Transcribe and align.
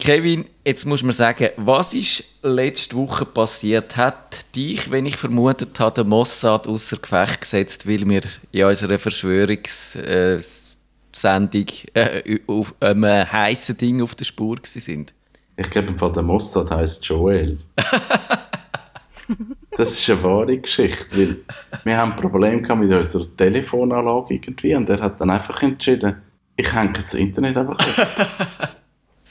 Kevin, 0.00 0.46
jetzt 0.64 0.86
muss 0.86 1.02
man 1.02 1.12
sagen, 1.12 1.50
was 1.58 1.92
ist 1.92 2.24
letzte 2.42 2.96
Woche 2.96 3.26
passiert? 3.26 3.98
Hat 3.98 4.46
dich, 4.56 4.90
wenn 4.90 5.04
ich 5.04 5.16
vermutet 5.16 5.78
habe, 5.78 5.94
der 5.94 6.04
Mossad 6.04 6.66
außer 6.66 6.96
Gefecht 6.96 7.42
gesetzt, 7.42 7.86
weil 7.86 8.08
wir 8.08 8.22
in 8.50 8.64
unserer 8.64 8.98
Verschwörungssendung 8.98 11.66
äh, 11.92 12.38
auf 12.46 12.74
einem 12.80 13.30
heißen 13.30 13.76
Ding 13.76 14.02
auf 14.02 14.14
der 14.14 14.24
Spur 14.24 14.56
sind? 14.64 15.12
Ich 15.58 15.68
glaube, 15.68 15.88
im 15.88 15.98
Fall 15.98 16.12
der 16.12 16.22
Mossad 16.22 16.70
heißt 16.70 17.04
Joel. 17.04 17.58
das 19.76 19.92
ist 19.92 20.08
eine 20.08 20.22
wahre 20.22 20.56
Geschichte, 20.56 21.04
weil 21.12 21.36
wir 21.84 21.98
haben 21.98 22.12
ein 22.12 22.16
Problem 22.16 22.62
mit 22.62 22.90
unserer 22.90 23.36
Telefonanlage 23.36 24.34
irgendwie 24.34 24.74
und 24.74 24.88
er 24.88 25.02
hat 25.02 25.20
dann 25.20 25.28
einfach 25.28 25.62
entschieden, 25.62 26.22
ich 26.56 26.72
hänge 26.72 26.94
das 26.94 27.12
Internet 27.12 27.58
einfach 27.58 27.78
ab. 27.78 28.70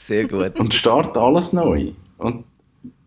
Sehr 0.00 0.26
gut. 0.26 0.58
Und 0.58 0.72
starte 0.72 1.20
alles 1.20 1.52
neu. 1.52 1.92
Und 2.16 2.44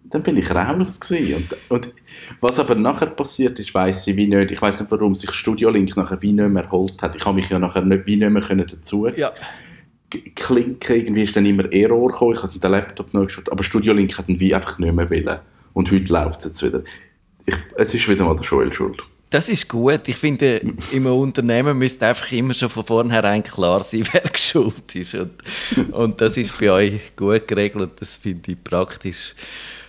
dann 0.03 0.21
bin 0.21 0.37
ich 0.37 0.53
raus 0.53 0.99
gewesen. 0.99 1.47
Und, 1.69 1.71
und 1.87 1.93
was 2.39 2.59
aber 2.59 2.75
nachher 2.75 3.07
passiert 3.07 3.59
ist, 3.59 3.73
weiß 3.73 4.05
ich 4.07 4.15
wie 4.15 4.27
nicht. 4.27 4.51
Ich 4.51 4.61
weiß 4.61 4.79
nicht, 4.79 4.91
warum 4.91 5.15
sich 5.15 5.31
Studio 5.31 5.71
Link 5.71 5.97
nachher 5.97 6.21
wie 6.21 6.33
nicht 6.33 6.49
mehr 6.49 6.63
erholt 6.63 7.01
hat. 7.01 7.15
Ich 7.15 7.25
habe 7.25 7.35
mich 7.35 7.49
ja 7.49 7.57
nachher 7.57 7.81
nicht, 7.81 8.05
wie 8.05 8.17
nicht 8.17 8.29
mehr 8.29 8.43
können 8.43 8.67
dazu 8.69 9.07
ja. 9.07 9.31
klinken. 10.35 10.95
Irgendwie 10.95 11.23
ist 11.23 11.35
dann 11.35 11.47
immer 11.47 11.71
Error 11.73 12.11
gekommen. 12.11 12.33
Ich 12.33 12.43
habe 12.43 12.59
den 12.59 12.71
Laptop 12.71 13.11
neu 13.11 13.25
geschaut. 13.25 13.51
Aber 13.51 13.63
Studio 13.63 13.91
Link 13.91 14.15
hat 14.15 14.29
dann 14.29 14.39
wie 14.39 14.53
einfach 14.53 14.77
nicht 14.77 14.93
mehr 14.93 15.09
wollen. 15.09 15.39
Und 15.73 15.91
heute 15.91 16.13
läuft 16.13 16.41
es 16.41 16.45
jetzt 16.45 16.63
wieder. 16.63 16.83
Ich, 17.47 17.55
es 17.75 17.93
ist 17.95 18.07
wieder 18.07 18.23
mal 18.23 18.35
der 18.35 18.45
Joel 18.45 18.71
schuld. 18.71 19.03
Das 19.33 19.49
ist 19.49 19.67
gut. 19.67 20.07
Ich 20.07 20.17
finde, 20.17 20.61
im 20.91 21.07
Unternehmen 21.07 21.75
müsste 21.75 22.05
einfach 22.05 22.31
immer 22.31 22.53
schon 22.53 22.69
von 22.69 22.85
vornherein 22.85 23.41
klar 23.41 23.81
sein, 23.81 24.03
wer 24.11 24.21
schuld 24.37 24.93
ist. 24.93 25.15
Und, 25.15 25.91
und 25.91 26.21
das 26.21 26.37
ist 26.37 26.55
bei 26.59 26.69
euch 26.69 27.15
gut 27.15 27.47
geregelt. 27.47 27.93
Das 27.99 28.17
finde 28.17 28.51
ich 28.51 28.63
praktisch. 28.63 29.33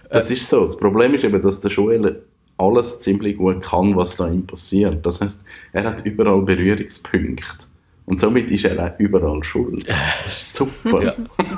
Das 0.09 0.31
ist 0.31 0.49
so. 0.49 0.63
Das 0.63 0.75
Problem 0.75 1.13
ist 1.13 1.25
eben, 1.25 1.43
dass 1.43 1.61
der 1.61 1.71
Joel 1.71 2.23
alles 2.57 3.01
ziemlich 3.01 3.37
gut 3.37 3.63
kann, 3.63 3.95
was 3.95 4.17
da 4.17 4.29
ihm 4.29 4.47
passiert. 4.47 5.05
Das 5.05 5.21
heißt, 5.21 5.43
er 5.75 5.85
hat 5.85 6.07
überall 6.07 6.41
Berührungspunkte. 6.41 7.67
Und 8.07 8.19
somit 8.19 8.51
ist 8.51 8.65
er 8.65 8.83
auch 8.83 8.99
überall 8.99 9.45
schuld. 9.45 9.87
Das 9.87 10.27
ist 10.27 10.55
super. 10.55 11.03
ja, 11.03 11.15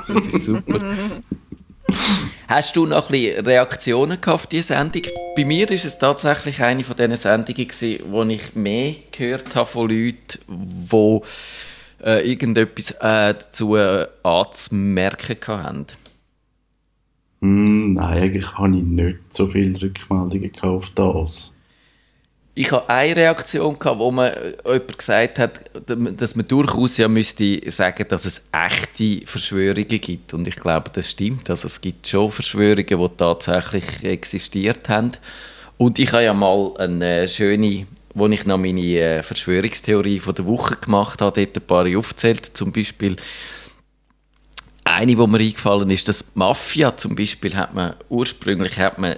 das 0.09 0.25
ist 0.27 0.43
super. 0.43 0.81
Hast 2.49 2.77
du 2.77 2.85
noch 2.85 3.09
ein 3.09 3.45
Reaktionen 3.45 4.17
auf 4.25 4.47
diese 4.47 4.73
Sendung? 4.73 5.01
Bei 5.35 5.43
mir 5.43 5.69
ist 5.69 5.83
es 5.83 5.97
tatsächlich 5.97 6.63
eine 6.63 6.81
von 6.81 6.95
diesen 6.95 7.17
Sendungen, 7.17 7.67
wo 8.09 8.23
ich 8.23 8.55
mehr 8.55 8.95
gehört 9.11 9.53
habe 9.53 9.65
von 9.65 9.89
Leuten, 9.89 10.39
die 10.47 11.19
äh, 12.05 12.31
irgendetwas 12.31 12.91
äh, 12.91 13.33
dazu 13.33 13.75
äh, 13.75 14.07
anzumerken 14.23 15.37
haben. 15.45 15.85
Mm, 17.41 17.93
nein, 17.93 18.17
eigentlich 18.17 18.57
habe 18.57 18.77
ich 18.77 18.83
nicht 18.83 19.19
so 19.31 19.47
viele 19.47 19.81
Rückmeldungen 19.81 20.51
auf 20.61 20.89
das 20.91 21.53
ich 22.57 22.71
habe 22.71 22.89
eine 22.89 23.15
Reaktion 23.15 23.77
gehabt, 23.77 23.99
wo 23.99 24.09
man 24.09 24.33
äh, 24.33 24.53
jemand 24.65 24.97
gesagt 24.97 25.37
hat, 25.37 25.59
dass 25.85 26.35
man 26.35 26.47
durchaus 26.47 26.97
ja 26.97 27.07
müsste 27.07 27.61
sagen, 27.69 28.05
dass 28.09 28.25
es 28.25 28.45
echte 28.51 29.27
Verschwörungen 29.27 29.87
gibt. 29.87 30.33
Und 30.33 30.47
ich 30.47 30.55
glaube, 30.55 30.89
das 30.91 31.11
stimmt. 31.11 31.49
Also 31.51 31.67
es 31.67 31.79
gibt 31.79 32.07
schon 32.07 32.31
Verschwörungen, 32.31 32.85
die 32.87 33.09
tatsächlich 33.15 34.03
existiert 34.03 34.89
haben. 34.89 35.11
Und 35.77 35.99
ich 35.99 36.11
habe 36.11 36.23
ja 36.23 36.33
mal 36.33 36.75
eine 36.77 37.27
schöne, 37.27 37.85
wo 38.15 38.25
ich 38.27 38.45
noch 38.47 38.57
meine 38.57 38.81
äh, 38.81 39.21
Verschwörungstheorie 39.21 40.19
von 40.19 40.33
der 40.33 40.47
Woche 40.47 40.77
gemacht 40.77 41.21
habe, 41.21 41.45
dort 41.45 41.57
ein 41.57 41.67
paar 41.67 41.85
aufgezählt. 41.95 42.57
Zum 42.57 42.71
Beispiel 42.71 43.17
eine, 44.83 45.15
die 45.15 45.27
mir 45.27 45.39
eingefallen 45.39 45.91
ist, 45.91 46.07
dass 46.07 46.25
Mafia 46.33 46.97
zum 46.97 47.15
Beispiel 47.15 47.55
hat 47.55 47.75
man 47.75 47.93
ursprünglich 48.09 48.79
hat 48.79 48.97
man 48.97 49.17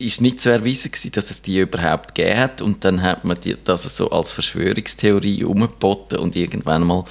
ist 0.00 0.20
nicht 0.20 0.40
zu 0.40 0.50
erweisen 0.50 0.90
gewesen, 0.90 1.12
dass 1.12 1.30
es 1.30 1.42
die 1.42 1.60
überhaupt 1.60 2.14
gegeben 2.14 2.38
hat 2.38 2.62
und 2.62 2.84
dann 2.84 3.02
hat 3.02 3.24
man 3.24 3.38
die, 3.40 3.56
das 3.62 3.96
so 3.96 4.10
als 4.10 4.32
Verschwörungstheorie 4.32 5.44
umgeboten 5.44 6.18
und 6.18 6.36
irgendwann 6.36 6.86
mal 6.86 7.04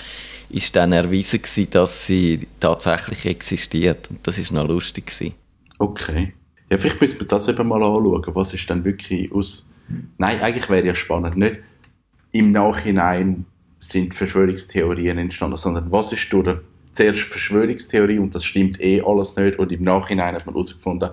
ist 0.50 0.76
dann 0.76 0.92
erwiesen 0.92 1.42
gewesen, 1.42 1.70
dass 1.70 2.06
sie 2.06 2.48
tatsächlich 2.60 3.26
existiert 3.26 4.10
und 4.10 4.26
das 4.26 4.38
ist 4.38 4.52
noch 4.52 4.68
lustig 4.68 5.08
gewesen. 5.08 5.36
Okay. 5.78 6.34
Ja, 6.70 6.78
vielleicht 6.78 7.02
müssen 7.02 7.20
wir 7.20 7.28
das 7.28 7.48
eben 7.48 7.68
mal 7.68 7.82
anschauen. 7.84 8.36
Was 8.36 8.54
ist 8.54 8.70
dann 8.70 8.84
wirklich 8.84 9.32
aus... 9.32 9.68
Nein, 10.18 10.40
eigentlich 10.42 10.70
wäre 10.70 10.86
ja 10.86 10.96
spannend. 10.96 11.38
Nicht 11.38 11.60
im 12.32 12.52
Nachhinein 12.52 13.46
sind 13.80 14.14
Verschwörungstheorien 14.14 15.18
entstanden, 15.18 15.58
sondern 15.58 15.92
was 15.92 16.12
ist 16.12 16.32
durch 16.32 16.60
zuerst 16.92 17.22
Verschwörungstheorie 17.22 18.20
und 18.20 18.36
das 18.36 18.44
stimmt 18.44 18.80
eh 18.82 19.02
alles 19.02 19.36
nicht 19.36 19.58
und 19.58 19.72
im 19.72 19.84
Nachhinein 19.84 20.36
hat 20.36 20.46
man 20.46 20.54
herausgefunden, 20.54 21.12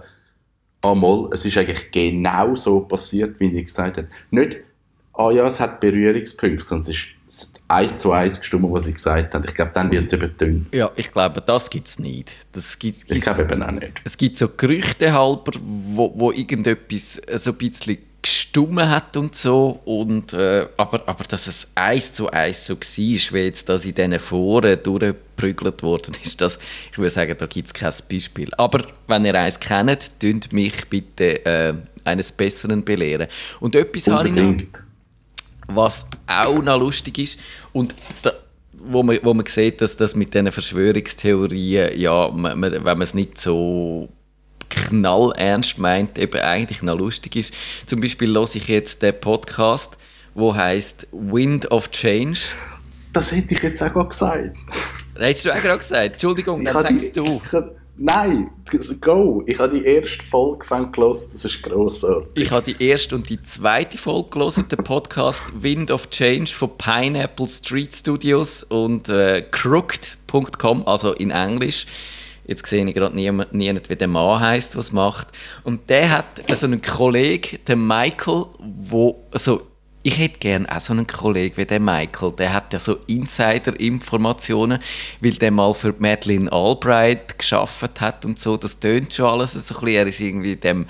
einmal, 0.87 1.29
es 1.33 1.45
ist 1.45 1.57
eigentlich 1.57 1.91
genau 1.91 2.55
so 2.55 2.81
passiert, 2.81 3.39
wie 3.41 3.47
ich 3.57 3.67
gesagt 3.67 3.99
habe. 3.99 4.09
Nicht, 4.31 4.59
ah 5.15 5.31
ja, 5.31 5.45
es 5.47 5.61
hat 5.61 5.81
Berührungspunkte, 5.81 6.65
sondern 6.65 6.91
es 6.91 6.97
ist 6.97 7.07
eins 7.69 7.99
zu 7.99 8.13
eins 8.13 8.39
gestimmt, 8.39 8.67
was 8.71 8.87
ich 8.87 8.95
gesagt 8.95 9.35
habe. 9.35 9.47
Ich 9.47 9.55
glaube, 9.55 9.73
dann 9.75 9.91
wird 9.91 10.07
es 10.07 10.13
eben 10.13 10.37
dünn. 10.37 10.67
Ja, 10.73 10.91
ich 10.97 11.13
glaube, 11.13 11.41
das 11.41 11.71
gibt 11.71 11.89
es 11.89 11.99
nicht. 11.99 12.31
Das 12.53 12.79
gibt, 12.79 13.11
ich 13.11 13.21
glaube 13.21 13.43
eben 13.43 13.63
auch 13.63 13.71
nicht. 13.71 14.01
Es 14.05 14.17
gibt 14.17 14.37
so 14.37 14.49
Gerüchte 14.49 15.13
halber, 15.13 15.53
wo, 15.61 16.13
wo 16.15 16.33
irgendetwas 16.33 17.21
so 17.37 17.51
ein 17.51 17.57
bisschen 17.57 17.99
gestummen 18.27 18.89
hat 18.89 19.17
und 19.17 19.35
so. 19.35 19.81
Und, 19.85 20.33
äh, 20.33 20.67
aber, 20.77 21.03
aber 21.07 21.25
dass 21.25 21.47
es 21.47 21.71
eins 21.75 22.13
zu 22.13 22.31
eins 22.31 22.67
so 22.67 22.75
war, 22.75 22.81
wie 22.85 23.45
jetzt 23.45 23.69
das 23.69 23.85
in 23.85 23.95
diesen 23.95 24.19
Foren 24.19 24.79
durchgeprügelt 24.83 25.83
worden 25.83 26.15
ist, 26.23 26.41
das, 26.41 26.59
ich 26.91 26.99
würde 26.99 27.11
sagen, 27.11 27.37
da 27.39 27.47
gibt 27.47 27.69
es 27.69 27.75
kein 27.75 27.93
Beispiel. 28.11 28.51
Aber 28.57 28.85
wenn 29.07 29.25
ihr 29.25 29.35
eins 29.35 29.61
kennt, 29.61 30.11
tönt 30.19 30.53
mich 30.53 30.89
bitte 30.89 31.45
äh, 31.45 31.75
eines 32.05 32.33
Besseren 32.33 32.85
belehren. 32.85 33.29
Und 33.61 33.75
etwas 33.75 34.09
habe 34.09 34.29
ich 34.29 34.35
noch, 34.35 34.57
was 35.69 36.07
auch 36.27 36.63
noch 36.63 36.81
lustig 36.81 37.19
ist. 37.19 37.39
Und 37.73 37.95
da, 38.23 38.33
wo 38.73 39.03
man, 39.03 39.19
wo 39.23 39.35
man 39.35 39.47
sieht, 39.47 39.81
dass 39.81 39.97
das 39.97 40.15
mit 40.15 40.35
diesen 40.35 40.51
Verschwörungstheorien, 40.51 41.99
ja, 41.99 42.29
man, 42.29 42.59
man, 42.59 42.73
wenn 42.73 42.83
man 42.83 43.03
es 43.03 43.15
nicht 43.15 43.39
so 43.39 44.09
knallernst 44.77 45.79
meint, 45.79 46.19
eben 46.19 46.41
eigentlich 46.41 46.83
noch 46.83 46.97
lustig 46.97 47.37
ist. 47.37 47.55
Zum 47.87 48.01
Beispiel 48.01 48.33
höre 48.33 48.55
ich 48.55 48.69
jetzt 48.69 49.03
den 49.03 49.19
Podcast, 49.19 49.97
wo 50.35 50.55
heißt 50.55 51.09
Wind 51.13 51.71
of 51.71 51.91
Change. 51.91 52.39
Das 53.13 53.33
hätte 53.33 53.55
ich 53.55 53.63
jetzt 53.63 53.83
auch 53.83 54.09
gesagt. 54.09 54.57
Hättest 55.19 55.47
du 55.47 55.51
auch 55.51 55.61
gerade 55.61 55.79
gesagt? 55.79 56.13
Entschuldigung, 56.13 56.65
dann 56.65 56.75
sagst 56.75 57.07
die, 57.07 57.13
du. 57.13 57.41
Ich, 57.45 57.59
nein, 57.97 58.51
go! 59.01 59.43
Ich 59.47 59.59
habe 59.59 59.79
die 59.79 59.87
erste 59.87 60.25
Folge 60.27 60.67
gelesen, 60.93 61.31
das 61.33 61.45
ist 61.47 61.63
grossartig. 61.63 62.33
Ich 62.37 62.51
habe 62.51 62.75
die 62.75 62.85
erste 62.85 63.15
und 63.15 63.29
die 63.31 63.43
zweite 63.43 63.97
Folge 63.97 64.31
gelesen, 64.31 64.69
den 64.69 64.85
Podcast 64.85 65.45
Wind 65.63 65.91
of 65.91 66.11
Change 66.11 66.53
von 66.53 66.77
Pineapple 66.77 67.49
Street 67.49 67.95
Studios 67.95 68.63
und 68.65 69.09
äh, 69.09 69.43
crooked.com, 69.51 70.87
also 70.87 71.13
in 71.13 71.31
Englisch. 71.31 71.87
Jetzt 72.47 72.67
sehe 72.67 72.85
ich 72.85 72.95
gerade 72.95 73.15
niemand, 73.15 73.53
niemand 73.53 73.91
wie 73.91 73.97
der 73.97 74.09
Mann 74.09 74.41
heißt, 74.41 74.77
was 74.77 74.93
macht. 74.93 75.29
Und 75.65 75.91
der 75.91 76.11
hat 76.11 76.43
so 76.55 76.67
einen 76.67 76.81
Kollegen, 76.81 77.59
den 77.67 77.87
Michael, 77.87 78.47
wo 78.59 79.25
also 79.31 79.63
ich 80.07 80.19
hätte 80.19 80.39
gerne 80.39 80.71
auch 80.71 80.81
so 80.81 80.93
einen 80.93 81.09
Kollegen 81.09 81.57
wie 81.57 81.65
der 81.65 81.81
Michael. 81.81 82.31
Der 82.39 82.53
hat 82.53 82.73
ja 82.73 82.79
so 82.79 82.97
Insider-Informationen, 83.09 84.79
weil 85.21 85.33
der 85.33 85.51
mal 85.51 85.75
für 85.75 85.97
Madeleine 85.99 86.53
Albright 86.53 87.37
geschafft 87.41 88.01
hat 88.01 88.25
und 88.25 88.39
so. 88.39 88.57
Das 88.57 88.79
tönt 88.79 89.13
schon 89.13 89.27
alles 89.27 89.55
so 89.55 89.75
ein 89.75 89.81
bisschen. 89.81 89.97
Er 89.97 90.07
ist 90.07 90.21
irgendwie 90.21 90.53
in 90.53 90.61
dem, 90.61 90.87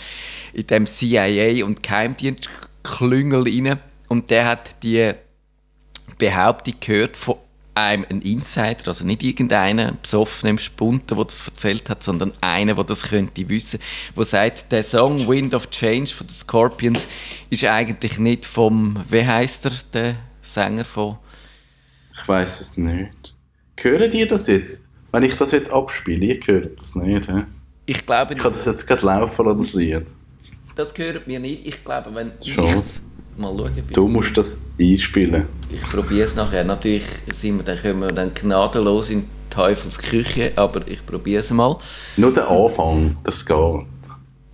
in 0.53 0.67
dem 0.67 0.85
CIA 0.85 1.65
und 1.65 1.83
Geheimdienst-Klüngel 1.83 3.45
rein. 3.45 3.81
Und 4.09 4.29
der 4.29 4.49
hat 4.49 4.83
die 4.83 5.13
Behauptung 6.19 6.75
gehört 6.79 7.17
von 7.17 7.37
einem 7.77 8.07
ein 8.09 8.23
Insider, 8.23 8.89
also 8.89 9.05
nicht 9.05 9.23
irgendeiner 9.23 9.93
besoffen 9.93 10.49
im 10.49 10.59
Spunten, 10.59 11.17
der 11.17 11.25
das 11.25 11.47
erzählt 11.47 11.91
hat, 11.91 12.03
sondern 12.03 12.33
einer, 12.41 12.75
der 12.75 12.85
das 12.85 13.03
könnte 13.03 13.49
wissen, 13.49 13.81
der 14.17 14.25
sagt, 14.25 14.73
der 14.73 14.83
Song 14.83 15.29
Wind 15.29 15.55
of 15.55 15.69
Change 15.71 16.11
von 16.13 16.27
den 16.27 16.33
Scorpions 16.33 17.07
ist 17.51 17.65
eigentlich 17.65 18.19
nicht 18.19 18.47
vom, 18.47 19.05
wie 19.11 19.25
heißt 19.25 19.67
er, 19.67 19.73
der 19.93 20.15
Sänger 20.41 20.85
von? 20.85 21.19
Ich 22.19 22.27
weiß 22.27 22.61
es 22.61 22.77
nicht. 22.77 23.35
Hören 23.79 24.13
ihr 24.13 24.27
das 24.27 24.47
jetzt? 24.47 24.81
Wenn 25.13 25.23
ich 25.23 25.37
das 25.37 25.53
jetzt 25.53 25.71
abspiele, 25.71 26.25
ihr 26.25 26.41
hört 26.47 26.79
das 26.79 26.95
nicht, 26.95 27.27
he? 27.27 27.43
Ich 27.85 28.05
glaube 28.07 28.35
nicht. 28.35 28.39
Ich 28.39 28.43
kann 28.43 28.53
das 28.53 28.65
jetzt 28.65 28.87
gerade 28.87 29.05
laufen 29.05 29.45
lassen, 29.45 29.59
das 29.59 29.73
Lied. 29.75 30.07
Das 30.75 30.97
hört 30.97 31.27
mir 31.27 31.41
nicht. 31.41 31.67
Ich 31.67 31.85
glaube, 31.85 32.15
wenn 32.15 32.33
ich 32.41 32.55
Mal 33.37 33.55
schauen. 33.57 33.83
Du 33.93 34.09
musst 34.09 34.37
das 34.37 34.61
einspielen. 34.81 35.47
Ich 35.71 35.83
probiere 35.83 36.27
es 36.27 36.35
nachher. 36.35 36.65
Natürlich 36.65 37.05
sind 37.33 37.59
wir, 37.59 37.65
dann 37.65 37.81
kommen 37.81 38.01
wir 38.01 38.13
dann 38.13 38.33
gnadenlos 38.35 39.11
in 39.11 39.25
Teufels 39.51 39.99
Küche, 39.99 40.53
aber 40.57 40.87
ich 40.87 41.05
probiere 41.05 41.41
es 41.41 41.51
mal. 41.51 41.79
Nur 42.17 42.33
der 42.33 42.49
Anfang, 42.49 43.17
das 43.25 43.45
geht. 43.45 43.87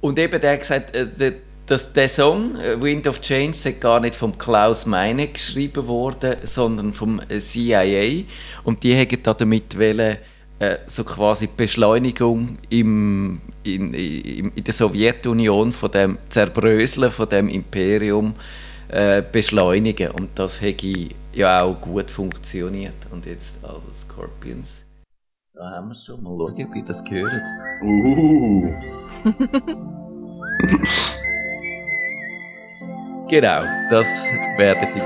Und 0.00 0.19
eben, 0.19 0.40
der 0.40 0.52
hat 0.52 0.61
gesagt, 0.61 0.94
äh, 0.94 1.32
dass 1.67 1.93
der 1.93 2.08
Song 2.08 2.56
äh, 2.56 2.81
Wind 2.81 3.06
of 3.06 3.20
Change 3.20 3.50
ist 3.50 3.81
gar 3.81 4.00
nicht 4.00 4.17
vom 4.17 4.37
Klaus 4.37 4.84
Meine 4.87 5.29
geschrieben 5.29 5.87
worden, 5.87 6.37
sondern 6.44 6.93
vom 6.93 7.20
CIA. 7.29 8.25
Und 8.64 8.82
die 8.82 8.96
haben 8.96 9.23
damit 9.23 9.79
wollen, 9.79 10.19
äh, 10.58 10.79
so 10.87 11.02
quasi 11.02 11.49
Beschleunigung 11.49 12.58
im, 12.69 13.40
in, 13.64 13.94
in, 13.94 14.52
in 14.55 14.64
der 14.64 14.73
Sowjetunion 14.73 15.73
von 15.73 15.90
dem 15.90 16.19
Zerbröseln 16.29 17.11
von 17.11 17.29
dem 17.29 17.49
Imperium 17.49 18.34
äh, 18.93 19.23
beschleunigen. 19.23 20.12
Und 20.12 20.39
das 20.39 20.61
hätte 20.61 21.09
ja 21.33 21.62
auch 21.62 21.81
gut 21.81 22.09
funktioniert. 22.11 22.94
Und 23.11 23.25
jetzt 23.27 23.59
also 23.62 23.83
Scorpions. 24.05 24.69
Da 25.55 25.71
haben 25.71 25.89
wir 25.89 25.94
schon. 25.94 26.23
Mal 26.23 26.37
schauen 26.37 26.67
ob 26.67 26.77
ihr 26.77 26.85
das 26.85 27.03
gehört. 27.05 27.43
Uh. 27.83 28.71
genau 33.29 33.62
das 33.89 34.27
werden 34.59 34.89
die 34.94 35.00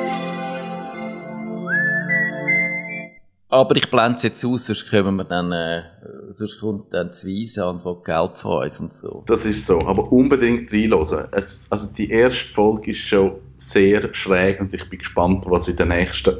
Aber 3.48 3.76
ich 3.76 3.88
blende 3.90 4.16
es 4.16 4.24
jetzt 4.24 4.44
aus, 4.44 4.66
sonst 4.66 4.90
kommen 4.90 5.16
wir 5.16 5.24
dann, 5.24 5.52
äh, 5.52 5.82
sonst 6.30 6.60
kommt 6.60 6.92
dann 6.92 7.08
das 7.08 7.24
Weise 7.24 7.64
an 7.64 7.80
von 7.80 8.02
Geld 8.02 8.34
von 8.34 8.64
uns 8.64 8.80
und 8.80 8.92
so. 8.92 9.22
Das 9.26 9.46
ist 9.46 9.66
so, 9.66 9.78
aber 9.80 10.10
unbedingt 10.10 10.72
reinhören. 10.72 11.28
Es, 11.30 11.66
also 11.70 11.92
die 11.92 12.10
erste 12.10 12.52
Folge 12.52 12.90
ist 12.90 12.98
schon 12.98 13.36
sehr 13.58 14.12
schräg 14.14 14.60
und 14.60 14.72
ich 14.74 14.88
bin 14.88 14.98
gespannt, 14.98 15.44
was 15.48 15.68
in 15.68 15.76
den 15.76 15.88
nächsten 15.88 16.36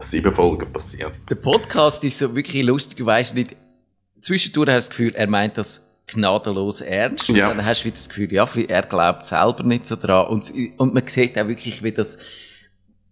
sieben 0.00 0.32
Folgen 0.32 0.72
passiert. 0.72 1.12
Der 1.28 1.36
Podcast 1.36 2.04
ist 2.04 2.18
so 2.18 2.34
wirklich 2.34 2.62
lustig, 2.62 2.98
du 2.98 3.06
weißt 3.06 3.34
nicht, 3.34 3.56
zwischendurch 4.20 4.70
hast 4.70 4.88
du 4.88 4.90
das 4.90 4.90
Gefühl, 4.90 5.14
er 5.14 5.26
meint 5.26 5.58
das 5.58 5.84
gnadenlos 6.06 6.80
ernst. 6.80 7.28
Ja. 7.28 7.50
Und 7.50 7.58
dann 7.58 7.66
hast 7.66 7.82
du 7.82 7.86
wieder 7.86 7.96
das 7.96 8.08
Gefühl, 8.08 8.32
ja, 8.32 8.48
er 8.68 8.82
glaubt 8.82 9.24
selber 9.24 9.62
nicht 9.62 9.86
so 9.86 9.96
dran. 9.96 10.26
Und, 10.28 10.52
und 10.76 10.94
man 10.94 11.06
sieht 11.06 11.38
auch 11.38 11.48
wirklich, 11.48 11.82
wie 11.82 11.92
das, 11.92 12.18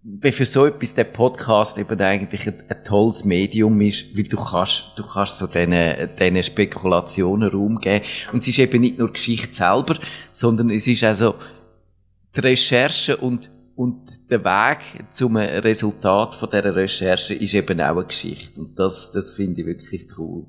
wie 0.02 0.32
für 0.32 0.46
so 0.46 0.66
etwas 0.66 0.94
der 0.94 1.04
Podcast 1.04 1.78
eben 1.78 2.00
eigentlich 2.00 2.46
ein, 2.46 2.62
ein 2.68 2.84
tolles 2.84 3.24
Medium 3.24 3.80
ist, 3.80 4.16
weil 4.16 4.24
du 4.24 4.36
kannst, 4.36 4.92
du 4.96 5.04
kannst 5.04 5.38
so 5.38 5.46
diesen, 5.46 5.74
diesen 6.18 6.42
Spekulationen 6.42 7.48
Raum 7.48 7.78
geben. 7.78 8.04
Und 8.32 8.40
es 8.40 8.48
ist 8.48 8.58
eben 8.58 8.80
nicht 8.80 8.98
nur 8.98 9.12
Geschichte 9.12 9.52
selber, 9.52 9.98
sondern 10.32 10.70
es 10.70 10.86
ist 10.86 11.04
also 11.04 11.34
die 12.34 12.40
Recherche 12.40 13.16
und, 13.16 13.50
und 13.76 14.30
der 14.30 14.42
Weg 14.44 15.04
zum 15.10 15.36
Resultat 15.36 16.34
von 16.34 16.48
dieser 16.48 16.74
Recherche 16.74 17.34
ist 17.34 17.54
eben 17.54 17.80
auch 17.80 17.96
eine 17.96 18.06
Geschichte. 18.06 18.60
Und 18.60 18.78
das, 18.78 19.10
das 19.10 19.32
finde 19.32 19.60
ich 19.60 19.66
wirklich 19.66 20.06
cool. 20.16 20.46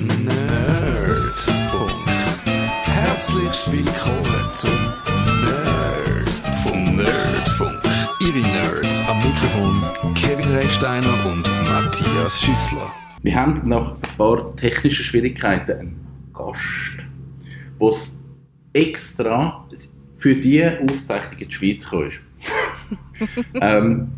Nerdfunk. 0.00 0.48
Herzlich 2.84 3.72
willkommen 3.72 4.54
zum 4.54 4.70
Nerd 5.44 6.28
vom 6.62 6.96
Nerdfunk. 6.96 7.82
Ihre 8.20 8.40
Nerds 8.40 9.00
am 9.06 9.18
Mikrofon 9.18 10.14
Kevin 10.14 10.50
Recksteiner 10.56 11.26
und 11.26 11.42
Matthias 11.64 12.40
Schüssler. 12.40 12.90
Wir 13.22 13.34
haben 13.34 13.68
nach 13.68 13.92
ein 13.92 14.16
paar 14.16 14.56
technischen 14.56 15.04
Schwierigkeiten 15.04 15.78
einen 15.78 16.32
Gast, 16.32 16.96
der 17.80 18.82
extra 18.82 19.68
für 20.18 20.34
diese 20.34 20.78
Aufzeichnung 20.80 21.40
in 21.40 21.48
die 21.48 21.54
Schweiz 21.54 21.84
gekommen 21.84 22.08
ist. 22.08 22.20
ähm, 23.60 24.08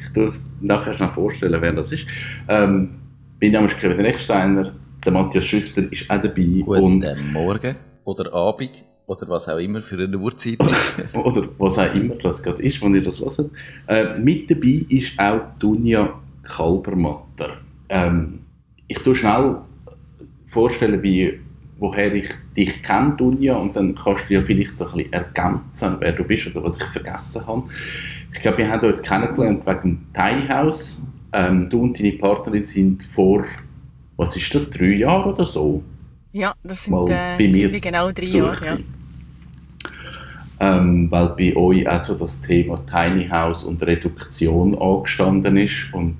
ich 0.00 0.12
tue 0.12 0.24
es 0.24 0.46
nachher 0.60 0.94
schnell 0.94 1.08
vorstellen, 1.08 1.60
wer 1.60 1.72
das 1.72 1.92
ist. 1.92 2.06
Ähm, 2.48 2.90
mein 3.40 3.52
Name 3.52 3.66
ist 3.68 3.78
Kevin 3.78 4.00
Recksteiner, 4.00 4.74
der 5.04 5.12
Matthias 5.12 5.44
Schüssler 5.44 5.90
ist 5.90 6.10
auch 6.10 6.20
dabei. 6.20 6.62
und 6.64 7.00
Guten 7.00 7.32
Morgen 7.32 7.76
oder 8.04 8.32
Abend 8.32 8.84
oder 9.06 9.28
was 9.28 9.48
auch 9.48 9.58
immer 9.58 9.80
für 9.80 10.02
eine 10.02 10.18
Uhrzeit 10.18 10.58
ist. 10.60 11.14
oder 11.14 11.48
was 11.58 11.78
auch 11.78 11.94
immer 11.94 12.16
das 12.16 12.42
gerade 12.42 12.62
ist, 12.62 12.82
wenn 12.82 12.94
ihr 12.94 13.02
das 13.02 13.20
hört. 13.20 13.50
Äh, 13.86 14.18
mit 14.18 14.50
dabei 14.50 14.84
ist 14.88 15.18
auch 15.18 15.40
Dunja 15.58 16.20
Kalbermatter. 16.42 17.58
Ähm, 17.88 18.40
ich 18.86 18.98
tue 18.98 19.14
schnell 19.14 19.56
vorstellen, 20.46 21.02
wie, 21.02 21.38
woher 21.78 22.12
ich 22.12 22.28
dich 22.56 22.82
kenne, 22.82 23.14
Dunja, 23.16 23.56
und 23.56 23.76
dann 23.76 23.94
kannst 23.94 24.28
du 24.28 24.34
ja 24.34 24.42
vielleicht 24.42 24.76
so 24.76 24.86
ein 24.86 24.96
bisschen 24.96 25.12
ergänzen, 25.12 25.96
wer 26.00 26.12
du 26.12 26.24
bist 26.24 26.48
oder 26.48 26.62
was 26.62 26.76
ich 26.76 26.84
vergessen 26.84 27.46
habe. 27.46 27.62
Ich 28.32 28.40
glaube, 28.40 28.58
wir 28.58 28.70
haben 28.70 28.86
uns 28.86 29.02
kennengelernt 29.02 29.64
wegen 29.64 29.80
dem 29.82 30.06
Tiny 30.12 30.48
House. 30.48 31.06
Ähm, 31.32 31.68
du 31.70 31.82
und 31.82 31.98
deine 31.98 32.12
Partnerin 32.12 32.64
sind 32.64 33.02
vor, 33.04 33.44
was 34.16 34.36
ist 34.36 34.54
das, 34.54 34.70
drei 34.70 34.94
Jahre 34.96 35.32
oder 35.32 35.44
so? 35.44 35.82
Ja, 36.32 36.54
das 36.62 36.84
sind, 36.84 37.08
äh, 37.08 37.36
bei 37.38 37.50
sind 37.50 37.54
mir 37.54 37.72
wir 37.72 37.80
genau 37.80 38.10
drei 38.10 38.24
Jahre. 38.24 38.64
Ja. 38.64 38.78
Ähm, 40.60 41.08
weil 41.10 41.28
bei 41.30 41.56
euch 41.56 41.88
auch 41.88 42.02
so 42.02 42.16
das 42.16 42.42
Thema 42.42 42.84
Tiny 42.86 43.28
House 43.28 43.64
und 43.64 43.80
Reduktion 43.86 44.76
angestanden 44.76 45.56
ist 45.56 45.86
und 45.92 46.16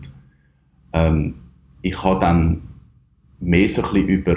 ähm, 0.93 1.34
ich 1.82 2.02
habe 2.02 2.20
dann 2.20 2.62
mehr 3.40 3.69
so 3.69 3.82
ein 3.82 3.93
bisschen 3.93 4.08
über 4.08 4.37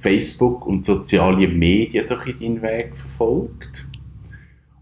Facebook 0.00 0.66
und 0.66 0.84
soziale 0.84 1.46
Medien 1.48 2.04
so 2.04 2.16
ein 2.16 2.38
deinen 2.38 2.62
Weg 2.62 2.96
verfolgt 2.96 3.88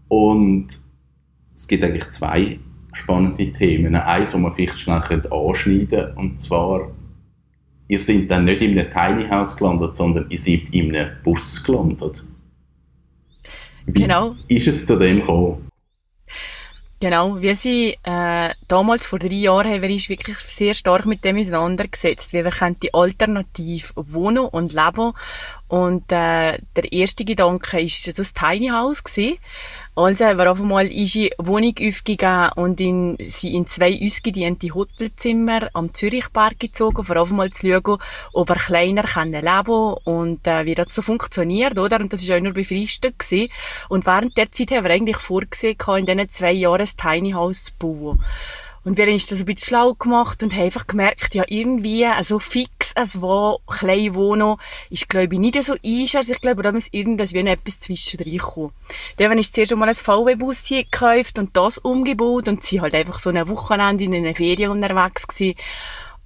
und 0.07 0.67
es 1.53 1.67
gibt 1.67 1.83
eigentlich 1.83 2.09
zwei 2.09 2.59
spannende 2.93 3.51
Themen. 3.51 3.95
Eins, 3.95 4.31
das 4.31 4.39
man 4.39 4.53
vielleicht 4.53 4.79
schnell 4.79 4.97
anschneiden 4.97 5.89
könnte, 5.89 6.15
und 6.15 6.39
zwar 6.39 6.91
ihr 7.89 7.99
seid 7.99 8.31
dann 8.31 8.45
nicht 8.45 8.61
in 8.61 8.79
einem 8.79 8.89
Tiny 8.89 9.27
House 9.29 9.57
gelandet, 9.57 9.95
sondern 9.95 10.27
ihr 10.29 10.37
seid 10.37 10.69
in 10.71 10.95
einem 10.95 11.11
Bus 11.23 11.63
gelandet. 11.63 12.23
Wie 13.85 14.01
Genau. 14.03 14.35
ist 14.47 14.67
es 14.67 14.85
zu 14.85 14.97
dem 14.97 15.19
gekommen? 15.19 15.68
Genau, 17.01 17.39
wir 17.39 17.55
sind 17.55 17.95
äh, 18.03 18.53
damals 18.67 19.05
vor 19.05 19.19
drei 19.19 19.29
Jahren 19.29 19.71
haben 19.71 19.81
wir 19.81 19.89
uns 19.89 20.09
wirklich 20.09 20.37
sehr 20.37 20.73
stark 20.73 21.05
mit 21.05 21.23
dem 21.23 21.37
auseinandergesetzt, 21.37 22.33
wie 22.33 22.43
wir 22.43 22.51
die 22.83 22.93
alternativ 22.93 23.93
wohnen 23.95 24.45
und 24.45 24.73
leben 24.73 25.13
und 25.69 26.11
äh, 26.11 26.57
der 26.75 26.91
erste 26.91 27.23
Gedanke 27.23 27.79
ist 27.79 28.03
so 28.03 28.11
das 28.11 28.33
Tiny 28.33 28.67
House 28.67 29.03
gewesen. 29.03 29.37
Also 29.99 30.23
haben 30.23 30.39
wir 30.39 30.49
auf 30.49 30.61
einmal 30.61 30.87
unsere 30.87 31.29
Wohnung 31.39 31.73
aufgegeben 31.77 32.49
und 32.55 32.79
in, 32.79 33.17
sie 33.19 33.53
in 33.53 33.67
zwei 33.67 33.99
ausgediente 34.01 34.73
Hotelzimmer 34.73 35.67
am 35.73 35.93
Zürichberg 35.93 36.57
gezogen, 36.57 37.03
vor 37.03 37.17
allem 37.17 37.35
mal 37.35 37.49
zu 37.49 37.67
schauen, 37.67 37.99
ob 38.31 38.47
wir 38.47 38.55
kleiner 38.55 39.03
können 39.03 39.43
leben 39.43 39.95
und 40.05 40.47
äh, 40.47 40.65
wie 40.65 40.75
das 40.75 40.95
so 40.95 41.01
funktioniert, 41.01 41.77
oder? 41.77 41.99
Und 41.99 42.13
das 42.13 42.23
ist 42.23 42.31
auch 42.31 42.39
nur 42.39 42.53
befristet 42.53 43.19
gewesen. 43.19 43.51
Und 43.89 44.05
während 44.05 44.37
der 44.37 44.49
Zeit 44.53 44.71
haben 44.71 44.85
wir 44.85 44.91
eigentlich 44.91 45.17
vorgesehen, 45.17 45.75
in 45.97 46.05
diesen 46.05 46.29
zwei 46.29 46.53
Jahren 46.53 46.79
ein 46.79 46.87
Tiny 46.95 47.31
House 47.31 47.65
zu 47.65 47.73
bauen. 47.77 48.23
Und 48.89 48.97
wir 48.97 49.05
haben 49.05 49.13
uns 49.13 49.27
das 49.27 49.41
ein 49.41 49.45
bisschen 49.45 49.67
schlau 49.67 49.93
gemacht 49.93 50.41
und 50.41 50.51
haben 50.51 50.63
einfach 50.63 50.87
gemerkt, 50.87 51.35
ja, 51.35 51.43
irgendwie, 51.47 52.07
also 52.07 52.39
fix, 52.39 52.95
als 52.95 53.21
wo 53.21 53.59
klein 53.67 54.15
wohnen, 54.15 54.55
ist, 54.89 55.07
glaube 55.07 55.35
ich, 55.35 55.39
nicht 55.39 55.63
so 55.63 55.75
eins. 55.85 56.15
Also 56.15 56.33
ich 56.33 56.41
glaube, 56.41 56.63
da 56.63 56.71
muss 56.71 56.87
irgendwas 56.89 57.35
wie 57.35 57.43
noch 57.43 57.51
etwas 57.51 57.81
zwischendrin 57.81 58.39
kommen. 58.39 58.71
Dann 59.17 59.29
wir 59.29 59.37
uns 59.37 59.51
zuerst 59.51 59.73
einmal 59.73 59.89
ein 59.89 59.93
VW-Bus 59.93 60.69
gekauft 60.69 61.37
und 61.37 61.55
das 61.55 61.77
umgebaut 61.77 62.47
und 62.47 62.63
sie 62.63 62.81
halt 62.81 62.95
einfach 62.95 63.19
so 63.19 63.29
ein 63.29 63.47
Wochenende 63.47 64.05
in 64.05 64.15
einer 64.15 64.33
Ferien 64.33 64.71
unterwegs 64.71 65.27
gewesen. 65.27 65.55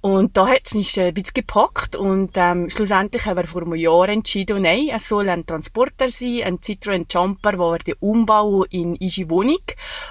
Und 0.04 0.36
da 0.36 0.46
hat 0.46 0.66
es 0.66 0.74
uns 0.74 0.98
ein 0.98 1.14
bisschen 1.14 1.32
gepackt 1.32 1.96
und 1.96 2.32
ähm, 2.34 2.68
schlussendlich 2.68 3.24
haben 3.24 3.38
wir 3.38 3.46
vor 3.46 3.62
einem 3.62 3.74
Jahr 3.74 4.06
entschieden, 4.10 4.60
nein, 4.60 4.90
es 4.92 5.08
soll 5.08 5.30
ein 5.30 5.46
Transporter 5.46 6.10
sein, 6.10 6.42
ein 6.44 6.58
Citroën 6.58 7.06
Jumper, 7.10 7.58
wo 7.58 7.72
wir 7.72 7.78
den 7.78 7.94
umbauen 8.00 8.66
in 8.68 8.98
unsere 9.00 9.30
Wohnung. 9.30 9.62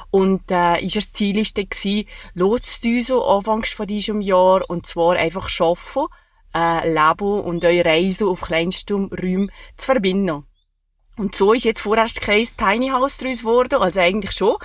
Und 0.10 0.50
äh, 0.50 0.84
ist 0.84 1.16
Ziel 1.16 1.38
ist 1.38 1.60
dann 1.60 1.70
gewesen, 1.70 2.08
loszutun, 2.34 3.04
so 3.04 3.24
anfangs 3.24 3.74
von 3.74 3.86
diesem 3.86 4.22
Jahr, 4.22 4.68
und 4.68 4.88
zwar 4.88 5.16
einfach 5.16 5.48
schaffen, 5.48 6.08
äh, 6.56 6.92
leben 6.92 7.42
und 7.42 7.64
eure 7.64 7.86
Reise 7.86 8.26
auf 8.26 8.42
kleinstem 8.42 9.12
Räumen 9.12 9.52
zu 9.78 9.86
verbinden. 9.86 10.44
Und 11.18 11.36
so 11.36 11.54
ist 11.54 11.66
jetzt 11.66 11.82
vorerst 11.82 12.22
kein 12.22 12.48
Tiny 12.58 12.90
House 12.90 13.20
daraus 13.20 13.42
geworden, 13.42 13.76
also 13.76 14.00
eigentlich 14.00 14.32
schon, 14.32 14.56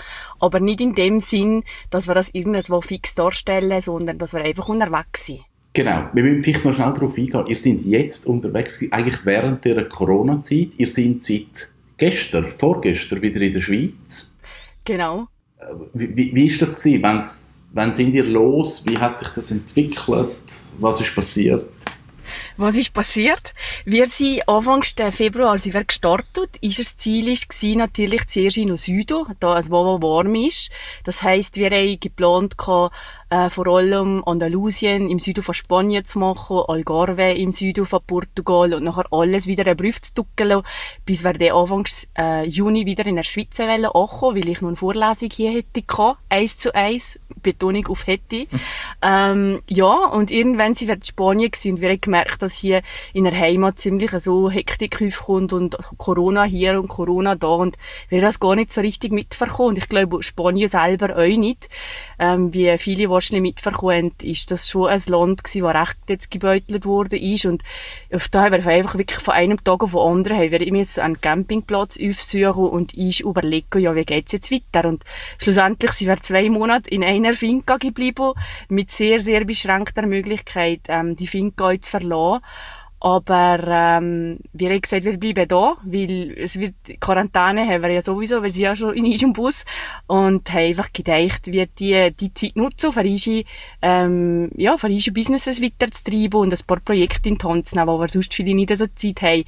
aber 0.40 0.60
nicht 0.60 0.80
in 0.80 0.94
dem 0.94 1.20
Sinn, 1.20 1.62
dass 1.90 2.08
wir 2.08 2.14
das 2.14 2.30
irgendwo 2.32 2.80
fix 2.80 3.14
darstellen, 3.14 3.80
sondern 3.82 4.16
dass 4.18 4.32
wir 4.32 4.40
einfach 4.40 4.68
unterwegs 4.68 5.26
sind. 5.26 5.40
Genau, 5.74 6.08
wir 6.12 6.22
müssen 6.22 6.42
vielleicht 6.42 6.64
noch 6.64 6.74
schnell 6.74 6.92
darauf 6.92 7.18
eingehen. 7.18 7.44
Ihr 7.46 7.56
seid 7.56 7.82
jetzt 7.82 8.26
unterwegs, 8.26 8.82
eigentlich 8.90 9.24
während 9.24 9.64
der 9.64 9.88
Corona-Zeit. 9.88 10.70
Ihr 10.78 10.88
seid 10.88 11.22
seit 11.22 11.70
gestern, 11.98 12.48
vorgestern 12.48 13.20
wieder 13.20 13.40
in 13.40 13.52
der 13.52 13.60
Schweiz. 13.60 14.34
Genau. 14.84 15.28
Wie, 15.92 16.16
wie, 16.16 16.34
wie 16.34 16.46
ist 16.46 16.62
das 16.62 16.82
gewesen? 16.82 17.02
Wenn's, 17.02 17.60
wann 17.72 17.92
sind 17.92 18.14
ihr 18.14 18.24
los? 18.24 18.84
Wie 18.86 18.96
hat 18.96 19.18
sich 19.18 19.28
das 19.28 19.50
entwickelt? 19.50 20.36
Was 20.78 21.00
ist 21.00 21.14
passiert? 21.14 21.68
Was 22.60 22.74
ist 22.74 22.92
passiert? 22.92 23.54
Wir 23.84 24.06
sind 24.06 24.48
Anfang 24.48 24.82
Februar 25.12 25.52
als 25.52 25.64
wir 25.64 25.84
gestartet. 25.84 26.56
Ist 26.60 26.80
das 26.80 26.96
Ziel 26.96 27.28
gewesen, 27.48 27.78
natürlich 27.78 28.26
zuerst 28.26 28.56
in 28.56 28.66
den 28.66 28.76
Süden, 28.76 29.26
da 29.38 29.56
es 29.60 29.70
warm 29.70 30.34
ist. 30.34 30.72
Das 31.04 31.22
heisst, 31.22 31.56
wir 31.56 31.70
haben 31.70 32.00
geplant, 32.00 32.56
äh, 33.30 33.50
vor 33.50 33.66
allem 33.66 34.22
Andalusien 34.24 35.08
im 35.10 35.18
Süden 35.18 35.42
von 35.42 35.54
Spanien 35.54 36.04
zu 36.04 36.18
machen, 36.18 36.62
Algarve 36.66 37.32
im 37.32 37.52
Süden 37.52 37.86
von 37.86 38.00
Portugal 38.06 38.74
und 38.74 38.84
nachher 38.84 39.06
alles 39.10 39.46
wieder 39.46 39.66
einen 39.66 39.76
Brief 39.76 40.00
zu 40.00 40.14
tuckeln, 40.14 40.62
bis 41.04 41.24
wir 41.24 41.32
dann 41.32 41.56
Anfang 41.56 41.86
äh, 42.16 42.46
Juni 42.46 42.86
wieder 42.86 43.06
in 43.06 43.16
der 43.16 43.22
Schweiz 43.22 43.58
ankommen, 43.60 44.36
weil 44.36 44.48
ich 44.48 44.60
noch 44.60 44.68
eine 44.68 44.76
Vorlesung 44.76 45.28
hier 45.32 45.50
hätte 45.50 45.82
gehabt, 45.82 46.20
eins 46.28 46.58
zu 46.58 46.74
eins, 46.74 47.18
Betonung 47.42 47.86
auf 47.88 48.06
hätte. 48.06 48.46
ähm, 49.02 49.62
ja, 49.68 50.06
und 50.06 50.30
irgendwann 50.30 50.74
sind 50.74 50.88
wir 50.88 50.94
in 50.94 51.02
Spanien 51.02 51.50
gewesen, 51.50 51.74
und 51.74 51.80
wir 51.80 51.90
haben 51.90 52.00
gemerkt, 52.00 52.42
dass 52.42 52.54
hier 52.54 52.82
in 53.12 53.24
der 53.24 53.38
Heimat 53.38 53.78
ziemlich 53.78 54.10
so 54.10 54.50
Hektik 54.50 55.00
aufkommt 55.02 55.52
und 55.52 55.76
Corona 55.98 56.44
hier 56.44 56.80
und 56.80 56.88
Corona 56.88 57.34
da 57.34 57.48
und 57.48 57.76
wir 58.08 58.20
das 58.20 58.40
gar 58.40 58.54
nicht 58.54 58.72
so 58.72 58.80
richtig 58.80 59.12
mitverkommen. 59.12 59.70
Und 59.70 59.78
ich 59.78 59.88
glaube, 59.88 60.22
Spanien 60.22 60.68
selber 60.68 61.16
auch 61.16 61.36
nicht. 61.36 61.68
Ähm, 62.18 62.52
wie 62.52 62.76
viele 62.78 63.08
wahrscheinlich 63.18 63.42
mitverkommen, 63.42 64.12
ist 64.22 64.50
das 64.50 64.68
schon 64.68 64.88
ein 64.88 65.02
Land 65.06 65.44
gewesen, 65.44 65.62
das 65.62 65.74
recht 65.74 65.98
jetzt 66.08 66.30
gebeutelt 66.30 66.84
worden 66.86 67.20
ist 67.20 67.44
und 67.46 67.62
auf 68.12 68.28
da 68.28 68.44
haben 68.44 68.54
einfach 68.54 68.96
wirklich 68.96 69.18
von 69.18 69.34
einem 69.34 69.62
Tag 69.62 69.82
auf 69.82 69.92
den 69.92 70.00
anderen 70.00 70.38
haben 70.38 70.50
wir 70.50 70.60
jetzt 70.60 70.98
einen 70.98 71.20
Campingplatz 71.20 71.98
aufsuchen 72.00 72.68
und 72.68 72.94
ich 72.94 73.20
überlege, 73.20 73.78
ja, 73.78 73.94
wie 73.94 74.04
geht's 74.04 74.32
jetzt 74.32 74.50
weiter? 74.50 74.88
Und 74.88 75.04
schlussendlich 75.42 75.92
sind 75.92 76.08
wir 76.08 76.20
zwei 76.20 76.48
Monate 76.48 76.90
in 76.90 77.04
einer 77.04 77.34
Finca 77.34 77.76
geblieben, 77.76 78.32
mit 78.68 78.90
sehr, 78.90 79.20
sehr 79.20 79.44
beschränkter 79.44 80.06
Möglichkeit, 80.06 80.80
ähm, 80.88 81.16
die 81.16 81.26
Finca 81.26 81.78
zu 81.80 81.90
verlassen. 81.90 82.44
Aber 83.00 83.60
ähm, 83.64 84.40
wir 84.52 84.70
haben 84.70 84.80
gesagt, 84.80 85.04
wir 85.04 85.18
bleiben 85.18 85.46
da, 85.46 85.76
weil 85.84 86.34
es 86.36 86.58
wird 86.58 86.74
Quarantäne 86.98 87.64
haben 87.64 87.82
wir 87.82 87.90
ja 87.90 88.02
sowieso, 88.02 88.42
wir 88.42 88.50
sind 88.50 88.62
ja 88.62 88.74
schon 88.74 88.94
in 88.94 89.04
unserem 89.04 89.32
Bus 89.32 89.64
und 90.08 90.50
haben 90.50 90.64
einfach 90.64 90.92
gedacht, 90.92 91.46
wir 91.46 91.66
die, 91.66 92.12
die 92.18 92.34
Zeit 92.34 92.56
nutzen, 92.56 92.92
für 92.92 93.02
unsere, 93.02 93.44
ähm, 93.82 94.50
ja, 94.56 94.76
für 94.76 94.88
unsere 94.88 95.14
Businesses 95.14 95.62
weiterzutreiben 95.62 96.40
und 96.40 96.52
ein 96.52 96.66
paar 96.66 96.80
Projekte 96.80 97.28
in 97.28 97.38
die 97.38 97.46
Hand 97.46 97.68
zu 97.68 97.76
nehmen, 97.76 97.88
wo 97.88 98.00
wir 98.00 98.08
sonst 98.08 98.34
viele 98.34 98.54
nicht 98.54 98.76
so 98.76 98.86
Zeit 98.88 99.22
haben. 99.22 99.44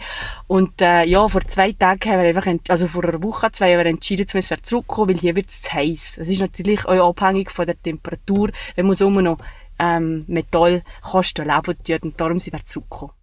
Und 0.47 0.80
äh, 0.80 1.04
ja, 1.04 1.26
vor 1.26 1.40
zwei 1.42 1.73
Tagen 1.73 2.09
haben 2.09 2.23
wir 2.23 2.28
einfach, 2.28 2.47
also 2.69 2.87
vor 2.87 3.04
einer 3.04 3.21
Woche, 3.21 3.50
zwei, 3.50 3.73
haben 3.73 3.85
wir 3.85 3.87
entschieden, 3.87 4.26
dass 4.33 4.50
wir 4.50 4.62
zurückkommen, 4.62 5.11
weil 5.11 5.19
hier 5.19 5.35
wird 5.35 5.49
es 5.49 5.73
heiß. 5.73 6.19
Es 6.19 6.28
ist 6.28 6.40
natürlich 6.40 6.87
auch 6.87 7.09
abhängig 7.09 7.50
von 7.50 7.66
der 7.66 7.80
Temperatur, 7.83 8.50
wenn 8.76 8.87
man 8.87 8.95
so 8.95 9.11
noch 9.11 9.38
ähm, 9.80 10.25
Metall 10.28 10.83
kosten 11.02 11.47
leben 11.47 11.76
tut 11.83 12.02
und 12.04 12.21
darum 12.21 12.38
sind 12.38 12.52
wir 12.52 12.64
zurückgekommen. 12.64 13.19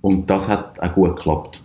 Und 0.00 0.28
das 0.30 0.48
hat 0.48 0.80
auch 0.80 0.94
gut 0.94 1.16
geklappt. 1.16 1.62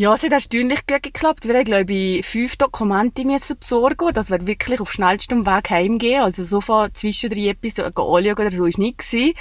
Ja, 0.00 0.14
es 0.14 0.22
hat 0.22 0.30
erstaunlich 0.30 0.86
gut 0.86 1.02
geklappt. 1.02 1.48
Wir 1.48 1.56
haben, 1.56 1.64
glaube 1.64 1.92
ich, 1.92 2.24
fünf 2.24 2.54
Dokumente 2.56 3.24
müssen 3.24 3.58
besorgen, 3.58 4.14
dass 4.14 4.30
wir 4.30 4.46
wirklich 4.46 4.80
auf 4.80 4.92
schnellstem 4.92 5.44
Weg 5.44 5.70
heimgehen. 5.70 6.22
Also 6.22 6.44
so 6.44 6.60
von 6.60 6.94
zwischen 6.94 7.30
drei 7.30 7.48
Episoden 7.48 7.88
anschauen 7.96 8.32
oder 8.38 8.50
so 8.52 8.66
ist 8.66 8.78
nicht 8.78 8.98
gewesen. 8.98 9.32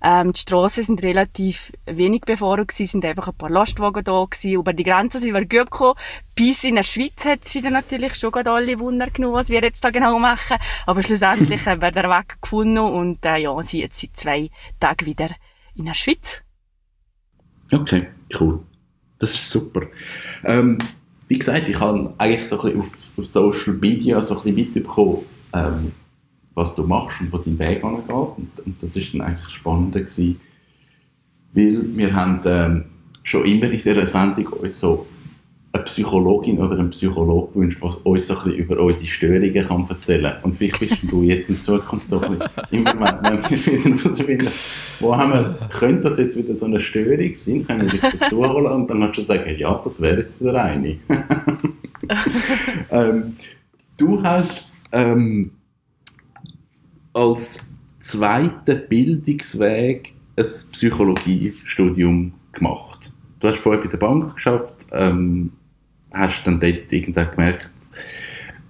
Ähm, 0.00 0.32
die 0.32 0.38
Strassen 0.38 0.84
sind 0.84 1.02
relativ 1.02 1.72
wenig 1.86 2.20
befahren 2.20 2.64
gewesen, 2.64 2.86
sind 2.86 3.04
einfach 3.04 3.26
ein 3.26 3.34
paar 3.34 3.50
Lastwagen 3.50 4.04
da 4.04 4.24
gewesen. 4.24 4.52
Über 4.52 4.72
die 4.72 4.84
Grenze 4.84 5.18
sind 5.18 5.34
wir 5.34 5.40
gut 5.40 5.72
gekommen. 5.72 5.98
Bis 6.36 6.62
in 6.62 6.76
der 6.76 6.84
Schweiz 6.84 7.24
hat 7.24 7.44
es 7.44 7.52
natürlich 7.64 8.14
schon 8.14 8.30
gerade 8.30 8.52
alle 8.52 8.78
Wunder 8.78 9.10
genommen, 9.10 9.34
was 9.34 9.48
wir 9.48 9.62
jetzt 9.62 9.82
da 9.82 9.90
genau 9.90 10.20
machen. 10.20 10.58
Aber 10.86 11.02
schlussendlich 11.02 11.66
haben 11.66 11.82
wir 11.82 11.90
den 11.90 12.08
Weg 12.08 12.40
gefunden 12.40 12.78
und, 12.78 13.26
äh, 13.26 13.38
ja, 13.38 13.60
sind 13.64 13.80
jetzt 13.80 14.00
seit 14.00 14.16
zwei 14.16 14.50
Tagen 14.78 15.06
wieder 15.06 15.30
in 15.74 15.86
der 15.86 15.94
Schweiz. 15.94 16.44
Okay, 17.72 18.08
cool. 18.38 18.60
Das 19.18 19.34
ist 19.34 19.50
super. 19.50 19.82
Ähm, 20.44 20.78
wie 21.28 21.38
gesagt, 21.38 21.68
ich 21.68 21.80
habe 21.80 22.12
eigentlich 22.18 22.46
so 22.46 22.60
ein 22.60 22.62
bisschen 22.62 22.80
auf, 22.80 23.12
auf 23.16 23.26
Social 23.26 23.74
Media 23.74 24.20
so 24.20 24.34
ein 24.34 24.42
bisschen 24.42 24.54
mitbekommen, 24.56 25.18
ähm, 25.52 25.92
was 26.54 26.74
du 26.74 26.84
machst 26.84 27.20
und 27.20 27.32
wo 27.32 27.38
dein 27.38 27.58
Weg 27.58 27.82
angeht. 27.82 28.10
Und, 28.10 28.60
und 28.66 28.82
das 28.82 28.96
ist 28.96 29.14
dann 29.14 29.22
eigentlich 29.22 29.48
spannend 29.48 29.94
gewesen, 29.94 30.40
weil 31.52 31.96
wir 31.96 32.14
haben 32.14 32.40
ähm, 32.44 32.84
schon 33.22 33.44
immer 33.46 33.66
in 33.66 33.72
dieser 33.72 34.06
Sendung 34.06 34.46
uns 34.46 34.80
so 34.80 35.06
eine 35.74 35.84
Psychologin 35.84 36.58
oder 36.58 36.78
einen 36.78 36.90
Psychologen 36.90 37.52
gewünscht, 37.52 37.82
der 37.82 38.06
uns 38.06 38.26
so 38.26 38.34
ein 38.34 38.44
bisschen 38.44 38.58
über 38.58 38.80
unsere 38.80 39.06
Störungen 39.08 39.52
kann 39.52 39.86
erzählen 39.88 40.32
kann. 40.32 40.42
Und 40.44 40.54
vielleicht 40.54 40.78
bist 40.78 40.98
du 41.02 41.22
jetzt 41.22 41.50
in 41.50 41.60
Zukunft 41.60 42.08
so 42.08 42.20
ein 42.20 42.38
bisschen, 42.38 42.86
immer 42.86 43.18
wenn 43.22 43.42
wir 43.42 43.66
wieder 43.66 43.96
herausfinden, 43.98 44.48
wo 45.00 45.16
haben 45.16 45.32
wir, 45.32 45.58
könnte 45.70 46.02
das 46.02 46.18
jetzt 46.18 46.36
wieder 46.36 46.54
so 46.54 46.66
eine 46.66 46.80
Störung 46.80 47.34
sein, 47.34 47.66
können 47.66 47.82
wir 47.82 47.98
dich 47.98 48.00
dazu 48.20 48.46
holen 48.46 48.66
und 48.66 48.88
dann 48.88 49.00
kannst 49.00 49.18
du 49.18 49.22
sagen, 49.22 49.56
ja, 49.56 49.80
das 49.82 50.00
wäre 50.00 50.18
jetzt 50.18 50.40
wieder 50.40 50.62
eine. 50.62 50.96
ähm, 52.90 53.36
du 53.96 54.22
hast 54.22 54.64
ähm, 54.92 55.50
als 57.12 57.66
zweiten 57.98 58.82
Bildungsweg 58.88 60.12
ein 60.36 60.46
Psychologiestudium 60.70 62.32
gemacht. 62.52 63.12
Du 63.40 63.48
hast 63.48 63.58
vorher 63.58 63.82
bei 63.82 63.88
der 63.88 63.98
Bank 63.98 64.36
geschafft, 64.36 64.72
ähm, 64.92 65.50
hast 66.14 66.44
dann 66.44 66.60
dort 66.60 66.90
irgendwann 66.92 67.30
gemerkt, 67.30 67.70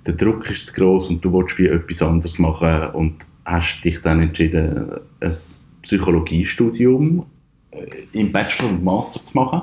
der 0.07 0.15
Druck 0.15 0.51
ist 0.51 0.69
zu 0.69 0.75
groß 0.75 1.09
und 1.09 1.25
du 1.25 1.33
willst 1.33 1.59
wie 1.59 1.67
etwas 1.67 2.03
anderes 2.03 2.39
machen 2.39 2.91
und 2.95 3.17
hast 3.45 3.83
dich 3.83 4.01
dann 4.01 4.21
entschieden, 4.21 4.91
ein 5.21 5.35
Psychologiestudium 5.83 7.27
äh, 7.71 7.87
im 8.13 8.33
Bachelor 8.33 8.71
und 8.71 8.85
Master 8.85 9.23
zu 9.23 9.37
machen. 9.37 9.63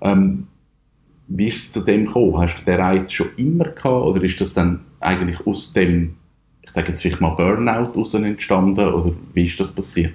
Ähm, 0.00 0.46
wie 1.26 1.46
ist 1.46 1.64
es 1.64 1.72
zu 1.72 1.80
dem 1.80 2.06
gekommen? 2.06 2.38
Hast 2.38 2.60
du 2.60 2.64
den 2.64 2.80
Reiz 2.80 3.10
schon 3.10 3.28
immer 3.36 3.64
gehabt 3.64 3.84
oder 3.84 4.22
ist 4.22 4.40
das 4.40 4.54
dann 4.54 4.80
eigentlich 5.00 5.46
aus 5.46 5.72
dem, 5.72 6.16
ich 6.62 6.70
sage 6.70 6.88
jetzt 6.88 7.02
vielleicht 7.02 7.20
mal 7.20 7.30
Burnout 7.30 7.92
heraus 7.92 8.14
entstanden 8.14 8.92
oder 8.92 9.12
wie 9.32 9.46
ist 9.46 9.58
das 9.58 9.72
passiert? 9.72 10.14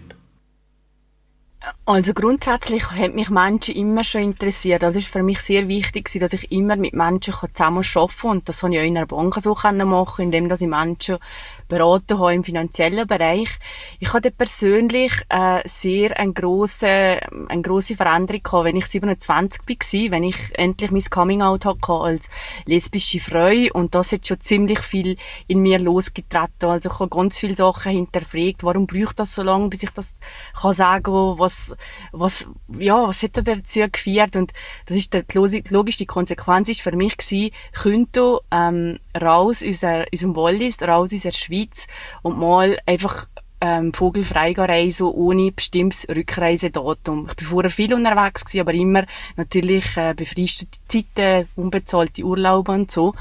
Also 1.89 2.13
grundsätzlich 2.13 2.91
hat 2.91 3.15
mich 3.15 3.31
Menschen 3.31 3.73
immer 3.73 4.03
schon 4.03 4.21
interessiert. 4.21 4.83
Das 4.83 4.95
ist 4.95 5.07
für 5.07 5.23
mich 5.23 5.39
sehr 5.39 5.67
wichtig, 5.67 6.07
dass 6.19 6.33
ich 6.33 6.51
immer 6.51 6.75
mit 6.75 6.93
Menschen 6.93 7.33
zusammen 7.33 7.83
arbeiten 7.83 8.11
kann. 8.21 8.29
Und 8.29 8.47
das 8.47 8.61
habe 8.61 8.75
ich 8.75 8.79
auch 8.79 8.83
in 8.83 8.95
einer 8.95 9.07
Bank 9.07 9.33
so 9.41 9.55
machen 9.55 10.23
indem 10.23 10.51
ich 10.51 10.59
Menschen 10.59 11.17
beraten 11.67 12.19
habe 12.19 12.33
im 12.35 12.43
finanziellen 12.43 13.07
Bereich. 13.07 13.49
Ich 13.99 14.13
hatte 14.13 14.29
persönlich 14.29 15.13
äh, 15.29 15.61
sehr 15.65 16.15
eine 16.19 16.33
grosse, 16.33 17.21
eine 17.47 17.61
grosse 17.63 17.95
Veränderung 17.95 18.43
gehabt, 18.43 18.65
wenn 18.65 18.75
ich 18.75 18.85
27 18.85 19.61
war, 19.67 20.11
wenn 20.11 20.23
ich 20.25 20.59
endlich 20.59 20.91
mein 20.91 21.03
Coming-out 21.09 21.65
hatte 21.65 21.93
als 21.93 22.29
lesbische 22.65 23.19
Frau. 23.19 23.67
Und 23.73 23.95
das 23.95 24.11
hat 24.11 24.27
schon 24.27 24.39
ziemlich 24.41 24.79
viel 24.79 25.17
in 25.47 25.61
mir 25.61 25.79
losgetreten. 25.79 26.69
Also 26.69 26.89
ich 26.89 26.99
habe 26.99 27.09
ganz 27.09 27.39
viele 27.39 27.55
Sachen 27.55 27.91
hinterfragt. 27.93 28.63
Warum 28.63 28.85
braucht 28.85 29.19
das 29.19 29.33
so 29.33 29.41
lange, 29.41 29.69
bis 29.69 29.81
ich 29.81 29.91
das 29.91 30.13
kann 30.59 30.73
sagen, 30.73 31.13
was, 31.37 31.75
was, 32.11 32.47
ja, 32.77 33.07
was 33.07 33.23
hat 33.23 33.37
dazu 33.37 33.79
geführt? 33.91 34.35
Und 34.35 34.53
das 34.85 34.97
ist 34.97 35.13
die 35.13 35.63
logischste 35.69 36.05
Konsequenz 36.05 36.69
ist 36.69 36.81
für 36.81 36.95
mich 36.95 37.17
gewesen, 37.17 37.51
könnte, 37.73 38.39
ähm, 38.51 38.99
raus 39.19 39.63
aus 39.63 39.83
unserem 40.11 40.35
Wallis, 40.35 40.81
raus 40.81 41.13
aus 41.13 41.21
der 41.21 41.31
Schweiz 41.31 41.87
und 42.21 42.39
mal 42.39 42.77
einfach 42.85 43.27
ähm, 43.61 43.93
vogelfrei 43.93 44.53
reisen 44.53 45.07
ohne 45.07 45.51
bestimmtes 45.51 46.07
Rückreisedatum. 46.07 47.27
Ich 47.29 47.35
bin 47.35 47.47
vorher 47.47 47.69
viel 47.69 47.93
unterwegs 47.93 48.45
gewesen, 48.45 48.61
aber 48.61 48.73
immer 48.73 49.05
natürlich 49.35 49.97
äh, 49.97 50.13
befristete 50.15 50.79
Zeiten, 50.87 51.47
unbezahlte 51.55 52.23
Urlaube 52.23 52.71
und 52.71 52.91
so. 52.91 53.13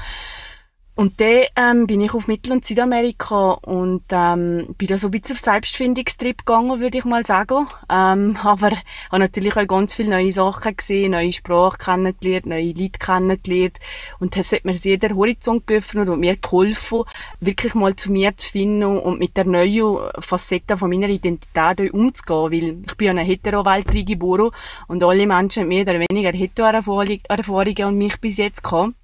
Und 0.99 1.21
dann 1.21 1.45
ähm, 1.55 1.87
bin 1.87 2.01
ich 2.01 2.13
auf 2.13 2.27
Mittel- 2.27 2.51
und 2.51 2.65
Südamerika 2.65 3.51
und 3.51 4.03
ähm, 4.11 4.75
bin 4.77 4.89
da 4.89 4.97
so 4.97 5.07
ein 5.07 5.11
bisschen 5.11 5.37
auf 5.37 5.39
Selbstfindungstrip 5.39 6.39
gegangen, 6.39 6.81
würde 6.81 6.97
ich 6.97 7.05
mal 7.05 7.25
sagen. 7.25 7.67
Ähm, 7.89 8.37
aber 8.43 8.71
habe 8.71 9.19
natürlich 9.19 9.55
auch 9.55 9.65
ganz 9.65 9.93
viele 9.93 10.09
neue 10.09 10.33
Sachen 10.33 10.75
gesehen, 10.75 11.11
neue 11.11 11.31
Sprache 11.31 11.77
kennengelernt, 11.77 12.47
neue 12.47 12.73
Leute 12.73 12.99
kennengelernt. 12.99 13.77
Und 14.19 14.35
das 14.35 14.51
hat 14.51 14.65
mir 14.65 14.73
sehr 14.73 14.97
den 14.97 15.15
Horizont 15.15 15.67
geöffnet 15.67 16.09
und 16.09 16.19
mir 16.19 16.35
geholfen, 16.35 17.03
wirklich 17.39 17.75
mal 17.75 17.95
zu 17.95 18.11
mir 18.11 18.35
zu 18.35 18.51
finden 18.51 18.83
und 18.83 19.19
mit 19.19 19.37
der 19.37 19.45
neuen 19.45 19.99
Facette 20.19 20.75
von 20.75 20.89
meiner 20.89 21.07
Identität 21.07 21.93
umzugehen. 21.93 22.51
Weil 22.51 22.83
ich 22.85 22.97
bin 22.97 23.05
ja 23.05 23.11
eine 23.11 23.23
hetero-Welt 23.23 24.05
geboren 24.05 24.51
und 24.89 25.01
alle 25.01 25.25
Menschen 25.25 25.61
haben 25.61 25.69
mehr 25.69 25.83
oder 25.83 26.05
weniger 26.09 26.37
hetero-Erfahrungen 26.37 27.85
und 27.85 27.97
mich 27.97 28.19
bis 28.19 28.35
jetzt 28.35 28.65
gehabt. 28.65 28.98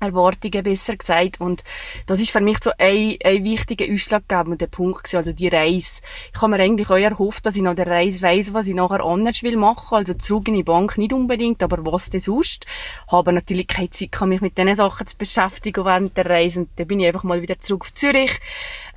Erwartungen 0.00 0.62
besser 0.62 0.96
gesagt. 0.96 1.40
Und 1.40 1.64
das 2.06 2.20
ist 2.20 2.30
für 2.30 2.40
mich 2.40 2.58
so 2.62 2.70
ein, 2.78 3.16
ein 3.24 3.44
wichtiger 3.44 3.92
ausschlaggebender 3.92 4.66
Punkt 4.66 5.04
gewesen, 5.04 5.16
also 5.16 5.32
die 5.32 5.48
Reise. 5.48 6.00
Ich 6.34 6.40
habe 6.40 6.50
mir 6.50 6.62
eigentlich 6.62 6.90
auch 6.90 6.96
erhofft, 6.96 7.46
dass 7.46 7.56
ich 7.56 7.62
nach 7.62 7.74
der 7.74 7.86
Reise 7.86 8.22
weiss, 8.22 8.54
was 8.54 8.66
ich 8.66 8.74
nachher 8.74 9.04
anders 9.04 9.42
will 9.42 9.56
machen. 9.56 9.96
Also 9.96 10.14
zurück 10.14 10.48
in 10.48 10.54
die 10.54 10.62
Bank 10.62 10.98
nicht 10.98 11.12
unbedingt, 11.12 11.62
aber 11.62 11.84
was 11.90 12.10
denn 12.10 12.20
sonst. 12.20 12.66
Habe 13.10 13.32
natürlich 13.32 13.66
keine 13.66 13.90
Zeit, 13.90 14.20
mich 14.22 14.40
mit 14.40 14.58
diesen 14.58 14.74
Sachen 14.74 15.06
zu 15.06 15.16
beschäftigen 15.16 15.84
während 15.84 16.16
der 16.16 16.26
Reise. 16.26 16.60
Und 16.60 16.70
dann 16.76 16.86
bin 16.86 17.00
ich 17.00 17.06
einfach 17.06 17.24
mal 17.24 17.42
wieder 17.42 17.58
zurück 17.58 17.82
auf 17.82 17.94
Zürich, 17.94 18.38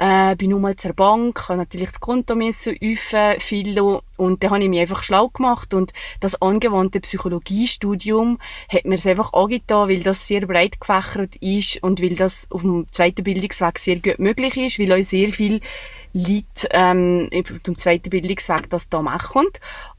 äh, 0.02 0.36
bin 0.36 0.50
nun 0.50 0.64
mal 0.64 0.76
zur 0.76 0.94
Bank, 0.94 1.48
habe 1.48 1.60
natürlich 1.60 1.90
das 1.90 2.00
Konto 2.00 2.34
müssen 2.36 2.76
öffnen, 2.82 3.40
viel 3.40 3.80
Und 4.18 4.42
dann 4.42 4.50
habe 4.50 4.64
ich 4.64 4.70
mich 4.70 4.80
einfach 4.80 5.04
schlau 5.04 5.28
gemacht 5.28 5.76
und 5.76 5.94
das 6.20 6.42
angewandte 6.42 7.00
Psychologiestudium 7.00 8.40
hat 8.68 8.86
mir 8.86 8.96
es 8.96 9.06
einfach 9.06 9.32
angetan, 9.34 9.90
weil 9.90 10.02
das 10.02 10.26
sehr 10.26 10.48
breit 10.48 10.82
gefächert 10.82 11.36
ist 11.36 11.84
und 11.84 12.02
weil 12.02 12.16
das 12.16 12.48
auf 12.50 12.62
dem 12.62 12.88
zweiten 12.90 13.24
Bildungsweg 13.24 13.78
sehr 13.78 14.00
gut 14.00 14.18
möglich 14.18 14.58
ist, 14.58 14.80
weil 14.80 14.92
auch 14.92 15.06
sehr 15.06 15.30
viel 15.30 15.62
Leute 16.14 16.68
ähm, 16.72 17.30
auf 17.36 17.60
dem 17.60 17.76
zweiten 17.76 18.10
Bildungsweg 18.10 18.72
das 18.72 18.90
da 18.90 19.04
machen. 19.04 19.46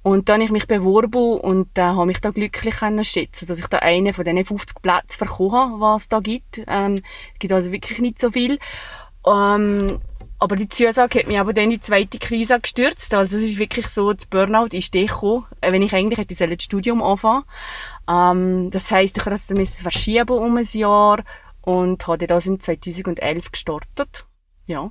Und 0.02 0.28
dann 0.28 0.40
habe 0.40 0.46
ich 0.46 0.50
mich 0.50 0.66
beworben 0.66 1.38
und 1.38 1.78
äh, 1.78 1.82
habe 1.82 2.06
mich 2.06 2.20
da 2.20 2.30
glücklich 2.30 2.74
können 2.74 3.04
schätzen, 3.04 3.46
dass 3.46 3.60
ich 3.60 3.68
da 3.68 3.78
einen 3.78 4.12
von 4.12 4.24
diesen 4.24 4.44
50 4.44 4.82
Plätzen 4.82 5.20
bekommen 5.20 5.52
habe, 5.52 5.80
was 5.80 6.02
es 6.02 6.08
da 6.08 6.18
gibt. 6.18 6.64
Ähm, 6.66 7.02
es 7.34 7.38
gibt 7.38 7.52
also 7.52 7.70
wirklich 7.70 8.00
nicht 8.00 8.18
so 8.18 8.32
viel. 8.32 8.58
Ähm, 9.26 10.00
aber 10.42 10.56
die 10.56 10.68
Zusage 10.68 11.20
hat 11.20 11.28
mich 11.28 11.38
aber 11.38 11.52
dann 11.52 11.64
in 11.64 11.70
die 11.70 11.80
zweite 11.80 12.18
Krise 12.18 12.58
gestürzt. 12.58 13.14
Also 13.14 13.36
es 13.36 13.44
ist 13.44 13.58
wirklich 13.58 13.86
so, 13.86 14.12
das 14.12 14.26
Burnout 14.26 14.76
ist 14.76 14.92
gekommen, 14.92 15.46
äh, 15.60 15.70
wenn 15.70 15.82
ich 15.82 15.94
eigentlich 15.94 16.18
hätte 16.18 16.34
das 16.34 16.64
Studium 16.64 17.00
anfangen 17.00 17.44
ähm, 18.08 18.70
Das 18.72 18.90
heisst, 18.90 19.18
ich 19.18 19.24
musste 19.24 19.54
das 19.54 19.80
verschieben 19.80 20.36
um 20.36 20.56
ein 20.56 20.66
Jahr 20.72 21.22
und 21.60 22.04
habe 22.08 22.26
das 22.26 22.46
im 22.46 22.58
2011 22.58 23.52
gestartet. 23.52 24.26
Ja. 24.66 24.90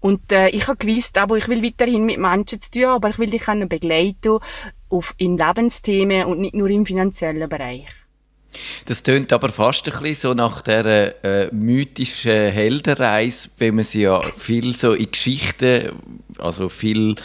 Und 0.00 0.30
äh, 0.30 0.50
ich 0.50 0.68
habe 0.68 0.76
gewusst, 0.76 1.16
aber 1.16 1.38
ich 1.38 1.48
will 1.48 1.62
weiterhin 1.62 2.04
mit 2.04 2.18
Menschen 2.18 2.60
zu 2.60 2.70
tun, 2.70 2.84
aber 2.84 3.08
ich 3.08 3.18
will 3.18 3.30
dich 3.30 3.46
begleiten 3.46 4.38
auf 4.90 5.14
in 5.16 5.38
Lebensthemen 5.38 6.26
und 6.26 6.38
nicht 6.38 6.54
nur 6.54 6.68
im 6.68 6.84
finanziellen 6.84 7.48
Bereich. 7.48 7.86
Das 8.86 9.02
tönt 9.02 9.32
aber 9.32 9.50
fast 9.50 9.86
ein 9.88 10.02
bisschen 10.02 10.30
so 10.30 10.34
nach 10.34 10.60
der 10.60 11.24
äh, 11.24 11.54
mythischen 11.54 12.50
Heldenreise, 12.50 13.50
wenn 13.58 13.76
man 13.76 13.84
sie 13.84 14.02
ja 14.02 14.20
viel 14.36 14.76
so 14.76 14.92
in 14.92 15.10
Geschichten, 15.10 15.92
also 16.38 16.68
viel 16.68 17.16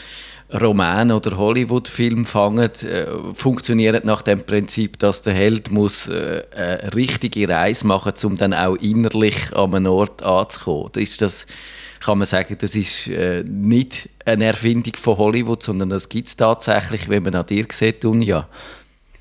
Roman 0.53 1.11
oder 1.11 1.38
Hollywood-Film 1.38 2.25
fangen, 2.25 2.69
äh, 2.83 3.07
funktioniert 3.33 4.03
nach 4.03 4.21
dem 4.21 4.43
Prinzip, 4.43 5.00
dass 5.00 5.21
der 5.21 5.33
Held 5.33 5.71
muss 5.71 6.07
äh, 6.07 6.43
eine 6.53 6.93
richtige 6.93 7.47
Reise 7.47 7.88
machen, 7.88 8.13
um 8.23 8.35
dann 8.35 8.53
auch 8.53 8.75
innerlich 8.75 9.53
an 9.53 9.73
einem 9.73 9.91
Ort 9.91 10.23
anzukommen. 10.23 10.91
Ist 10.97 11.21
das, 11.21 11.45
kann 12.01 12.17
man 12.17 12.27
sagen, 12.27 12.57
das 12.59 12.75
ist 12.75 13.07
äh, 13.07 13.43
nicht 13.47 14.09
eine 14.25 14.45
Erfindung 14.45 14.93
von 14.95 15.17
Hollywood, 15.17 15.63
sondern 15.63 15.89
das 15.89 16.09
gibt 16.09 16.27
es 16.27 16.35
tatsächlich, 16.35 17.07
wenn 17.07 17.23
man 17.23 17.35
an 17.35 17.45
dir 17.45 17.65
sieht, 17.71 18.03
Dunja. 18.03 18.47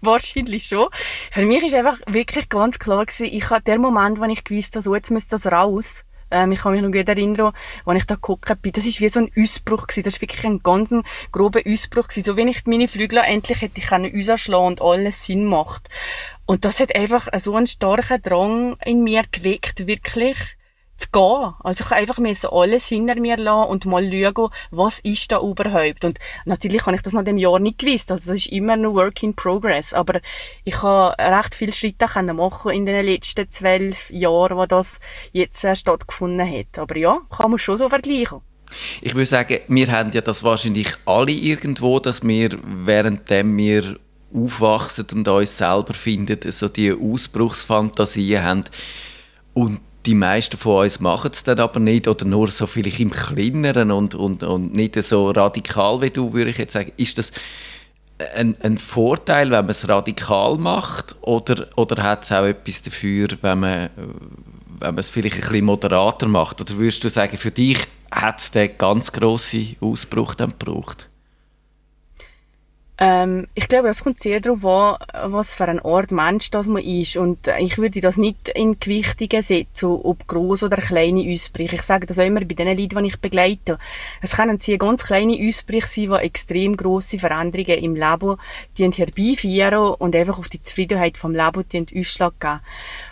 Wahrscheinlich 0.02 0.66
schon. 0.66 0.88
Für 1.30 1.44
mich 1.44 1.62
ist 1.62 1.74
einfach 1.74 1.98
wirklich 2.06 2.48
ganz 2.48 2.78
klar 2.78 3.04
gewesen, 3.04 3.26
ich 3.32 3.50
hatte 3.50 3.64
der 3.64 3.78
Moment, 3.78 4.20
wo 4.20 4.24
ich 4.24 4.44
gewusst 4.44 4.74
habe, 4.74 4.82
so 4.82 4.94
jetzt 4.94 5.10
muss 5.10 5.28
das 5.28 5.46
raus. 5.46 6.04
Ähm, 6.30 6.52
ich 6.52 6.60
kann 6.60 6.72
mich 6.72 6.82
noch 6.82 6.92
gut 6.92 7.08
erinnern, 7.08 7.52
als 7.84 7.98
ich 7.98 8.06
da 8.06 8.14
geguckt 8.14 8.62
bin. 8.62 8.72
Das 8.72 8.86
ist 8.86 9.00
wie 9.00 9.08
so 9.08 9.20
ein 9.20 9.32
Ausbruch 9.36 9.88
gewesen. 9.88 10.04
Das 10.04 10.14
ist 10.14 10.20
wirklich 10.20 10.44
ein 10.44 10.60
ganz 10.60 10.94
grober 11.32 11.60
Ausbruch 11.66 12.08
gewesen. 12.08 12.24
So 12.24 12.36
wenn 12.36 12.48
ich 12.48 12.66
meine 12.66 12.88
Flügel 12.88 13.18
endlich 13.18 13.60
hätte 13.60 13.80
ich 13.80 13.90
rausschlagen 13.90 14.66
und 14.66 14.82
alles 14.82 15.24
Sinn 15.24 15.44
macht. 15.44 15.88
Und 16.46 16.64
das 16.64 16.80
hat 16.80 16.94
einfach 16.94 17.28
so 17.38 17.56
einen 17.56 17.66
starken 17.66 18.22
Drang 18.22 18.76
in 18.84 19.02
mir 19.02 19.24
geweckt, 19.30 19.86
wirklich 19.86 20.56
zu 21.00 21.08
gehen. 21.10 21.54
Also 21.64 21.84
ich 21.84 21.90
einfach 21.90 22.18
müssen 22.18 22.50
alles 22.50 22.86
hinter 22.86 23.18
mir 23.18 23.36
lassen 23.36 23.70
und 23.70 23.86
mal 23.86 24.10
schauen, 24.10 24.50
was 24.70 25.00
ist 25.00 25.32
da 25.32 25.40
überhaupt. 25.40 26.04
Und 26.04 26.18
natürlich 26.44 26.86
habe 26.86 26.96
ich 26.96 27.02
das 27.02 27.12
nach 27.12 27.24
dem 27.24 27.38
Jahr 27.38 27.58
nicht 27.58 27.78
gewusst. 27.78 28.12
Also 28.12 28.32
das 28.32 28.46
ist 28.46 28.52
immer 28.52 28.74
ein 28.74 28.84
Work 28.94 29.22
in 29.22 29.34
Progress. 29.34 29.92
Aber 29.92 30.20
ich 30.64 30.82
habe 30.82 31.14
recht 31.18 31.54
viele 31.54 31.72
Schritte 31.72 32.06
können 32.06 32.36
machen 32.36 32.72
in 32.72 32.86
den 32.86 33.04
letzten 33.04 33.48
zwölf 33.50 34.10
Jahren, 34.10 34.56
wo 34.56 34.66
das 34.66 35.00
jetzt 35.32 35.64
äh, 35.64 35.74
stattgefunden 35.74 36.48
hat. 36.48 36.78
Aber 36.78 36.96
ja, 36.96 37.18
kann 37.36 37.50
man 37.50 37.58
schon 37.58 37.76
so 37.76 37.88
vergleichen. 37.88 38.40
Ich 39.00 39.14
würde 39.14 39.26
sagen, 39.26 39.58
wir 39.66 39.90
haben 39.90 40.12
ja 40.12 40.20
das 40.20 40.44
wahrscheinlich 40.44 40.94
alle 41.04 41.32
irgendwo, 41.32 41.98
dass 41.98 42.22
wir, 42.22 42.56
währenddem 42.62 43.56
wir 43.56 43.98
aufwachsen 44.32 45.06
und 45.12 45.26
uns 45.26 45.58
selber 45.58 45.92
finden, 45.92 46.38
so 46.52 46.68
die 46.68 46.92
Ausbruchsfantasien 46.92 48.44
haben. 48.44 48.64
Und 49.54 49.80
die 50.06 50.14
meisten 50.14 50.56
von 50.56 50.84
uns 50.84 51.00
machen 51.00 51.30
es 51.32 51.44
dann 51.44 51.60
aber 51.60 51.78
nicht 51.78 52.08
oder 52.08 52.24
nur 52.24 52.50
so 52.50 52.66
vielleicht 52.66 53.00
im 53.00 53.10
Kleineren 53.10 53.90
und, 53.90 54.14
und, 54.14 54.42
und 54.42 54.74
nicht 54.74 55.02
so 55.02 55.30
radikal 55.30 56.00
wie 56.00 56.10
du, 56.10 56.32
würde 56.32 56.50
ich 56.50 56.58
jetzt 56.58 56.72
sagen. 56.72 56.92
Ist 56.96 57.18
das 57.18 57.32
ein, 58.34 58.56
ein 58.62 58.78
Vorteil, 58.78 59.50
wenn 59.50 59.64
man 59.64 59.70
es 59.70 59.88
radikal 59.88 60.56
macht 60.56 61.16
oder, 61.20 61.68
oder 61.76 62.02
hat 62.02 62.24
es 62.24 62.32
auch 62.32 62.44
etwas 62.44 62.82
dafür, 62.82 63.28
wenn 63.42 63.60
man, 63.60 63.90
wenn 63.96 64.94
man 64.94 64.98
es 64.98 65.10
vielleicht 65.10 65.36
ein 65.36 65.48
bisschen 65.48 65.64
moderater 65.66 66.28
macht? 66.28 66.60
Oder 66.60 66.78
würdest 66.78 67.04
du 67.04 67.10
sagen, 67.10 67.36
für 67.36 67.50
dich 67.50 67.78
hat 68.10 68.40
es 68.40 68.50
den 68.50 68.76
ganz 68.78 69.12
grossen 69.12 69.76
Ausbruch 69.80 70.34
dann 70.34 70.54
gebraucht? 70.58 71.09
Ähm, 73.02 73.46
ich 73.54 73.66
glaube, 73.66 73.88
das 73.88 74.04
kommt 74.04 74.20
sehr 74.20 74.40
darauf 74.40 74.62
an, 75.14 75.32
was 75.32 75.54
für 75.54 75.64
ein 75.64 75.80
Art 75.80 76.12
Mensch 76.12 76.50
das 76.50 76.66
man 76.66 76.82
ist. 76.82 77.16
Und 77.16 77.48
ich 77.58 77.78
würde 77.78 78.02
das 78.02 78.18
nicht 78.18 78.50
in 78.50 78.78
Gewichtungen 78.78 79.42
setzen, 79.42 79.88
ob 79.88 80.26
groß 80.28 80.64
oder 80.64 80.76
kleine 80.76 81.32
Ausbrüche. 81.32 81.76
Ich 81.76 81.82
sage 81.82 82.04
das 82.04 82.18
auch 82.18 82.26
immer 82.26 82.40
bei 82.40 82.54
den 82.54 82.76
Leuten, 82.76 83.02
die 83.02 83.08
ich 83.08 83.18
begleite. 83.18 83.78
Es 84.20 84.36
können 84.36 84.58
sehr 84.58 84.76
ganz 84.76 85.02
kleine 85.02 85.32
Ausbrüche 85.32 85.86
sein, 85.86 86.10
die 86.10 86.26
extrem 86.26 86.76
grosse 86.76 87.18
Veränderungen 87.18 87.82
im 87.82 87.94
Leben 87.94 88.36
herbeiführen 88.76 89.94
und 89.94 90.14
einfach 90.14 90.38
auf 90.38 90.50
die 90.50 90.60
Zufriedenheit 90.60 91.16
vom 91.16 91.32
Leben 91.32 91.64
Ausschlag 91.96 92.38
geben. 92.38 92.60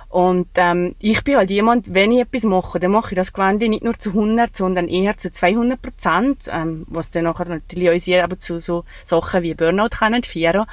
Und 0.09 0.49
ähm, 0.57 0.95
ich 0.99 1.23
bin 1.23 1.37
halt 1.37 1.51
jemand, 1.51 1.93
wenn 1.93 2.13
ich 2.13 2.21
etwas 2.21 2.45
mache, 2.45 2.81
dann 2.81 2.93
mache 2.93 3.13
ich 3.13 3.17
das 3.17 3.33
Gewende 3.33 3.69
nicht 3.69 3.85
nur 3.85 3.99
zu 3.99 4.11
100, 4.11 4.57
sondern 4.57 4.89
eher 4.89 5.17
zu 5.19 5.31
200 5.31 5.81
Prozent, 5.81 6.45
ähm, 6.51 6.87
was 6.89 7.11
dann 7.11 7.25
nachher 7.25 7.47
natürlich 7.47 7.91
uns 7.91 8.09
aber 8.23 8.39
zu 8.39 8.61
so 8.61 8.85
Sachen 9.05 9.43
wie 9.43 9.55
Burnout 9.55 9.91
können 9.99 10.23
führen. 10.23 10.65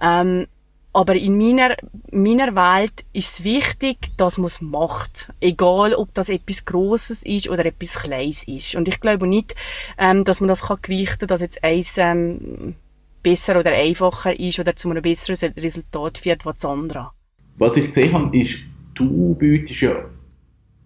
Ähm, 0.00 0.46
aber 0.92 1.14
in 1.14 1.36
meiner, 1.36 1.76
meiner 2.10 2.56
Welt 2.56 3.04
ist 3.12 3.40
es 3.40 3.44
wichtig, 3.44 4.16
dass 4.16 4.38
man 4.38 4.46
es 4.46 4.62
macht. 4.62 5.30
Egal, 5.40 5.92
ob 5.92 6.14
das 6.14 6.30
etwas 6.30 6.64
Grosses 6.64 7.22
ist 7.22 7.50
oder 7.50 7.66
etwas 7.66 7.96
Kleines 7.96 8.44
ist. 8.48 8.76
Und 8.76 8.88
ich 8.88 9.00
glaube 9.00 9.26
nicht, 9.26 9.54
ähm, 9.98 10.24
dass 10.24 10.40
man 10.40 10.48
das 10.48 10.62
kann 10.62 10.78
gewichten 10.80 11.18
kann, 11.18 11.28
dass 11.28 11.42
jetzt 11.42 11.62
eins 11.62 11.98
ähm, 11.98 12.76
besser 13.22 13.58
oder 13.58 13.72
einfacher 13.72 14.38
ist 14.40 14.58
oder 14.58 14.74
zu 14.74 14.88
einem 14.88 15.02
besseren 15.02 15.52
Resultat 15.52 16.16
führt 16.16 16.46
als 16.46 16.62
das 16.62 16.70
andere. 16.70 17.10
Was 17.58 17.76
ich 17.76 17.88
gesehen 17.88 18.14
habe, 18.14 18.34
ist, 18.34 18.60
du 18.96 19.34
bietest 19.34 19.80
ja 19.80 20.04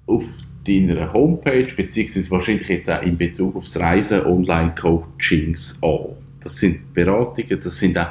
auf 0.07 0.25
deiner 0.67 1.13
Homepage, 1.13 1.75
beziehungsweise 1.75 2.31
wahrscheinlich 2.31 2.69
jetzt 2.69 2.91
auch 2.91 3.03
in 3.03 3.17
Bezug 3.17 3.57
aufs 3.57 3.77
Reisen, 3.79 4.25
Online-Coachings 4.27 5.79
an. 5.83 6.17
Das 6.43 6.57
sind 6.57 6.93
Beratungen, 6.93 7.61
das 7.63 7.79
sind 7.79 7.97
auch 7.99 8.09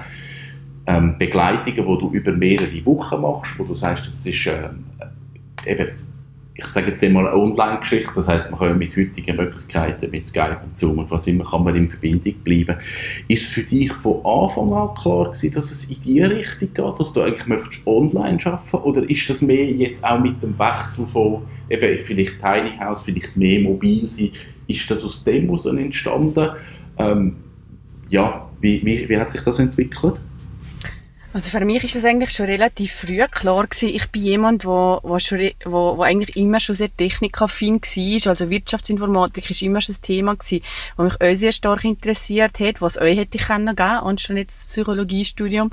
ähm, 0.88 1.18
Begleitungen, 1.18 1.76
die 1.88 2.00
du 2.00 2.12
über 2.12 2.32
mehrere 2.32 2.86
Wochen 2.86 3.22
machst, 3.22 3.58
wo 3.58 3.64
du 3.64 3.74
sagst, 3.74 4.08
das 4.08 4.26
ist 4.26 4.48
ähm, 4.48 4.86
eben 5.66 5.90
ich 6.60 6.66
sage 6.66 6.88
jetzt 6.88 7.04
einmal 7.04 7.28
eine 7.28 7.36
Online-Geschichte, 7.36 8.12
das 8.14 8.28
heißt, 8.28 8.52
man 8.52 8.60
kann 8.60 8.78
mit 8.78 8.96
heutigen 8.96 9.36
Möglichkeiten, 9.36 10.12
mit 10.12 10.28
Skype 10.28 10.60
und 10.64 10.78
Zoom 10.78 11.00
und 11.00 11.10
was 11.10 11.26
immer, 11.28 11.46
kann 11.46 11.64
man 11.64 11.76
in 11.76 11.90
Verbindung 11.90 12.34
bleiben. 12.44 12.76
Ist 13.28 13.44
es 13.44 13.50
für 13.50 13.64
dich 13.64 13.94
von 13.94 14.26
Anfang 14.26 14.74
an 14.74 14.94
klar 14.96 15.26
gewesen, 15.26 15.52
dass 15.54 15.72
es 15.72 15.90
in 15.90 16.02
die 16.02 16.22
Richtung 16.22 16.74
geht, 16.74 17.00
dass 17.00 17.14
du 17.14 17.22
eigentlich 17.22 17.48
möchtest 17.48 17.88
online 17.88 18.40
arbeiten 18.44 18.78
oder 18.78 19.10
ist 19.10 19.30
das 19.30 19.42
mehr 19.42 19.66
jetzt 19.66 20.04
auch 20.04 20.20
mit 20.20 20.42
dem 20.44 20.58
Wechsel 20.60 21.08
von 21.08 21.44
eben 21.70 21.98
vielleicht 22.00 22.40
Tiny 22.40 22.78
House, 22.80 23.02
vielleicht 23.02 23.38
mehr 23.38 23.62
mobil 23.62 24.08
sein, 24.08 24.32
ist 24.68 24.92
das 24.92 25.04
aus 25.04 25.24
dem 25.24 25.46
heraus 25.46 25.66
entstanden? 25.66 26.50
Ähm, 26.98 27.38
ja, 28.10 28.50
wie, 28.60 28.84
wie, 28.84 29.08
wie 29.08 29.18
hat 29.18 29.32
sich 29.32 29.42
das 29.42 29.60
entwickelt? 29.60 30.20
Also 31.40 31.52
für 31.58 31.64
mich 31.64 31.86
ist 31.86 31.96
das 31.96 32.04
eigentlich 32.04 32.32
schon 32.32 32.48
relativ 32.48 32.94
früh 32.94 33.26
klar 33.32 33.66
gewesen. 33.66 33.96
Ich 33.96 34.10
bin 34.10 34.24
jemand, 34.24 34.66
wo, 34.66 35.00
wo, 35.04 35.20
schon, 35.20 35.52
wo, 35.64 35.96
wo 35.96 36.02
eigentlich 36.02 36.36
immer 36.36 36.60
schon 36.60 36.76
sehr 36.76 36.90
technikaffin 36.90 37.76
war. 37.82 38.30
Also 38.30 38.50
Wirtschaftsinformatik 38.50 39.50
ist 39.50 39.62
immer 39.62 39.80
schon 39.80 39.94
das 39.94 40.02
Thema 40.02 40.36
gewesen, 40.36 40.62
was 40.98 41.06
mich 41.06 41.22
auch 41.22 41.38
sehr 41.38 41.54
stark 41.54 41.86
interessiert 41.86 42.60
hat, 42.60 42.82
was 42.82 42.98
euch 42.98 43.18
hätte 43.18 43.38
ich 43.38 43.46
können 43.46 43.74
geben, 43.74 43.90
anstatt 43.90 44.36
jetzt 44.36 44.66
das 44.66 44.68
Psychologiestudium. 44.68 45.72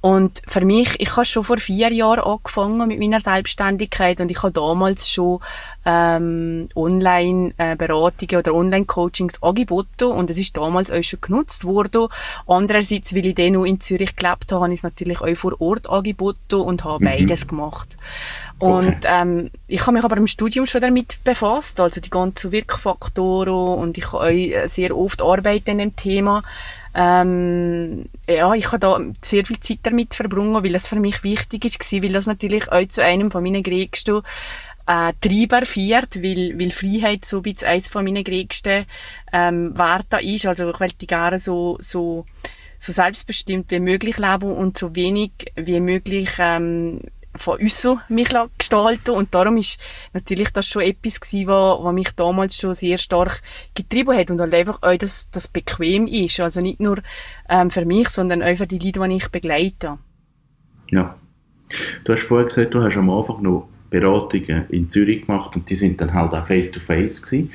Und 0.00 0.42
für 0.46 0.64
mich, 0.64 1.00
ich 1.00 1.16
habe 1.16 1.24
schon 1.24 1.42
vor 1.42 1.58
vier 1.58 1.92
Jahren 1.92 2.20
angefangen 2.20 2.86
mit 2.86 3.00
meiner 3.00 3.20
Selbstständigkeit 3.20 4.20
und 4.20 4.30
ich 4.30 4.44
habe 4.44 4.52
damals 4.52 5.10
schon 5.10 5.40
ähm, 5.84 6.68
Online-Beratungen 6.74 8.36
oder 8.38 8.54
Online-Coachings 8.54 9.42
angeboten 9.42 10.04
und 10.04 10.30
es 10.30 10.38
ist 10.38 10.56
damals 10.56 10.90
auch 10.90 11.02
schon 11.02 11.20
genutzt 11.20 11.64
worden. 11.64 12.08
Andererseits, 12.46 13.14
weil 13.14 13.26
ich 13.26 13.34
dann 13.34 13.54
noch 13.54 13.64
in 13.64 13.80
Zürich 13.80 14.16
gelebt 14.16 14.52
habe, 14.52 14.64
habe 14.64 14.72
ich 14.72 14.80
es 14.80 14.84
natürlich 14.84 15.20
auch 15.20 15.34
vor 15.36 15.60
Ort 15.60 15.88
angeboten 15.88 16.56
und 16.56 16.84
habe 16.84 17.04
mhm. 17.04 17.08
beides 17.08 17.46
gemacht. 17.46 17.96
Und 18.58 18.88
okay. 18.88 19.08
ähm, 19.08 19.50
ich 19.68 19.80
habe 19.82 19.92
mich 19.92 20.04
aber 20.04 20.18
im 20.18 20.26
Studium 20.26 20.66
schon 20.66 20.82
damit 20.82 21.24
befasst, 21.24 21.80
also 21.80 22.00
die 22.00 22.10
ganzen 22.10 22.52
Wirkfaktoren 22.52 23.78
und 23.78 23.96
ich 23.96 24.12
habe 24.12 24.24
auch 24.24 24.68
sehr 24.68 24.96
oft 24.96 25.22
Arbeit 25.22 25.68
an 25.68 25.78
dem 25.78 25.96
Thema. 25.96 26.42
Ähm, 26.92 28.06
ja, 28.28 28.52
ich 28.54 28.66
habe 28.66 28.80
da 28.80 29.00
sehr 29.22 29.46
viel 29.46 29.60
Zeit 29.60 29.78
damit 29.84 30.14
verbrungen, 30.14 30.62
weil 30.62 30.72
das 30.72 30.88
für 30.88 30.98
mich 30.98 31.22
wichtig 31.22 31.64
ist, 31.64 31.92
weil 31.92 32.12
das 32.12 32.26
natürlich 32.26 32.70
auch 32.70 32.86
zu 32.88 33.02
einem 33.02 33.30
von 33.30 33.42
meinen 33.44 33.62
größten 33.62 34.22
äh, 34.90 35.12
Treiber 35.20 35.64
fährt, 35.64 36.16
weil, 36.16 36.58
weil 36.58 36.70
Freiheit 36.70 37.24
so 37.24 37.42
ein 37.42 37.54
eines 37.64 37.88
von 37.88 38.04
meinen 38.04 38.24
größten 38.24 38.86
ähm, 39.32 39.78
Werte 39.78 40.20
ist. 40.20 40.46
Also 40.46 40.70
ich 40.70 40.80
möchte 40.80 41.06
gerne 41.06 41.38
so, 41.38 41.76
so 41.80 42.26
so 42.82 42.92
selbstbestimmt 42.92 43.70
wie 43.70 43.78
möglich 43.78 44.16
leben 44.16 44.50
und 44.52 44.78
so 44.78 44.96
wenig 44.96 45.32
wie 45.54 45.80
möglich 45.80 46.30
ähm, 46.38 47.00
von 47.36 47.60
uns 47.60 47.86
mich 48.08 48.34
gestalten 48.58 49.10
und 49.10 49.34
darum 49.34 49.58
ist 49.58 49.78
natürlich 50.14 50.50
das 50.50 50.66
schon 50.66 50.82
etwas 50.82 51.20
gewesen, 51.20 51.46
was, 51.46 51.84
was 51.84 51.92
mich 51.92 52.10
damals 52.12 52.56
schon 52.56 52.74
sehr 52.74 52.96
stark 52.96 53.42
getrieben 53.74 54.16
hat 54.16 54.30
und 54.30 54.40
halt 54.40 54.54
einfach 54.54 54.82
auch, 54.82 54.96
dass 54.96 55.30
das 55.30 55.46
bequem 55.46 56.06
ist, 56.06 56.40
also 56.40 56.62
nicht 56.62 56.80
nur 56.80 57.02
ähm, 57.50 57.70
für 57.70 57.84
mich, 57.84 58.08
sondern 58.08 58.42
auch 58.42 58.56
für 58.56 58.66
die 58.66 58.78
Leute, 58.78 59.08
die 59.08 59.16
ich 59.16 59.28
begleite. 59.28 59.98
Ja. 60.90 61.16
Du 62.04 62.14
hast 62.14 62.22
vorher 62.22 62.46
gesagt, 62.46 62.74
du 62.74 62.82
hast 62.82 62.96
am 62.96 63.10
Anfang 63.10 63.42
noch 63.42 63.68
Beratungen 63.90 64.64
in 64.70 64.88
Zürich 64.88 65.26
gemacht 65.26 65.54
und 65.56 65.68
die 65.68 65.74
sind 65.74 66.00
dann 66.00 66.14
halt 66.14 66.32
auch 66.32 66.46
face-to-face 66.46 67.22
gewesen. 67.22 67.50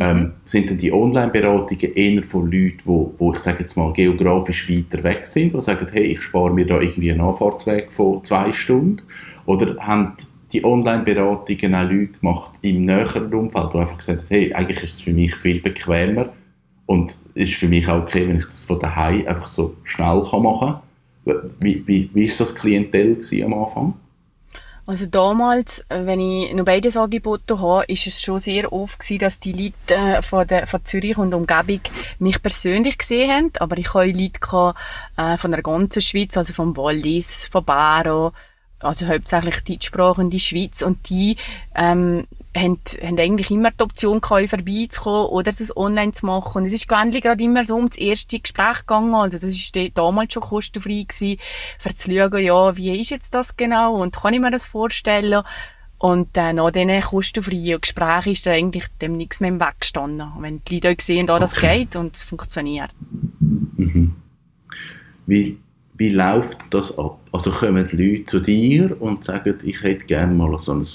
Ähm, 0.00 0.34
sind 0.44 0.70
denn 0.70 0.78
die 0.78 0.92
Online-Beratungen 0.92 1.94
eher 1.96 2.22
von 2.22 2.44
Leuten, 2.44 2.78
wo, 2.84 3.14
wo 3.18 3.32
ich 3.32 3.40
sage 3.40 3.60
jetzt 3.60 3.76
mal 3.76 3.92
geografisch 3.92 4.70
weiter 4.70 5.02
weg 5.02 5.26
sind, 5.26 5.54
die 5.54 5.60
sagen, 5.60 5.88
hey, 5.90 6.04
ich 6.04 6.22
spare 6.22 6.54
mir 6.54 6.66
da 6.66 6.80
irgendwie 6.80 7.10
einen 7.10 7.20
Anfahrtsweg 7.20 7.92
von 7.92 8.22
zwei 8.22 8.52
Stunden? 8.52 9.02
Oder 9.46 9.76
haben 9.80 10.12
die 10.52 10.64
Online-Beratungen 10.64 11.74
auch 11.74 11.90
Leute 11.90 12.12
gemacht 12.20 12.52
im 12.62 12.82
näheren 12.82 13.34
Umfeld, 13.34 13.72
die 13.74 13.78
einfach 13.78 13.98
gesagt 13.98 14.20
haben, 14.20 14.28
hey, 14.28 14.52
eigentlich 14.52 14.84
ist 14.84 14.94
es 14.94 15.00
für 15.00 15.12
mich 15.12 15.34
viel 15.34 15.60
bequemer 15.60 16.28
und 16.86 17.18
ist 17.34 17.54
für 17.54 17.68
mich 17.68 17.88
auch 17.88 18.02
okay, 18.02 18.26
wenn 18.28 18.36
ich 18.36 18.46
das 18.46 18.64
von 18.64 18.78
daheim 18.78 19.26
einfach 19.26 19.48
so 19.48 19.74
schnell 19.82 20.22
machen 20.32 20.76
kann. 21.24 21.50
Wie, 21.60 21.82
wie, 21.86 22.08
wie 22.14 22.24
ist 22.24 22.40
das 22.40 22.54
Klientel 22.54 23.20
am 23.44 23.54
Anfang? 23.54 23.94
Also 24.88 25.04
damals, 25.04 25.80
äh, 25.90 26.06
wenn 26.06 26.18
ich 26.18 26.54
noch 26.54 26.64
beides 26.64 26.96
angeboten 26.96 27.60
habe, 27.60 27.84
ist 27.88 28.06
es 28.06 28.22
schon 28.22 28.38
sehr 28.38 28.72
oft 28.72 28.98
gewesen, 28.98 29.18
dass 29.18 29.38
die 29.38 29.52
Leute 29.52 29.94
äh, 29.94 30.22
von, 30.22 30.46
der, 30.46 30.66
von 30.66 30.82
Zürich 30.82 31.18
und 31.18 31.34
Umgebung 31.34 31.80
mich 32.18 32.40
persönlich 32.42 32.96
gesehen 32.96 33.30
haben, 33.30 33.52
aber 33.60 33.76
ich 33.76 33.92
hatte 33.92 34.12
Leute 34.12 34.40
gehabt, 34.40 34.78
äh, 35.18 35.36
von 35.36 35.50
der 35.50 35.60
ganzen 35.60 36.00
Schweiz, 36.00 36.38
also 36.38 36.54
vom 36.54 36.74
Wallis, 36.74 37.48
von 37.48 37.66
Baro, 37.66 38.32
also 38.78 39.06
hauptsächlich 39.06 39.62
Deutschsprache 39.62 40.22
in 40.22 40.30
die 40.30 40.40
Schweiz. 40.40 40.80
Und 40.80 41.10
die 41.10 41.36
ähm, 41.74 42.26
haben, 42.58 42.78
haben 43.02 43.18
eigentlich 43.18 43.50
immer 43.50 43.70
die 43.70 43.82
Option 43.82 44.20
gehabt, 44.20 44.50
vorbeizukommen 44.50 45.26
oder 45.26 45.52
das 45.52 45.76
online 45.76 46.12
zu 46.12 46.26
machen. 46.26 46.62
Und 46.62 46.66
es 46.66 46.72
ist 46.72 46.88
gewöhnlich 46.88 47.22
gerade 47.22 47.42
immer 47.42 47.64
so 47.64 47.76
um 47.76 47.88
das 47.88 47.98
erste 47.98 48.38
Gespräch 48.38 48.80
gegangen. 48.80 49.14
Also 49.14 49.38
das 49.38 49.54
ist 49.54 49.76
damals 49.94 50.32
schon 50.32 50.42
kostenfrei 50.42 51.04
gewesen, 51.08 51.40
für 51.78 51.94
zu 51.94 52.12
schauen, 52.12 52.42
ja, 52.42 52.76
wie 52.76 53.00
ist 53.00 53.10
jetzt 53.10 53.34
das 53.34 53.56
genau 53.56 53.96
und 53.96 54.16
kann 54.16 54.34
ich 54.34 54.40
mir 54.40 54.50
das 54.50 54.66
vorstellen? 54.66 55.42
Und 55.98 56.36
äh, 56.36 56.52
nach 56.52 56.70
diesen 56.70 57.00
kostenfreien 57.00 57.80
Gesprächen 57.80 58.32
ist 58.32 58.46
da 58.46 58.52
eigentlich 58.52 58.86
dem 59.00 59.16
nichts 59.16 59.40
mehr 59.40 59.48
im 59.48 59.60
Weg 59.60 59.80
gestanden. 59.80 60.28
Wenn 60.38 60.62
die 60.64 60.78
Leute 60.78 61.04
sehen, 61.04 61.26
da 61.26 61.40
das 61.40 61.54
okay. 61.54 61.80
geht 61.80 61.96
und 61.96 62.16
es 62.16 62.22
funktioniert. 62.22 62.90
Mhm. 63.40 64.14
Wie, 65.26 65.58
wie 65.96 66.10
läuft 66.10 66.58
das 66.70 66.96
ab? 66.96 67.18
Also 67.32 67.50
kommen 67.50 67.88
die 67.88 67.96
Leute 67.96 68.24
zu 68.26 68.38
dir 68.38 69.00
und 69.02 69.24
sagen, 69.24 69.58
ich 69.64 69.82
hätte 69.82 70.04
gerne 70.06 70.32
mal 70.34 70.56
so 70.60 70.72
ein 70.72 70.86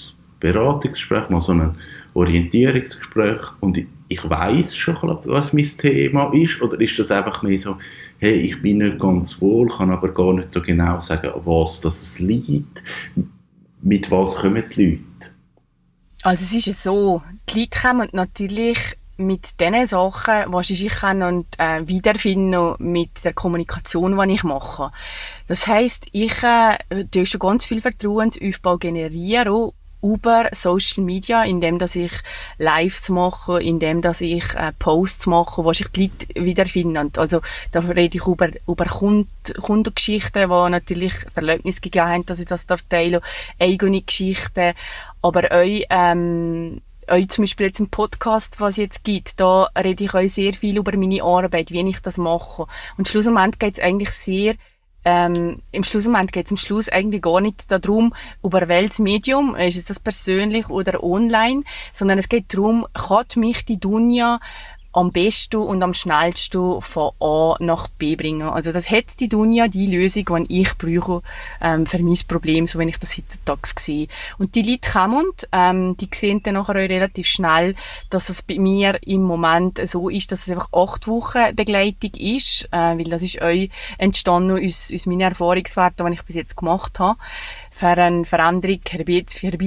Beratungsgespräch, 0.43 1.29
mal 1.29 1.39
so 1.39 1.53
ein 1.53 1.75
Orientierungsgespräch 2.13 3.41
und 3.61 3.77
ich, 3.77 3.87
ich 4.09 4.29
weiß 4.29 4.75
schon, 4.75 5.19
was 5.23 5.53
mein 5.53 5.65
Thema 5.65 6.31
ist 6.33 6.61
oder 6.61 6.79
ist 6.79 6.99
das 6.99 7.11
einfach 7.11 7.41
mehr 7.41 7.57
so, 7.57 7.77
hey, 8.19 8.35
ich 8.35 8.61
bin 8.61 8.79
nicht 8.79 8.99
ganz 8.99 9.41
wohl, 9.41 9.69
kann 9.69 9.89
aber 9.89 10.13
gar 10.13 10.33
nicht 10.33 10.51
so 10.51 10.61
genau 10.61 10.99
sagen, 10.99 11.31
was 11.45 11.79
das 11.79 12.19
liegt. 12.19 12.83
Mit 13.81 14.11
was 14.11 14.35
kommen 14.35 14.63
die 14.75 14.85
Leute? 14.85 15.31
Also 16.23 16.43
es 16.43 16.53
ist 16.53 16.67
ja 16.67 16.73
so, 16.73 17.21
die 17.49 17.59
Leute 17.59 17.79
kommen 17.81 18.09
natürlich 18.11 18.79
mit 19.15 19.59
den 19.61 19.85
Sachen, 19.85 20.45
was 20.47 20.69
ich 20.69 20.87
kann 20.87 21.21
und 21.21 21.45
äh, 21.57 21.87
wiederfinden 21.87 22.75
mit 22.79 23.23
der 23.23 23.33
Kommunikation, 23.33 24.17
die 24.27 24.33
ich 24.33 24.43
mache. 24.43 24.91
Das 25.47 25.67
heißt, 25.67 26.07
ich 26.11 26.43
äh, 26.43 27.25
schon 27.25 27.39
ganz 27.39 27.65
viel 27.65 27.81
Vertrauensaufbau 27.81 28.77
generieren 28.77 29.71
über 30.03 30.49
Social 30.51 31.03
Media, 31.03 31.43
indem 31.43 31.79
dass 31.79 31.95
ich 31.95 32.11
Lives 32.57 33.09
mache, 33.09 33.63
indem 33.63 34.01
dass 34.01 34.21
ich 34.21 34.43
äh, 34.55 34.73
Posts 34.77 35.27
mache, 35.27 35.63
wo 35.63 35.73
sich 35.73 35.87
die 35.87 36.11
Leute 36.11 36.45
wiederfinden. 36.45 37.11
Also 37.17 37.41
da 37.71 37.79
rede 37.79 38.17
ich 38.17 38.27
über, 38.27 38.49
über 38.67 38.85
Kund 38.85 39.29
Kundengeschichten, 39.61 40.49
die 40.49 40.69
natürlich 40.69 41.13
Erlebnis 41.35 41.81
gegeben 41.81 42.07
haben, 42.07 42.25
dass 42.25 42.39
ich 42.39 42.45
das 42.45 42.65
dort 42.65 42.89
teile, 42.89 43.21
eigene 43.59 44.01
Geschichten, 44.01 44.73
aber 45.21 45.51
auch 45.51 45.81
ähm, 45.89 46.81
euch 47.07 47.29
zum 47.29 47.43
Beispiel 47.43 47.67
jetzt 47.67 47.79
im 47.79 47.89
Podcast, 47.89 48.59
was 48.59 48.71
es 48.71 48.77
jetzt 48.77 49.03
gibt, 49.03 49.39
da 49.39 49.69
rede 49.77 50.03
ich 50.03 50.13
euch 50.13 50.33
sehr 50.33 50.53
viel 50.53 50.77
über 50.77 50.95
meine 50.97 51.23
Arbeit, 51.23 51.71
wie 51.71 51.81
ich 51.81 51.99
das 52.01 52.17
mache. 52.17 52.67
Und 52.97 53.07
schlussendlich 53.07 53.59
geht 53.59 53.77
es 53.77 53.83
eigentlich 53.83 54.11
sehr 54.11 54.55
ähm, 55.05 55.61
im 55.71 55.83
Schlussmoment 55.83 56.31
geht 56.31 56.45
es 56.45 56.51
am 56.51 56.57
Schluss 56.57 56.89
eigentlich 56.89 57.21
gar 57.21 57.41
nicht 57.41 57.71
darum, 57.71 58.13
über 58.43 58.67
welches 58.67 58.99
Medium, 58.99 59.55
ist 59.55 59.77
es 59.77 59.85
das 59.85 59.99
persönlich 59.99 60.69
oder 60.69 61.03
online, 61.03 61.63
sondern 61.91 62.17
es 62.19 62.29
geht 62.29 62.53
darum, 62.53 62.87
kann 62.93 63.25
mich 63.35 63.65
die 63.65 63.79
Dunja 63.79 64.39
am 64.93 65.11
besten 65.11 65.57
und 65.57 65.81
am 65.83 65.93
schnellsten 65.93 66.81
von 66.81 67.11
A 67.19 67.55
nach 67.59 67.87
B 67.87 68.15
bringen. 68.15 68.43
Also 68.43 68.71
das 68.71 68.89
hat 68.89 69.19
die 69.19 69.27
Dunja 69.27 69.67
die 69.67 69.87
Lösung, 69.87 70.45
die 70.47 70.61
ich 70.61 70.77
brauche 70.77 71.23
ähm, 71.61 71.85
für 71.85 71.99
mein 71.99 72.17
Problem, 72.27 72.67
so 72.67 72.79
wenn 72.79 72.89
ich 72.89 72.99
das 72.99 73.17
heutzutage 73.17 73.61
sehe. 73.77 74.07
Und 74.37 74.55
die 74.55 74.61
Leute 74.61 74.91
kommen, 74.91 75.25
ähm, 75.51 75.97
die 75.97 76.07
sehen 76.13 76.43
dann 76.43 76.53
nachher 76.53 76.75
relativ 76.75 77.27
schnell, 77.27 77.75
dass 78.11 78.29
es 78.29 78.43
bei 78.43 78.59
mir 78.59 78.99
im 79.03 79.23
Moment 79.23 79.81
so 79.87 80.09
ist, 80.09 80.31
dass 80.31 80.43
es 80.43 80.49
einfach 80.51 80.69
acht 80.71 81.07
Wochen 81.07 81.55
Begleitung 81.55 82.11
ist, 82.17 82.65
äh, 82.71 82.97
weil 82.97 83.05
das 83.05 83.23
ist 83.23 83.41
euch 83.41 83.69
entstanden 83.97 84.63
aus, 84.63 84.91
aus 84.93 85.05
meinen 85.07 85.21
Erfahrungswerten, 85.21 86.05
die 86.05 86.13
ich 86.13 86.23
bis 86.23 86.35
jetzt 86.35 86.55
gemacht 86.55 86.99
habe. 86.99 87.17
Für 87.71 87.87
eine 87.87 88.23
Veränderung 88.23 88.81
herbeizuführen 88.87 89.57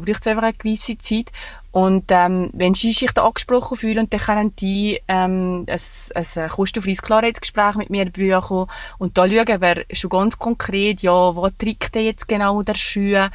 braucht 0.00 0.20
es 0.20 0.26
einfach 0.28 0.44
eine 0.44 0.52
gewisse 0.52 0.96
Zeit. 0.98 1.32
Und 1.76 2.04
ähm, 2.08 2.48
wenn 2.54 2.72
sie 2.72 2.94
sich 2.94 3.12
da 3.12 3.26
angesprochen 3.26 3.76
fühlen, 3.76 4.08
dann 4.08 4.18
können 4.18 4.56
die 4.56 4.98
ähm, 5.08 5.66
ein, 5.68 6.24
ein 6.34 6.48
kostenfreies 6.48 7.02
Klarheitsgespräch 7.02 7.74
mit 7.74 7.90
mir 7.90 8.06
buchen 8.06 8.66
und 8.96 9.18
da 9.18 9.28
schauen 9.28 9.60
wir 9.60 9.84
schon 9.92 10.08
ganz 10.08 10.38
konkret, 10.38 11.02
ja, 11.02 11.36
wo 11.36 11.46
trägt 11.50 11.94
denn 11.94 12.06
jetzt 12.06 12.28
genau 12.28 12.62
der 12.62 12.76
Schuh, 12.76 13.28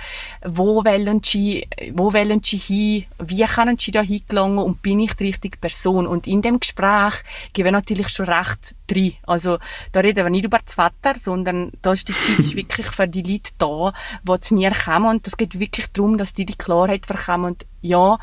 wo 0.43 0.83
wollen 0.83 1.21
sie, 1.23 1.67
wo 1.93 2.13
wollen 2.13 2.41
sie 2.41 2.57
hin, 2.57 3.05
wie 3.19 3.43
können 3.43 3.77
sie 3.77 3.91
da 3.91 4.01
hingelangen 4.01 4.57
und 4.57 4.81
bin 4.81 5.01
ich 5.01 5.13
die 5.13 5.25
richtige 5.25 5.59
Person? 5.59 6.07
Und 6.07 6.25
in 6.25 6.41
dem 6.41 6.59
Gespräch 6.59 7.21
geben 7.53 7.65
wir 7.65 7.71
natürlich 7.73 8.09
schon 8.09 8.25
recht 8.25 8.73
drin. 8.87 9.13
Also 9.27 9.59
da 9.91 9.99
reden 9.99 10.25
wir 10.25 10.31
nicht 10.31 10.45
über 10.45 10.57
das 10.65 10.79
Wetter, 10.79 11.19
sondern 11.19 11.73
da 11.83 11.91
ist 11.91 12.07
die 12.07 12.13
Zeit 12.13 12.39
ist 12.39 12.55
wirklich 12.55 12.87
für 12.87 13.07
die 13.07 13.21
Leute 13.21 13.51
da, 13.59 13.93
die 14.23 14.39
zu 14.39 14.55
mir 14.55 14.71
kommen 14.71 15.11
und 15.11 15.27
das 15.27 15.37
geht 15.37 15.59
wirklich 15.59 15.91
darum, 15.91 16.17
dass 16.17 16.33
die 16.33 16.47
die 16.47 16.57
Klarheit 16.57 17.05
verkommen 17.05 17.55
ja, 17.81 18.17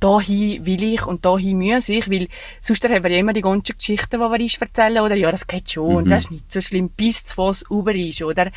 dahin 0.00 0.64
will 0.66 0.82
ich 0.82 1.06
und 1.06 1.24
dahin 1.24 1.58
muss 1.58 1.88
ich, 1.88 2.10
weil 2.10 2.28
sonst 2.60 2.84
haben 2.84 3.02
wir 3.02 3.10
ja 3.10 3.18
immer 3.18 3.32
die 3.32 3.40
ganzen 3.40 3.76
Geschichten, 3.76 4.16
die 4.16 4.18
wir 4.18 4.40
uns 4.40 4.58
erzählen, 4.58 5.02
oder 5.02 5.16
ja, 5.16 5.30
das 5.30 5.46
geht 5.46 5.70
schon 5.70 5.88
mhm. 5.88 5.96
und 5.96 6.10
das 6.10 6.24
ist 6.24 6.30
nicht 6.30 6.52
so 6.52 6.60
schlimm, 6.60 6.90
bis 6.90 7.24
zu 7.24 7.38
was 7.38 7.64
über 7.70 7.94
ist, 7.94 8.22
oder? 8.22 8.50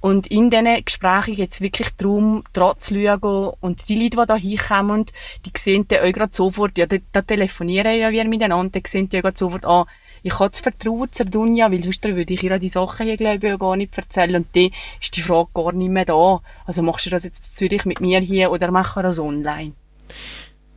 Und 0.00 0.28
in 0.28 0.48
diesen 0.48 0.82
Gesprächen 0.82 1.36
geht 1.36 1.52
es 1.52 1.60
wirklich 1.60 1.90
darum, 1.96 2.42
dran 2.54 2.74
zu 2.78 2.94
schauen 2.94 3.52
und 3.60 3.86
die 3.90 4.02
Leute, 4.02 4.16
die 4.16 4.26
da 4.26 4.36
hinkommen, 4.36 5.04
die 5.44 5.52
sehen 5.58 5.86
dann 5.88 6.00
auch 6.00 6.12
gerade 6.12 6.34
sofort, 6.34 6.78
ja, 6.78 6.86
da, 6.86 7.20
telefonieren 7.20 7.98
ja 7.98 8.10
wir 8.10 8.24
miteinander, 8.24 8.80
die 8.80 8.88
sehen 8.88 9.10
ja 9.12 9.20
gerade 9.20 9.36
sofort, 9.36 9.66
ah, 9.66 9.86
ich 10.22 10.38
habe 10.38 10.50
das 10.50 10.60
Vertrauen 10.60 11.12
zur 11.12 11.26
Dunja, 11.26 11.70
weil 11.70 11.82
sonst 11.82 12.02
würde 12.04 12.32
ich 12.32 12.42
ihr 12.42 12.58
die 12.58 12.68
Sachen 12.68 13.06
hier, 13.06 13.16
glaube 13.16 13.46
ich, 13.46 13.58
gar 13.58 13.76
nicht 13.76 13.96
erzählen. 13.96 14.36
Und 14.36 14.48
dann 14.54 14.70
ist 15.00 15.16
die 15.16 15.22
Frage 15.22 15.48
gar 15.54 15.72
nicht 15.72 15.90
mehr 15.90 16.04
da. 16.04 16.42
Also 16.66 16.82
machst 16.82 17.06
du 17.06 17.10
das 17.10 17.24
jetzt 17.24 17.44
in 17.44 17.56
Zürich 17.56 17.84
mit 17.86 18.00
mir 18.00 18.20
hier 18.20 18.50
oder 18.50 18.70
machen 18.70 18.96
wir 18.96 19.02
das 19.04 19.18
online? 19.18 19.72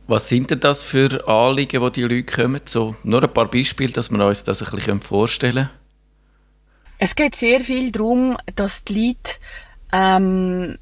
Was 0.06 0.28
sind 0.28 0.50
denn 0.50 0.60
das 0.60 0.82
für 0.82 1.26
Anliegen, 1.26 1.82
die 1.82 1.92
die 1.92 2.02
Leute 2.02 2.24
kommen? 2.24 2.60
So, 2.64 2.94
nur 3.04 3.22
ein 3.22 3.32
paar 3.32 3.50
Beispiele, 3.50 3.92
dass 3.92 4.10
wir 4.10 4.24
uns 4.24 4.44
das 4.44 4.62
ein 4.62 4.74
bisschen 4.74 5.00
vorstellen 5.00 5.54
können. 5.54 5.70
Es 6.98 7.14
geht 7.14 7.34
sehr 7.34 7.60
viel 7.60 7.90
darum, 7.90 8.36
dass 8.54 8.84
die 8.84 9.08
Leute 9.08 9.38
ähm, 9.92 10.78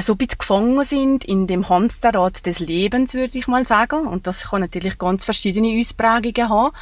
so 0.00 0.12
ein 0.12 0.18
bisschen 0.18 0.38
gefangen 0.38 0.84
sind 0.84 1.24
in 1.24 1.46
dem 1.46 1.68
Hamsterrad 1.68 2.46
des 2.46 2.60
Lebens, 2.60 3.14
würde 3.14 3.36
ich 3.36 3.48
mal 3.48 3.66
sagen. 3.66 4.06
Und 4.06 4.26
das 4.26 4.50
kann 4.50 4.60
natürlich 4.60 4.98
ganz 4.98 5.24
verschiedene 5.24 5.78
Ausprägungen 5.78 6.48
haben. 6.48 6.74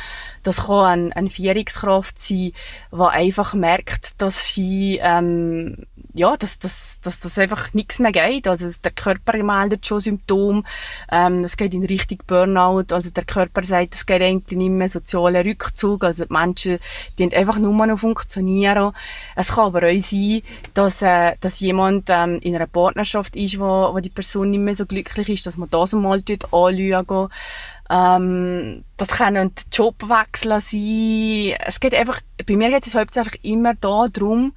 Das 0.43 0.67
kann 0.67 0.85
eine, 0.85 1.17
eine 1.17 1.31
Führungskraft 1.31 2.19
sein, 2.19 2.53
die 2.93 2.99
einfach 2.99 3.55
merkt, 3.55 4.21
dass 4.21 4.53
sie 4.53 5.01
ähm, 5.03 5.87
ja, 6.15 6.37
dass, 6.37 6.59
dass, 6.59 7.01
dass 7.01 7.21
das 7.21 7.39
einfach 7.39 7.73
nichts 7.75 7.99
mehr 7.99 8.13
geht. 8.13 8.49
Also 8.49 8.69
der 8.83 8.91
Körper 8.91 9.43
meldet 9.43 9.87
schon 9.87 10.01
Symptome, 10.01 10.63
ähm, 11.11 11.45
es 11.45 11.57
geht 11.57 11.75
in 11.75 11.85
Richtung 11.85 12.19
Burnout, 12.27 12.93
also 12.93 13.11
der 13.11 13.25
Körper 13.25 13.63
sagt, 13.63 13.95
es 13.95 14.07
geht 14.07 14.23
eigentlich 14.23 14.59
nicht 14.59 14.71
mehr, 14.71 14.89
sozialer 14.89 15.45
Rückzug, 15.45 16.05
also 16.05 16.25
die 16.25 16.33
Menschen, 16.33 16.79
die 17.19 17.35
einfach 17.35 17.59
nur 17.59 17.87
noch 17.87 17.99
funktionieren. 17.99 18.93
Es 19.37 19.53
kann 19.55 19.67
aber 19.67 19.89
auch 19.89 20.01
sein, 20.01 20.43
dass, 20.75 21.03
äh, 21.03 21.37
dass 21.41 21.61
jemand 21.61 22.09
ähm, 22.09 22.39
in 22.41 22.55
einer 22.55 22.67
Partnerschaft 22.67 23.37
ist, 23.37 23.61
wo, 23.61 23.95
wo 23.95 24.01
die 24.01 24.11
Person 24.11 24.51
nicht 24.51 24.61
mehr 24.61 24.75
so 24.75 24.87
glücklich 24.87 25.29
ist, 25.29 25.47
dass 25.47 25.57
man 25.57 25.71
das 25.71 25.93
mal 25.93 26.23
anschauen 26.51 27.29
Ähm, 27.91 28.85
das 28.97 29.09
können 29.09 29.53
Jobwechsel 29.73 30.61
sein. 30.61 31.59
Es 31.67 31.81
geht 31.81 31.95
einfach, 31.95 32.21
bei 32.47 32.57
mir 32.57 32.71
geht 32.71 32.87
es 32.87 32.95
hauptsächlich 32.95 33.43
immer 33.45 33.75
darum, 33.75 34.53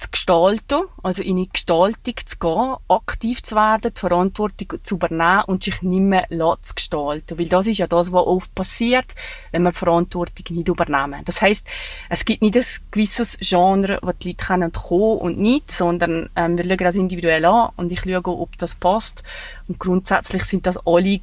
zu 0.00 0.08
gestalten, 0.10 0.86
also 1.02 1.22
in 1.22 1.36
die 1.36 1.48
Gestaltung 1.52 2.14
zu 2.24 2.38
gehen, 2.38 2.76
aktiv 2.88 3.42
zu 3.42 3.54
werden, 3.54 3.92
die 3.94 4.00
Verantwortung 4.00 4.82
zu 4.82 4.94
übernehmen 4.94 5.44
und 5.46 5.64
sich 5.64 5.82
nicht 5.82 6.00
mehr 6.00 6.26
zu 6.62 6.74
gestalten. 6.74 7.38
Weil 7.38 7.46
das 7.46 7.66
ist 7.66 7.78
ja 7.78 7.86
das, 7.86 8.10
was 8.10 8.26
oft 8.26 8.54
passiert, 8.54 9.14
wenn 9.52 9.62
wir 9.62 9.72
Verantwortung 9.72 10.56
nicht 10.56 10.68
übernehmen. 10.68 11.22
Das 11.24 11.42
heisst, 11.42 11.66
es 12.08 12.24
gibt 12.24 12.42
nicht 12.42 12.56
ein 12.56 12.64
gewisses 12.90 13.36
Genre, 13.40 13.98
wo 14.02 14.12
die 14.12 14.30
Leute 14.30 14.44
können 14.44 14.72
kommen 14.72 15.18
und 15.18 15.38
nicht, 15.38 15.70
sondern 15.70 16.30
ähm, 16.36 16.56
wir 16.56 16.64
schauen 16.64 16.78
das 16.78 16.94
individuell 16.94 17.44
an 17.44 17.70
und 17.76 17.92
ich 17.92 18.00
schaue, 18.00 18.26
ob 18.26 18.56
das 18.58 18.74
passt. 18.74 19.22
Und 19.68 19.78
grundsätzlich 19.78 20.44
sind 20.44 20.66
das 20.66 20.78
alle, 20.86 21.02
die 21.18 21.20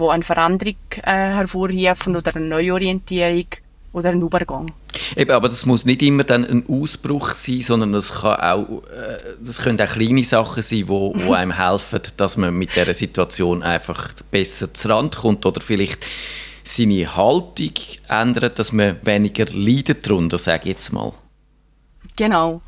eine 0.00 0.22
Veränderung 0.22 0.76
äh, 1.02 1.12
hervorrufen 1.12 2.16
oder 2.16 2.34
eine 2.34 2.46
Neuorientierung 2.46 3.46
oder 3.94 4.10
einen 4.10 4.22
Übergang. 4.22 4.70
Eben, 5.16 5.30
aber 5.30 5.48
das 5.48 5.64
muss 5.64 5.84
nicht 5.84 6.02
immer 6.02 6.24
dann 6.24 6.44
ein 6.44 6.64
Ausbruch 6.68 7.30
sein, 7.30 7.62
sondern 7.62 7.92
das, 7.92 8.12
kann 8.12 8.40
auch, 8.40 8.82
äh, 8.88 9.36
das 9.40 9.58
können 9.58 9.80
auch 9.80 9.92
kleine 9.92 10.24
Sachen 10.24 10.62
sein, 10.62 10.88
wo, 10.88 11.14
wo 11.16 11.32
einem 11.34 11.56
helfen, 11.56 12.00
dass 12.16 12.36
man 12.36 12.54
mit 12.54 12.74
dieser 12.74 12.92
Situation 12.92 13.62
einfach 13.62 14.12
besser 14.30 14.74
zu 14.74 14.88
Rand 14.88 15.16
kommt 15.16 15.46
oder 15.46 15.60
vielleicht 15.60 16.04
seine 16.64 17.14
Haltung 17.14 17.72
ändert, 18.08 18.58
dass 18.58 18.72
man 18.72 18.96
weniger 19.04 19.46
leidet 19.52 20.06
darunter, 20.06 20.38
sage 20.38 20.62
ich 20.64 20.70
jetzt 20.70 20.92
mal. 20.92 21.12
Genau. 22.16 22.62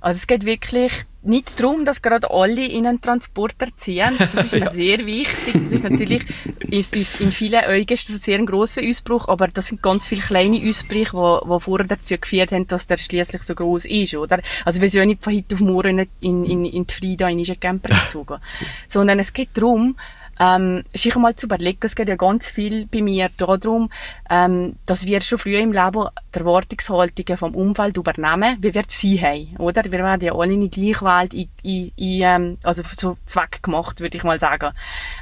Also 0.00 0.18
es 0.18 0.26
geht 0.26 0.44
wirklich 0.44 0.92
nicht 1.22 1.60
darum, 1.60 1.84
dass 1.84 2.00
gerade 2.00 2.30
alle 2.30 2.64
in 2.64 2.86
einen 2.86 3.00
Transporter 3.02 3.66
ziehen. 3.76 4.16
Das 4.18 4.46
ist 4.46 4.52
mir 4.58 4.70
sehr 4.70 5.04
wichtig. 5.04 5.52
Das 5.62 5.72
ist 5.72 5.84
natürlich 5.84 6.24
in 6.70 7.32
vielen 7.32 7.62
Augen 7.64 7.92
ist 7.92 8.08
das 8.08 8.16
ein 8.16 8.20
sehr 8.20 8.42
grosser 8.44 8.82
Ausbruch, 8.82 9.28
aber 9.28 9.48
das 9.48 9.66
sind 9.66 9.82
ganz 9.82 10.06
viele 10.06 10.22
kleine 10.22 10.66
Ausbrüche, 10.66 11.12
die, 11.12 11.52
die 11.52 11.60
vorher 11.60 11.86
dazu 11.86 12.16
geführt 12.16 12.52
haben, 12.52 12.66
dass 12.66 12.86
der 12.86 12.96
schließlich 12.96 13.42
so 13.42 13.54
groß 13.54 13.84
ist, 13.84 14.14
oder? 14.14 14.40
Also 14.64 14.80
wir 14.80 14.88
sind 14.88 15.00
ja 15.00 15.06
nicht 15.06 15.22
von 15.22 15.34
heute 15.34 15.54
auf 15.54 15.60
morgen 15.60 16.06
in, 16.20 16.44
in, 16.44 16.64
in 16.64 16.86
die 16.86 16.94
Frieda 16.94 17.28
in 17.28 17.42
Camper 17.60 17.94
gezogen. 18.04 18.38
Sondern 18.86 19.18
es 19.18 19.32
geht 19.32 19.50
darum, 19.54 19.96
ähm, 20.40 20.84
sich 20.94 21.14
einmal 21.14 21.36
zu 21.36 21.46
überlegen, 21.46 21.80
es 21.82 21.94
geht 21.94 22.08
ja 22.08 22.16
ganz 22.16 22.50
viel 22.50 22.86
bei 22.86 23.02
mir 23.02 23.28
darum, 23.36 23.90
ähm, 24.30 24.76
dass 24.86 25.06
wir 25.06 25.20
schon 25.20 25.38
früh 25.38 25.56
im 25.56 25.72
Leben 25.72 26.08
die 26.34 26.38
Erwartungshaltungen 26.38 27.36
vom 27.36 27.54
Umfeld 27.54 27.98
übernehmen, 27.98 28.56
wie 28.60 28.72
wir 28.72 28.84
sie 28.88 29.20
haben, 29.20 29.56
oder? 29.58 29.84
Wir 29.84 29.92
werden 29.92 30.24
ja 30.24 30.34
alle 30.34 30.54
in 30.54 30.62
die 30.62 30.70
gleiche 30.70 31.04
Welt, 31.04 31.34
in, 31.34 31.50
in, 31.62 31.92
in, 31.94 32.22
ähm, 32.22 32.58
also 32.64 32.82
zu 32.82 33.18
Zweck 33.26 33.62
gemacht, 33.62 34.00
würde 34.00 34.16
ich 34.16 34.24
mal 34.24 34.40
sagen. 34.40 34.72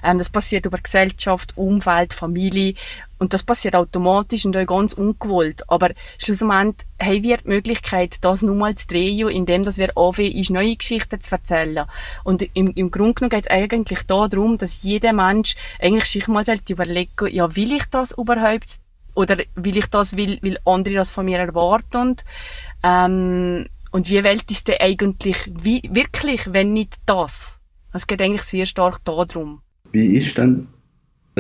Ähm, 0.05 0.19
das 0.19 0.31
passiert 0.31 0.67
über 0.67 0.79
Gesellschaft, 0.79 1.53
Umfeld, 1.57 2.15
Familie 2.15 2.75
und 3.19 3.33
das 3.35 3.43
passiert 3.43 3.75
automatisch 3.75 4.45
und 4.45 4.57
auch 4.57 4.67
ganz 4.67 4.93
ungewollt. 4.93 5.69
Aber 5.69 5.91
schlussendlich 6.19 6.87
haben 7.01 7.23
wir 7.23 7.37
die 7.39 7.49
Möglichkeit, 7.49 8.17
das 8.23 8.43
nur 8.43 8.55
mal 8.55 8.75
zu 8.75 8.87
drehen, 8.87 9.29
indem 9.29 9.65
wir 9.65 9.97
anfangen, 9.97 10.47
neue 10.51 10.77
Geschichten 10.77 11.21
zu 11.21 11.35
erzählen. 11.35 11.87
Und 12.25 12.49
im, 12.55 12.73
im 12.75 12.91
Grunde 12.91 13.15
genommen 13.15 13.31
geht 13.31 13.45
es 13.45 13.51
eigentlich 13.51 14.03
darum, 14.05 14.59
dass 14.59 14.83
jeder 14.83 15.13
Mensch 15.13 15.57
eigentlich 15.81 16.05
sich 16.05 16.29
mal 16.29 16.45
überlegen 16.69 17.29
ja, 17.31 17.55
will 17.57 17.73
ich 17.73 17.87
das 17.87 18.13
überhaupt? 18.13 18.79
Oder 19.15 19.39
will 19.57 19.77
ich 19.77 19.87
das, 19.87 20.17
weil, 20.17 20.39
weil 20.43 20.59
andere 20.65 20.95
das 20.95 21.11
von 21.11 21.25
mir 21.25 21.39
erwarten? 21.39 22.17
Ähm, 22.85 23.67
und 23.91 24.09
wie 24.09 24.23
Welt 24.23 24.49
ist 24.51 24.69
denn 24.69 24.77
eigentlich 24.81 25.51
wie, 25.61 25.83
wirklich, 25.93 26.53
wenn 26.53 26.73
nicht 26.73 26.97
das? 27.07 27.59
Es 27.93 28.07
geht 28.07 28.23
eigentlich 28.23 28.43
sehr 28.43 28.67
stark 28.67 29.05
darum. 29.05 29.63
Wie 29.91 30.17
ist 30.17 30.39
denn 30.39 30.69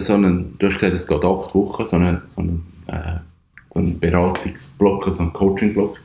so 0.02 0.14
einen, 0.14 0.56
du 0.58 0.66
hast 0.66 0.74
gesagt, 0.74 0.94
es 0.94 1.06
geht 1.06 1.24
acht 1.24 1.54
Wochen, 1.54 1.86
so 1.86 1.96
einen, 1.96 2.22
so 2.26 2.40
einen, 2.40 2.66
äh, 2.86 3.18
so 3.72 3.80
einen 3.80 3.98
Beratungsblock, 3.98 5.04
so 5.06 5.22
einen 5.22 5.32
Coachingblock. 5.32 6.00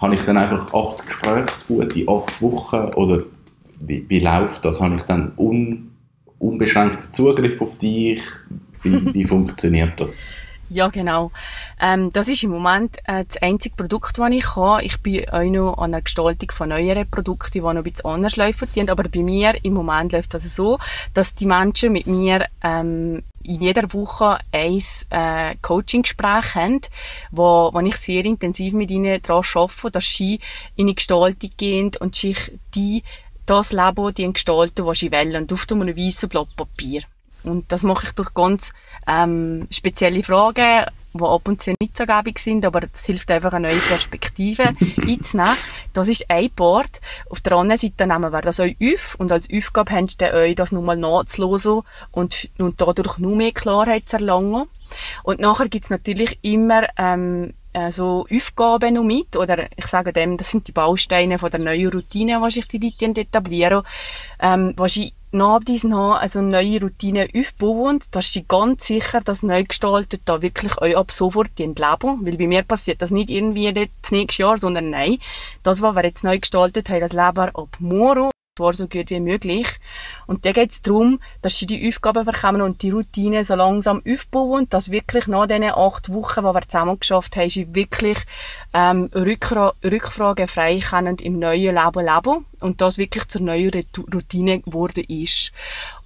Habe 0.00 0.14
ich 0.14 0.22
dann 0.22 0.36
einfach 0.36 0.72
acht 0.74 1.06
Gespräche 1.06 1.56
zu 1.56 1.74
gut 1.74 1.96
in 1.96 2.08
acht 2.08 2.42
Wochen 2.42 2.94
oder 2.94 3.22
wie, 3.80 4.04
wie 4.08 4.20
läuft 4.20 4.64
das? 4.64 4.80
Habe 4.80 4.96
ich 4.96 5.02
dann 5.02 5.32
un, 5.36 5.92
unbeschränkten 6.38 7.12
Zugriff 7.12 7.60
auf 7.60 7.78
dich? 7.78 8.22
Wie, 8.82 9.14
wie 9.14 9.24
funktioniert 9.24 10.00
das? 10.00 10.18
Ja, 10.72 10.88
genau. 10.88 11.32
Ähm, 11.78 12.12
das 12.12 12.28
ist 12.28 12.42
im 12.44 12.50
Moment 12.50 12.96
äh, 13.04 13.26
das 13.26 13.36
einzige 13.42 13.76
Produkt, 13.76 14.16
das 14.16 14.30
ich 14.30 14.56
habe. 14.56 14.82
Ich 14.82 15.02
bin 15.02 15.28
auch 15.28 15.42
noch 15.42 15.76
an 15.76 15.92
der 15.92 16.00
Gestaltung 16.00 16.50
von 16.50 16.70
neueren 16.70 17.08
Produkten, 17.10 17.50
die 17.52 17.60
noch 17.60 17.74
ein 17.74 17.82
bisschen 17.82 18.06
anders 18.06 18.36
laufen. 18.36 18.88
Aber 18.88 19.02
bei 19.02 19.20
mir 19.20 19.62
im 19.62 19.74
Moment 19.74 20.12
läuft 20.12 20.32
das 20.32 20.44
so, 20.56 20.78
dass 21.12 21.34
die 21.34 21.44
Menschen 21.44 21.92
mit 21.92 22.06
mir 22.06 22.46
ähm, 22.62 23.22
in 23.44 23.60
jeder 23.62 23.92
Woche 23.92 24.38
ein 24.52 24.82
äh, 25.10 25.56
Coaching-Gespräch 25.62 26.54
haben, 26.54 26.80
wo, 27.30 27.70
wo 27.72 27.80
ich 27.80 27.96
sehr 27.96 28.24
intensiv 28.24 28.72
mit 28.74 28.90
ihnen 28.90 29.20
daran 29.22 29.44
arbeite, 29.54 29.90
dass 29.90 30.14
sie 30.14 30.40
in 30.76 30.86
die 30.86 30.94
Gestaltung 30.94 31.50
gehen 31.56 31.90
und 32.00 32.14
sich 32.14 32.58
die 32.74 33.02
das 33.46 33.72
Leben, 33.72 34.14
die 34.14 34.32
gestalten, 34.32 34.86
was 34.86 35.00
sie 35.00 35.10
wollen, 35.10 35.50
auf 35.50 35.66
einem 35.70 35.96
weißen 35.96 36.28
Blatt 36.28 36.54
Papier. 36.56 37.02
Und 37.44 37.70
das 37.72 37.82
mache 37.82 38.06
ich 38.06 38.12
durch 38.12 38.32
ganz 38.34 38.72
ähm, 39.06 39.66
spezielle 39.70 40.22
Fragen, 40.22 40.86
die 41.18 41.24
ab 41.24 41.48
und 41.48 41.62
zu 41.62 41.74
nicht 41.80 41.96
so 41.96 42.04
gäbig 42.04 42.38
sind, 42.38 42.64
aber 42.64 42.80
das 42.80 43.04
hilft 43.04 43.30
einfach, 43.30 43.52
eine 43.52 43.68
neue 43.68 43.78
Perspektive 43.78 44.64
einzunehmen. 45.06 45.56
Das 45.92 46.08
ist 46.08 46.28
ein 46.28 46.50
Part. 46.50 47.00
Auf 47.30 47.40
der 47.40 47.54
anderen 47.54 47.78
Seite 47.78 48.06
nehmen 48.06 48.32
wir 48.32 48.40
das 48.40 48.60
euch 48.60 48.76
auf 48.82 49.14
und 49.18 49.32
als 49.32 49.48
Aufgabe 49.52 49.92
habt 49.92 50.22
ihr 50.22 50.32
euch 50.32 50.54
das 50.54 50.72
nochmal 50.72 50.96
nachzulosen 50.96 51.82
und, 52.10 52.50
und 52.58 52.80
dadurch 52.80 53.18
noch 53.18 53.34
mehr 53.34 53.52
Klarheit 53.52 54.08
zu 54.08 54.16
erlangen. 54.16 54.66
Und 55.22 55.40
nachher 55.40 55.68
gibt's 55.68 55.90
natürlich 55.90 56.38
immer 56.42 56.86
ähm, 56.98 57.54
äh, 57.72 57.90
so 57.90 58.26
Aufgaben 58.30 58.94
noch 58.94 59.04
mit, 59.04 59.36
oder 59.36 59.66
ich 59.76 59.86
sage 59.86 60.12
dem, 60.12 60.36
das 60.36 60.50
sind 60.50 60.68
die 60.68 60.72
Bausteine 60.72 61.38
von 61.38 61.50
der 61.50 61.60
neuen 61.60 61.90
Routine, 61.90 62.40
was 62.40 62.56
ich 62.56 62.68
die 62.68 62.78
Leute 62.78 63.20
etablieren, 63.20 63.82
ähm, 64.40 64.74
was 64.76 64.96
ich 64.96 65.14
nach 65.32 65.60
diesem 65.60 65.94
haben, 65.94 66.20
also 66.20 66.40
neue 66.42 66.80
Routine 66.80 67.28
aufbauen, 67.34 68.00
dass 68.10 68.32
sie 68.32 68.44
ganz 68.46 68.86
sicher 68.86 69.20
das 69.20 69.42
neu 69.42 69.64
gestaltet, 69.64 70.22
da 70.26 70.42
wirklich 70.42 70.80
euch 70.80 70.96
ab 70.96 71.10
sofort 71.10 71.58
leben. 71.58 72.26
Weil 72.26 72.36
bei 72.36 72.46
mir 72.46 72.62
passiert 72.62 73.02
das 73.02 73.10
nicht 73.10 73.30
irgendwie 73.30 73.72
das 73.72 74.10
nächste 74.10 74.42
Jahr, 74.42 74.58
sondern 74.58 74.90
nein. 74.90 75.18
Das, 75.62 75.82
was 75.82 75.96
wir 75.96 76.04
jetzt 76.04 76.24
neu 76.24 76.38
gestaltet 76.38 76.88
haben, 76.88 77.00
das 77.00 77.12
Leben 77.12 77.54
ab 77.54 77.76
morgen 77.78 78.30
war 78.58 78.74
so 78.74 78.86
gut 78.86 79.08
wie 79.08 79.20
möglich. 79.20 79.66
Und 80.26 80.44
da 80.44 80.52
geht 80.52 80.72
es 80.72 80.82
darum, 80.82 81.20
dass 81.40 81.56
sie 81.56 81.66
die 81.66 81.88
Aufgaben 81.88 82.26
bekommen 82.26 82.60
und 82.60 82.82
die 82.82 82.90
Routine 82.90 83.46
so 83.46 83.54
langsam 83.54 84.02
aufbauen, 84.06 84.66
dass 84.68 84.90
wirklich 84.90 85.26
nach 85.26 85.46
diesen 85.46 85.64
acht 85.64 86.12
Wochen, 86.12 86.40
die 86.40 86.54
wir 86.54 86.68
zusammen 86.68 87.00
geschafft 87.00 87.36
haben, 87.36 87.48
sie 87.48 87.74
wirklich 87.74 88.18
ähm, 88.74 89.08
Rückfra 89.14 89.72
rückfragefrei 89.82 90.80
können 90.80 91.16
im 91.16 91.38
neuen 91.38 91.74
Leben 91.74 92.04
leben 92.04 92.44
und 92.60 92.82
das 92.82 92.98
wirklich 92.98 93.26
zur 93.28 93.40
neuen 93.40 93.70
Routine 94.12 94.60
geworden 94.60 95.04
ist. 95.08 95.52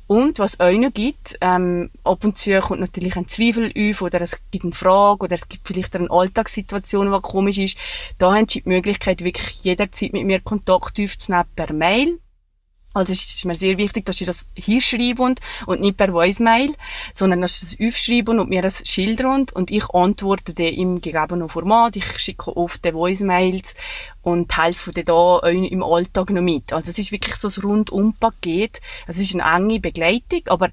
Und 0.06 0.38
was 0.38 0.60
auch 0.60 0.70
noch 0.70 0.94
gibt, 0.94 1.36
ähm, 1.40 1.90
ab 2.04 2.22
und 2.22 2.38
zu 2.38 2.56
kommt 2.60 2.78
natürlich 2.78 3.16
ein 3.16 3.26
Zweifel 3.26 3.72
auf 3.76 4.02
oder 4.02 4.20
es 4.20 4.40
gibt 4.52 4.62
eine 4.62 4.72
Frage 4.72 5.24
oder 5.24 5.34
es 5.34 5.48
gibt 5.48 5.66
vielleicht 5.66 5.96
eine 5.96 6.08
Alltagssituation, 6.12 7.12
die 7.12 7.20
komisch 7.22 7.58
ist. 7.58 7.76
Da 8.18 8.32
haben 8.32 8.46
Sie 8.48 8.62
die 8.62 8.68
Möglichkeit, 8.68 9.24
wirklich 9.24 9.64
jederzeit 9.64 10.12
mit 10.12 10.24
mir 10.24 10.38
Kontakt 10.38 11.00
aufzunehmen 11.00 11.46
per 11.56 11.72
Mail 11.72 12.20
also 12.96 13.12
es 13.12 13.34
ist 13.34 13.44
mir 13.44 13.54
sehr 13.54 13.76
wichtig, 13.76 14.06
dass 14.06 14.20
ich 14.22 14.26
das 14.26 14.48
hier 14.54 14.80
schreibe 14.80 15.22
und 15.22 15.40
nicht 15.80 15.98
per 15.98 16.14
Voicemail, 16.14 16.74
sondern 17.12 17.42
dass 17.42 17.62
ich 17.62 17.76
das 17.76 17.86
aufschreibe 17.86 18.30
und 18.32 18.48
mir 18.48 18.62
das 18.62 18.82
schildern 18.88 19.46
und 19.52 19.70
ich 19.70 19.90
antworte 19.90 20.54
dann 20.54 20.66
im 20.66 21.00
gegebenen 21.02 21.50
Format. 21.50 21.96
Ich 21.96 22.18
schicke 22.18 22.56
oft 22.56 22.82
die 22.86 22.94
Voicemails 22.94 23.74
und 24.22 24.56
helfe 24.56 24.92
dir 24.92 25.04
da 25.04 25.40
im 25.40 25.82
Alltag 25.82 26.30
noch 26.30 26.40
mit. 26.40 26.72
Also 26.72 26.90
es 26.90 26.98
ist 26.98 27.12
wirklich 27.12 27.36
so 27.36 27.48
ein 27.48 27.62
Rundum-Paket. 27.62 28.80
Es 29.06 29.18
ist 29.18 29.34
eine 29.34 29.44
enge 29.44 29.78
Begleitung, 29.78 30.40
aber 30.46 30.70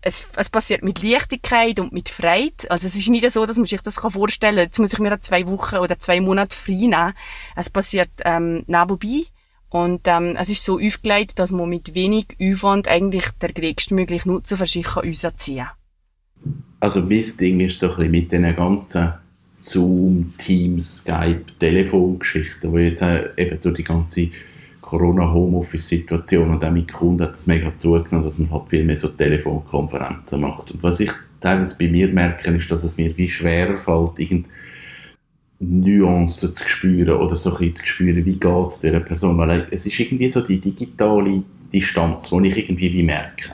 es, 0.00 0.28
es 0.34 0.48
passiert 0.48 0.82
mit 0.82 1.02
Leichtigkeit 1.02 1.78
und 1.78 1.92
mit 1.92 2.08
Freude. 2.08 2.70
Also 2.70 2.86
es 2.86 2.94
ist 2.94 3.08
nicht 3.08 3.30
so, 3.30 3.44
dass 3.44 3.58
man 3.58 3.66
sich 3.66 3.82
das 3.82 3.96
vorstellen 3.96 4.56
kann. 4.56 4.64
Jetzt 4.64 4.78
muss 4.78 4.94
ich 4.94 4.98
mir 4.98 5.20
zwei 5.20 5.46
Wochen 5.46 5.76
oder 5.76 5.98
zwei 5.98 6.22
Monate 6.22 6.56
frei 6.56 6.86
nehmen. 6.86 7.12
Es 7.54 7.68
passiert 7.68 8.10
ähm, 8.24 8.64
nebenbei 8.66 9.26
und 9.70 10.00
ähm, 10.04 10.36
es 10.38 10.48
ist 10.48 10.64
so 10.64 10.78
aufgelegt, 10.78 11.38
dass 11.38 11.52
man 11.52 11.68
mit 11.68 11.94
wenig 11.94 12.36
Aufwand 12.40 12.88
eigentlich 12.88 13.30
der 13.40 13.52
größtmögliche 13.52 14.28
Nutzen 14.28 14.56
für 14.56 14.66
sich 14.66 14.86
kann 14.86 15.14
ziehen 15.36 15.66
Also 16.80 17.00
mein 17.00 17.24
Ding 17.40 17.60
ist 17.60 17.78
so 17.78 17.92
ein 17.92 18.10
mit 18.10 18.30
diesen 18.30 18.54
ganzen 18.54 19.14
Zoom, 19.60 20.32
Teams, 20.38 20.98
Skype, 20.98 21.44
Telefongeschichten, 21.58 22.72
die 22.72 22.82
jetzt 22.82 23.02
äh, 23.02 23.30
eben 23.36 23.60
durch 23.60 23.76
die 23.76 23.84
ganze 23.84 24.28
Corona-Homeoffice-Situation 24.80 26.50
und 26.50 26.64
auch 26.64 26.70
mit 26.70 26.92
Kunden 26.92 27.24
hat 27.24 27.32
das 27.34 27.48
mega 27.48 27.76
zugenommen, 27.76 28.24
dass 28.24 28.38
man 28.38 28.52
halt 28.52 28.68
viel 28.68 28.84
mehr 28.84 28.96
so 28.96 29.08
Telefonkonferenzen 29.08 30.40
macht. 30.40 30.70
Und 30.70 30.82
was 30.84 31.00
ich 31.00 31.10
teilweise 31.40 31.76
bei 31.76 31.88
mir 31.88 32.06
merke, 32.08 32.52
ist, 32.52 32.70
dass 32.70 32.84
es 32.84 32.96
mir 32.96 33.16
wie 33.16 33.28
schwerer 33.28 33.76
fällt, 33.76 34.18
irgend 34.18 34.46
Nuancen 35.58 36.52
zu 36.52 36.68
spüren 36.68 37.16
oder 37.16 37.36
so 37.36 37.56
ein 37.56 37.74
zu 37.74 37.86
spüren, 37.86 38.24
wie 38.24 38.38
geht 38.38 38.68
es 38.68 38.80
dieser 38.80 39.00
Person. 39.00 39.38
Weil 39.38 39.68
es 39.70 39.86
ist 39.86 39.98
irgendwie 39.98 40.28
so 40.28 40.40
die 40.40 40.60
digitale 40.60 41.42
Distanz, 41.72 42.30
die 42.30 42.48
ich 42.48 42.56
irgendwie 42.56 42.92
wie 42.92 43.02
merke. 43.02 43.52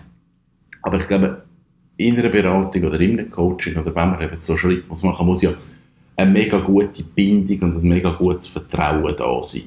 Aber 0.83 0.97
ich 0.97 1.07
glaube, 1.07 1.43
in 1.97 2.19
einer 2.19 2.29
Beratung 2.29 2.85
oder 2.85 3.01
in 3.01 3.19
einem 3.19 3.31
Coaching 3.31 3.77
oder 3.77 3.95
wenn 3.95 4.11
man 4.11 4.21
eben 4.21 4.35
so 4.35 4.53
einen 4.53 4.59
Schritt 4.59 4.89
muss 4.89 5.03
machen 5.03 5.27
muss, 5.27 5.43
ja 5.43 5.53
eine 6.17 6.31
mega 6.31 6.59
gute 6.59 7.03
Bindung 7.03 7.61
und 7.61 7.75
ein 7.75 7.89
mega 7.89 8.11
gutes 8.11 8.49
Vertrauen 8.49 9.15
da 9.17 9.43
sein. 9.43 9.63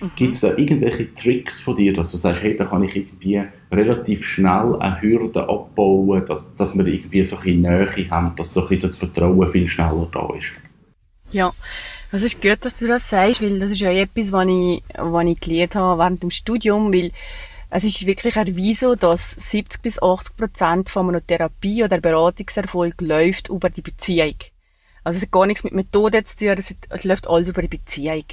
Mhm. 0.00 0.10
Gibt 0.16 0.34
es 0.34 0.40
da 0.40 0.48
irgendwelche 0.56 1.12
Tricks 1.14 1.60
von 1.60 1.76
dir, 1.76 1.92
dass 1.92 2.12
du 2.12 2.16
sagst, 2.16 2.42
hey, 2.42 2.56
da 2.56 2.64
kann 2.64 2.82
ich 2.84 2.96
irgendwie 2.96 3.42
relativ 3.72 4.24
schnell 4.24 4.76
eine 4.78 5.00
Hürde 5.00 5.48
abbauen, 5.48 6.24
dass, 6.26 6.54
dass 6.54 6.76
wir 6.76 6.86
irgendwie 6.86 7.24
so 7.24 7.36
ein 7.36 7.60
Nähe 7.60 8.10
haben, 8.10 8.34
dass 8.36 8.54
so 8.54 8.66
ein 8.66 8.78
das 8.78 8.96
Vertrauen 8.96 9.48
viel 9.48 9.68
schneller 9.68 10.08
da 10.12 10.28
ist? 10.38 10.52
Ja, 11.32 11.52
es 12.10 12.24
ist 12.24 12.42
gut, 12.42 12.64
dass 12.64 12.78
du 12.78 12.88
das 12.88 13.08
sagst, 13.08 13.40
weil 13.40 13.60
das 13.60 13.70
ist 13.70 13.80
ja 13.80 13.92
etwas, 13.92 14.32
was 14.32 14.46
ich, 14.48 14.82
was 14.96 15.24
ich 15.26 15.40
gelernt 15.40 15.76
habe 15.76 16.00
während 16.00 16.22
dem 16.22 16.30
Studium, 16.30 16.92
weil 16.92 17.12
es 17.70 17.84
ist 17.84 18.04
wirklich 18.04 18.34
erwiesen, 18.34 18.98
dass 18.98 19.30
70 19.30 19.80
bis 19.80 20.02
80 20.02 20.36
Prozent 20.36 20.88
von 20.88 21.08
einer 21.08 21.24
Therapie 21.24 21.84
oder 21.84 22.00
Beratungserfolg 22.00 23.00
läuft 23.00 23.48
über 23.48 23.70
die 23.70 23.82
Beziehung. 23.82 24.34
Also 25.04 25.18
es 25.18 25.22
hat 25.22 25.30
gar 25.30 25.46
nichts 25.46 25.62
mit 25.62 25.72
Methoden 25.72 26.24
zu 26.24 26.36
tun, 26.36 26.48
es 26.56 27.04
läuft 27.04 27.28
alles 27.28 27.48
über 27.48 27.62
die 27.62 27.68
Beziehung. 27.68 28.24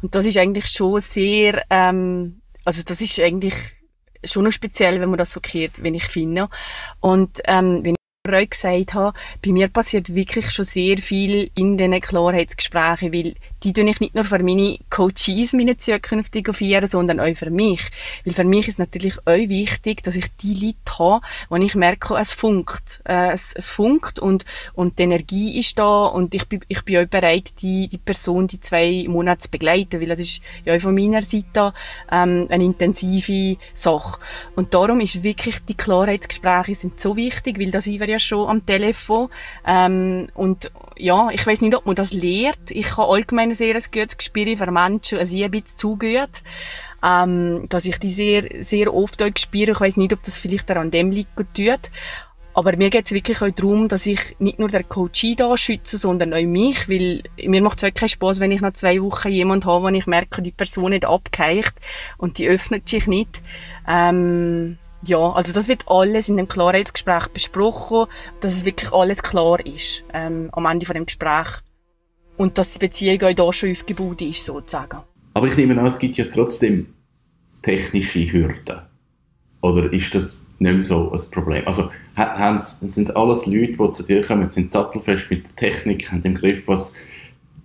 Und 0.00 0.14
das 0.14 0.24
ist 0.24 0.38
eigentlich 0.38 0.68
schon 0.68 1.00
sehr, 1.00 1.64
ähm, 1.70 2.40
also 2.64 2.82
das 2.84 3.00
ist 3.00 3.18
eigentlich 3.18 3.54
schon 4.22 4.44
noch 4.44 4.52
speziell, 4.52 5.00
wenn 5.00 5.10
man 5.10 5.18
das 5.18 5.32
so 5.32 5.40
kehrt, 5.40 5.82
wenn 5.82 5.94
ich 5.94 6.04
finde. 6.04 6.48
Und 7.00 7.40
ähm, 7.46 7.80
wenn 7.82 7.96
ich 8.34 8.50
gesagt 8.50 8.94
habe, 8.94 9.18
bei 9.44 9.52
mir 9.52 9.68
passiert 9.68 10.14
wirklich 10.14 10.50
schon 10.50 10.64
sehr 10.64 10.98
viel 10.98 11.50
in 11.54 11.76
diesen 11.76 12.00
Klarheitsgesprächen, 12.00 13.12
weil 13.12 13.34
die 13.62 13.72
tue 13.72 13.88
ich 13.88 14.00
nicht 14.00 14.14
nur 14.14 14.24
für 14.24 14.42
meine 14.42 14.78
Coaches, 14.90 15.52
meine 15.52 15.76
zukünftigen 15.76 16.54
vier, 16.54 16.86
sondern 16.86 17.20
auch 17.20 17.36
für 17.36 17.50
mich. 17.50 17.82
Weil 18.24 18.34
für 18.34 18.44
mich 18.44 18.68
ist 18.68 18.78
natürlich 18.78 19.18
auch 19.26 19.36
wichtig, 19.36 20.02
dass 20.02 20.16
ich 20.16 20.26
die 20.36 20.54
Leute 20.54 20.98
habe, 20.98 21.20
wo 21.48 21.56
ich 21.56 21.74
merke, 21.74 22.16
es 22.16 22.32
funkt. 22.32 23.00
Äh, 23.04 23.32
es, 23.32 23.52
es 23.54 23.68
funkt 23.68 24.18
und, 24.18 24.44
und 24.74 24.98
die 24.98 25.04
Energie 25.04 25.58
ist 25.58 25.78
da 25.78 26.04
und 26.04 26.34
ich 26.34 26.46
bin, 26.48 26.60
ich 26.68 26.84
bin 26.84 26.98
auch 26.98 27.08
bereit, 27.08 27.60
die, 27.62 27.88
die 27.88 27.98
Person 27.98 28.46
die 28.46 28.60
zwei 28.60 29.06
Monate 29.08 29.42
zu 29.42 29.50
begleiten, 29.50 30.00
weil 30.00 30.08
das 30.08 30.20
ist 30.20 30.40
ja 30.64 30.74
auch 30.74 30.80
von 30.80 30.94
meiner 30.94 31.22
Seite 31.22 31.72
ähm, 32.10 32.46
eine 32.48 32.64
intensive 32.64 33.56
Sache. 33.74 34.20
Und 34.54 34.74
darum 34.74 35.00
ist 35.00 35.22
wirklich, 35.22 35.64
die 35.64 35.76
Klarheitsgespräche 35.76 36.74
sind 36.74 37.00
so 37.00 37.16
wichtig, 37.16 37.58
weil 37.58 37.70
da 37.70 37.80
sind 37.80 38.00
wir 38.00 38.08
ja 38.08 38.18
schon 38.18 38.48
am 38.48 38.64
Telefon 38.64 39.28
ähm, 39.66 40.28
und 40.34 40.70
ja, 40.98 41.28
ich 41.30 41.46
weiß 41.46 41.60
nicht, 41.60 41.76
ob 41.76 41.86
man 41.86 41.94
das 41.94 42.12
lehrt. 42.12 42.70
Ich 42.70 42.96
habe 42.96 43.12
allgemein 43.12 43.47
ein 43.48 43.54
sehr 43.54 43.74
gutes 43.74 44.16
Gespür 44.16 44.56
für 44.56 44.70
Menschen, 44.70 45.18
also 45.18 45.36
ich 45.36 45.44
ein 45.44 45.50
bisschen 45.50 45.78
zu 45.78 45.96
gut, 45.96 46.42
ähm, 47.02 47.66
dass 47.68 47.84
ich 47.84 47.98
die 47.98 48.10
sehr, 48.10 48.62
sehr 48.62 48.92
oft 48.92 49.22
auch 49.22 49.30
spüre. 49.36 49.72
Ich 49.72 49.80
weiß 49.80 49.96
nicht, 49.96 50.12
ob 50.12 50.22
das 50.22 50.38
vielleicht 50.38 50.70
an 50.70 50.90
dem 50.90 51.10
liegt, 51.10 51.36
tut. 51.36 51.90
Aber 52.54 52.76
mir 52.76 52.90
geht 52.90 53.06
es 53.06 53.12
wirklich 53.12 53.40
auch 53.40 53.50
darum, 53.50 53.86
dass 53.86 54.04
ich 54.04 54.34
nicht 54.40 54.58
nur 54.58 54.68
der 54.68 54.82
Coachie 54.82 55.36
da 55.36 55.56
schütze, 55.56 55.96
sondern 55.96 56.34
auch 56.34 56.42
mich, 56.42 56.88
weil 56.88 57.22
mir 57.46 57.62
macht 57.62 57.76
es 57.76 57.82
wirklich 57.84 58.00
keinen 58.00 58.08
Spaß, 58.08 58.40
wenn 58.40 58.50
ich 58.50 58.60
nach 58.60 58.72
zwei 58.72 59.00
Wochen 59.00 59.28
jemanden 59.28 59.66
habe, 59.66 59.84
wo 59.84 59.88
ich 59.90 60.08
merke, 60.08 60.42
die 60.42 60.50
Person 60.50 60.90
nicht 60.90 61.04
abgeheicht 61.04 61.74
und 62.16 62.38
die 62.38 62.48
öffnet 62.48 62.88
sich 62.88 63.06
nicht. 63.06 63.42
Ähm, 63.86 64.76
ja, 65.02 65.18
also 65.18 65.52
das 65.52 65.68
wird 65.68 65.84
alles 65.86 66.28
in 66.28 66.36
dem 66.36 66.48
Klarheitsgespräch 66.48 67.28
besprochen, 67.28 68.06
dass 68.40 68.54
es 68.54 68.64
wirklich 68.64 68.92
alles 68.92 69.22
klar 69.22 69.64
ist 69.64 70.02
ähm, 70.12 70.48
am 70.50 70.66
Ende 70.66 70.84
von 70.84 70.94
dem 70.94 71.06
Gespräch 71.06 71.60
und 72.38 72.56
dass 72.56 72.72
die 72.72 72.78
Beziehung 72.78 73.22
auch 73.22 73.34
da 73.34 73.52
schon 73.52 73.72
aufgebaut 73.72 74.22
ist, 74.22 74.44
sozusagen. 74.44 75.00
Aber 75.34 75.46
ich 75.46 75.56
nehme 75.56 75.78
an, 75.78 75.86
es 75.86 75.98
gibt 75.98 76.16
ja 76.16 76.24
trotzdem 76.32 76.86
technische 77.62 78.32
Hürden. 78.32 78.80
Oder 79.60 79.92
ist 79.92 80.14
das 80.14 80.46
nicht 80.58 80.74
mehr 80.74 80.84
so 80.84 81.12
ein 81.12 81.20
Problem? 81.30 81.66
Also 81.66 81.90
sind 82.82 83.16
alles 83.16 83.46
Leute, 83.46 83.72
die 83.72 83.90
zu 83.90 84.02
dir 84.04 84.22
kommen, 84.22 84.48
sind 84.50 84.72
sattelfest 84.72 85.30
mit 85.30 85.44
der 85.44 85.56
Technik, 85.56 86.10
haben 86.10 86.22
im 86.22 86.34
Griff, 86.36 86.66
was 86.68 86.92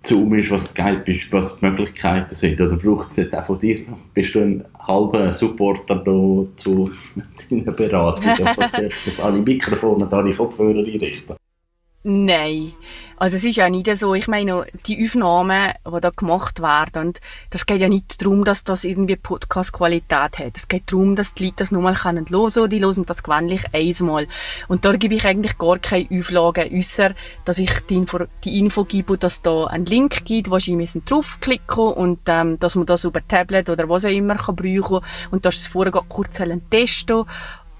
Zoom 0.02 0.34
ist, 0.34 0.50
was 0.50 0.70
Skype 0.70 1.10
ist, 1.10 1.32
was 1.32 1.58
die 1.58 1.66
Möglichkeiten 1.66 2.34
sind? 2.34 2.60
Oder 2.60 2.76
braucht 2.76 3.08
es 3.08 3.16
nicht 3.16 3.34
auch 3.34 3.44
von 3.44 3.58
dir? 3.58 3.80
Bist 4.12 4.34
du 4.34 4.40
ein 4.40 4.64
halber 4.86 5.32
Supporter 5.32 5.96
da 5.96 6.56
zu 6.56 6.90
deiner 7.50 7.72
Beratung? 7.72 8.24
dass 9.04 9.20
alle 9.20 9.40
Mikrofone 9.40 10.04
und 10.04 10.12
alle 10.12 10.34
Kopfhörer 10.34 10.84
einrichten? 10.84 11.36
Nein. 12.02 12.72
Also 13.16 13.36
es 13.36 13.44
ist 13.44 13.56
ja 13.56 13.70
nicht 13.70 13.94
so, 13.96 14.14
ich 14.14 14.28
meine, 14.28 14.66
die 14.86 15.04
Aufnahmen, 15.04 15.72
die 15.86 16.00
da 16.00 16.10
gemacht 16.10 16.60
werden, 16.60 17.08
und 17.08 17.20
das 17.50 17.66
geht 17.66 17.80
ja 17.80 17.88
nicht 17.88 18.22
darum, 18.22 18.44
dass 18.44 18.64
das 18.64 18.84
irgendwie 18.84 19.16
Podcast-Qualität 19.16 20.38
hat. 20.38 20.56
Es 20.56 20.68
geht 20.68 20.90
darum, 20.90 21.16
dass 21.16 21.34
die 21.34 21.44
Leute 21.44 21.56
das 21.58 21.70
nochmal 21.70 21.94
hören 22.02 22.24
können. 22.24 22.70
Die 22.70 22.80
hören 22.80 23.06
das 23.06 23.22
gewöhnlich 23.22 23.64
einmal. 23.72 24.26
Und 24.68 24.84
da 24.84 24.92
gebe 24.92 25.14
ich 25.14 25.24
eigentlich 25.24 25.58
gar 25.58 25.78
keine 25.78 26.08
Auflagen, 26.10 26.76
außer 26.76 27.14
dass 27.44 27.58
ich 27.58 27.70
die 27.88 27.96
Info, 27.96 28.18
die 28.42 28.58
Info 28.58 28.84
gebe, 28.84 29.16
dass 29.18 29.42
da 29.42 29.64
einen 29.66 29.86
Link 29.86 30.24
gibt, 30.24 30.50
wo 30.50 30.58
sie 30.58 30.76
müssen 30.76 31.04
draufklicken 31.04 31.92
und 31.92 32.20
ähm, 32.26 32.58
dass 32.58 32.76
man 32.76 32.86
das 32.86 33.04
über 33.04 33.26
Tablet 33.26 33.70
oder 33.70 33.88
was 33.88 34.04
auch 34.04 34.10
immer 34.10 34.36
kann 34.36 34.56
brauchen 34.56 35.04
und 35.30 35.44
dass 35.44 35.56
es 35.56 35.68
vorher 35.68 35.92
kurz 36.08 36.40
testen 36.70 37.24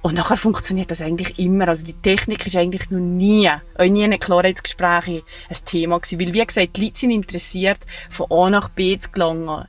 und 0.04 0.16
nachher 0.16 0.36
funktioniert 0.36 0.90
das 0.90 1.00
eigentlich 1.00 1.38
immer. 1.38 1.66
Also 1.66 1.86
die 1.86 1.94
Technik 1.94 2.46
ist 2.46 2.56
eigentlich 2.56 2.90
noch 2.90 3.00
nie, 3.00 3.48
auch 3.48 3.84
nie 3.84 4.04
in 4.04 4.20
Klarheitsgesprächen 4.20 5.22
ein 5.48 5.56
Thema 5.64 5.98
gewesen. 5.98 6.20
Weil, 6.20 6.34
wie 6.34 6.44
gesagt, 6.44 6.76
die 6.76 6.84
Leute 6.84 6.98
sind 6.98 7.10
interessiert, 7.10 7.78
von 8.10 8.26
A 8.30 8.50
nach 8.50 8.68
B 8.68 8.98
zu 8.98 9.10
gelangen. 9.12 9.64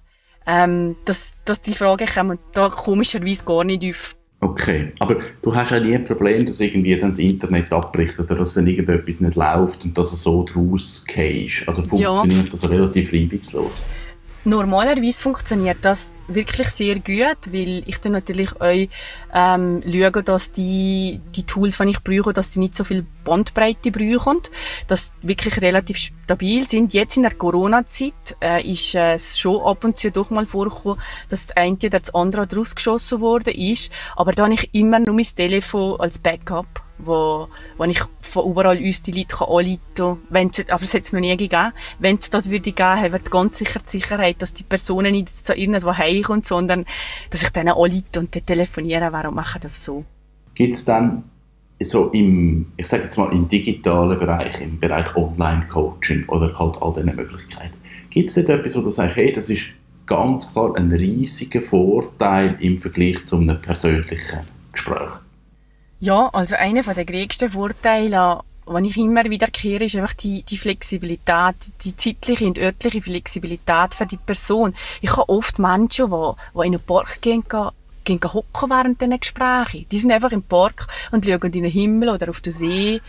Ähm, 0.46 0.98
dass, 1.06 1.36
dass 1.46 1.62
die 1.62 1.74
Frage 1.74 2.04
kommen 2.04 2.38
da 2.52 2.68
komischerweise 2.68 3.46
gar 3.46 3.64
nicht 3.64 3.86
auf. 3.86 4.18
Okay, 4.42 4.92
aber 5.00 5.20
du 5.42 5.56
hast 5.56 5.72
ja 5.72 5.80
nie 5.80 5.96
ein 5.96 6.04
Problem, 6.04 6.46
dass 6.46 6.60
irgendwie 6.60 6.98
dann 6.98 7.12
das 7.12 7.20
Internet 7.20 7.72
abbricht 7.72 8.20
oder 8.20 8.36
dass 8.36 8.56
dann 8.56 8.68
irgendetwas 8.68 9.22
nicht 9.22 9.36
läuft 9.36 9.86
und 9.86 9.98
dass 9.98 10.12
es 10.12 10.22
so 10.22 10.44
draus 10.44 11.06
gehst. 11.08 11.64
Also 11.66 11.82
funktioniert 11.84 12.44
ja. 12.44 12.52
das 12.52 12.70
relativ 12.70 13.14
reibungslos? 13.14 13.84
Normalerweise 14.48 15.24
funktioniert 15.24 15.80
das 15.82 16.14
wirklich 16.28 16.70
sehr 16.70 17.00
gut, 17.00 17.52
weil 17.52 17.82
ich 17.88 18.00
dann 18.00 18.12
natürlich 18.12 18.62
euch 18.62 18.90
ähm, 19.34 19.82
schaue, 19.84 20.22
dass 20.22 20.52
die, 20.52 21.20
die 21.36 21.48
Tools, 21.48 21.80
die 21.80 21.90
ich 21.90 22.04
brauche, 22.04 22.32
dass 22.32 22.52
die 22.52 22.60
nicht 22.60 22.76
so 22.76 22.84
viel 22.84 23.08
Bandbreite 23.24 23.90
brauchen, 23.90 24.42
dass 24.88 25.14
die 25.24 25.30
wirklich 25.30 25.60
relativ 25.62 25.98
stabil 25.98 26.68
sind. 26.68 26.94
Jetzt 26.94 27.18
in 27.18 27.24
der 27.24 27.34
Corona-Zeit 27.34 28.38
äh, 28.40 28.64
ist 28.64 28.94
es 28.94 29.40
schon 29.40 29.66
ab 29.66 29.84
und 29.84 29.98
zu 29.98 30.12
doch 30.12 30.30
mal 30.30 30.46
vorgekommen, 30.46 31.02
dass 31.30 31.48
das 31.48 31.58
eine 31.58 31.76
oder 31.78 32.00
das 32.00 32.14
andere 32.14 32.46
draus 32.46 32.76
geschossen 32.76 33.22
worden 33.22 33.56
ist, 33.56 33.92
aber 34.16 34.32
da 34.32 34.44
habe 34.44 34.54
ich 34.54 34.76
immer 34.76 35.00
nur 35.00 35.16
mein 35.16 35.26
Telefon 35.26 36.00
als 36.00 36.20
Backup 36.20 36.85
wo, 36.98 37.48
wo 37.78 37.84
ich 37.86 38.02
von 38.22 38.50
überall 38.50 38.78
uns 38.78 39.02
die 39.02 39.12
Leute 39.12 39.48
anrufen 39.48 39.78
kann. 39.96 40.66
Aber 40.70 40.84
es 40.84 40.94
hat 40.94 41.04
es 41.04 41.14
noch 41.14 41.20
nie 41.20 41.36
gegeben. 41.36 41.72
Wenn 42.00 42.18
es 42.18 42.30
das 42.30 42.50
würde 42.50 42.72
geben, 42.72 43.02
haben 43.02 43.12
wir 43.12 43.20
ganz 43.20 43.58
sicher 43.58 43.80
die 43.80 44.00
Sicherheit, 44.00 44.42
dass 44.42 44.54
die 44.54 44.64
Personen 44.64 45.12
nicht 45.12 45.46
zu 45.46 45.54
irgendwo 45.54 45.94
heimkommen, 45.94 46.44
sondern 46.44 46.86
dass 47.30 47.44
ich 47.44 47.50
denen 47.50 47.70
anrufe 47.70 48.20
und 48.20 48.36
dann 48.36 48.46
telefonieren 48.46 49.12
Warum 49.12 49.36
machen 49.36 49.62
das 49.62 49.84
so. 49.84 50.04
Gibt 50.54 50.76
es 50.76 50.86
dann 50.86 51.24
so 51.82 52.10
im, 52.12 52.68
ich 52.78 52.88
sage 52.88 53.04
jetzt 53.04 53.18
mal, 53.18 53.32
im 53.34 53.48
digitalen 53.48 54.18
Bereich, 54.18 54.62
im 54.62 54.80
Bereich 54.80 55.16
Online-Coaching 55.16 56.26
oder 56.30 56.58
halt 56.58 56.82
all 56.82 56.94
diese 56.94 57.06
Möglichkeiten, 57.06 57.76
gibt 58.10 58.30
es 58.30 58.36
dort 58.36 58.50
etwas, 58.50 58.76
wo 58.78 58.82
du 58.82 58.90
sagst, 58.90 59.18
hey, 59.18 59.34
das 59.34 59.50
ist 59.50 59.68
ganz 60.06 60.52
klar 60.52 60.76
ein 60.78 60.92
riesiger 60.92 61.62
Vorteil 61.62 62.58
im 62.60 62.78
Vergleich 62.78 63.26
zu 63.26 63.38
einem 63.38 63.62
persönlichen 63.62 64.40
Gespräch? 64.72 65.12
Ja, 66.00 66.30
also 66.34 66.56
einer 66.56 66.84
der 66.84 67.06
größten 67.06 67.52
Vorteile, 67.52 68.42
die 68.68 68.90
ich 68.90 68.98
immer 68.98 69.24
wiederkehre, 69.26 69.86
ist 69.86 69.96
einfach 69.96 70.14
die, 70.14 70.44
die 70.44 70.58
Flexibilität, 70.58 71.56
die 71.84 71.96
zeitliche 71.96 72.46
und 72.46 72.60
örtliche 72.60 73.02
Flexibilität 73.02 73.94
für 73.94 74.06
die 74.06 74.18
Person. 74.18 74.76
Ich 75.02 75.12
habe 75.12 75.30
oft 75.30 75.58
Menschen, 75.58 76.10
die, 76.10 76.32
die 76.54 76.68
in 76.68 76.76
einen 76.76 76.80
Park 76.82 77.22
gehen, 77.22 77.44
gehen 78.04 78.20
hocken 78.24 78.70
während 78.70 79.00
diesen 79.00 79.20
Gesprächen. 79.20 79.86
Die 79.90 79.98
sind 79.98 80.12
einfach 80.12 80.32
im 80.32 80.44
Park 80.44 80.88
und 81.12 81.26
schauen 81.26 81.42
in 81.42 81.52
den 81.52 81.66
Himmel 81.66 82.10
oder 82.10 82.30
auf 82.30 82.42
den 82.42 82.54
See 82.54 83.02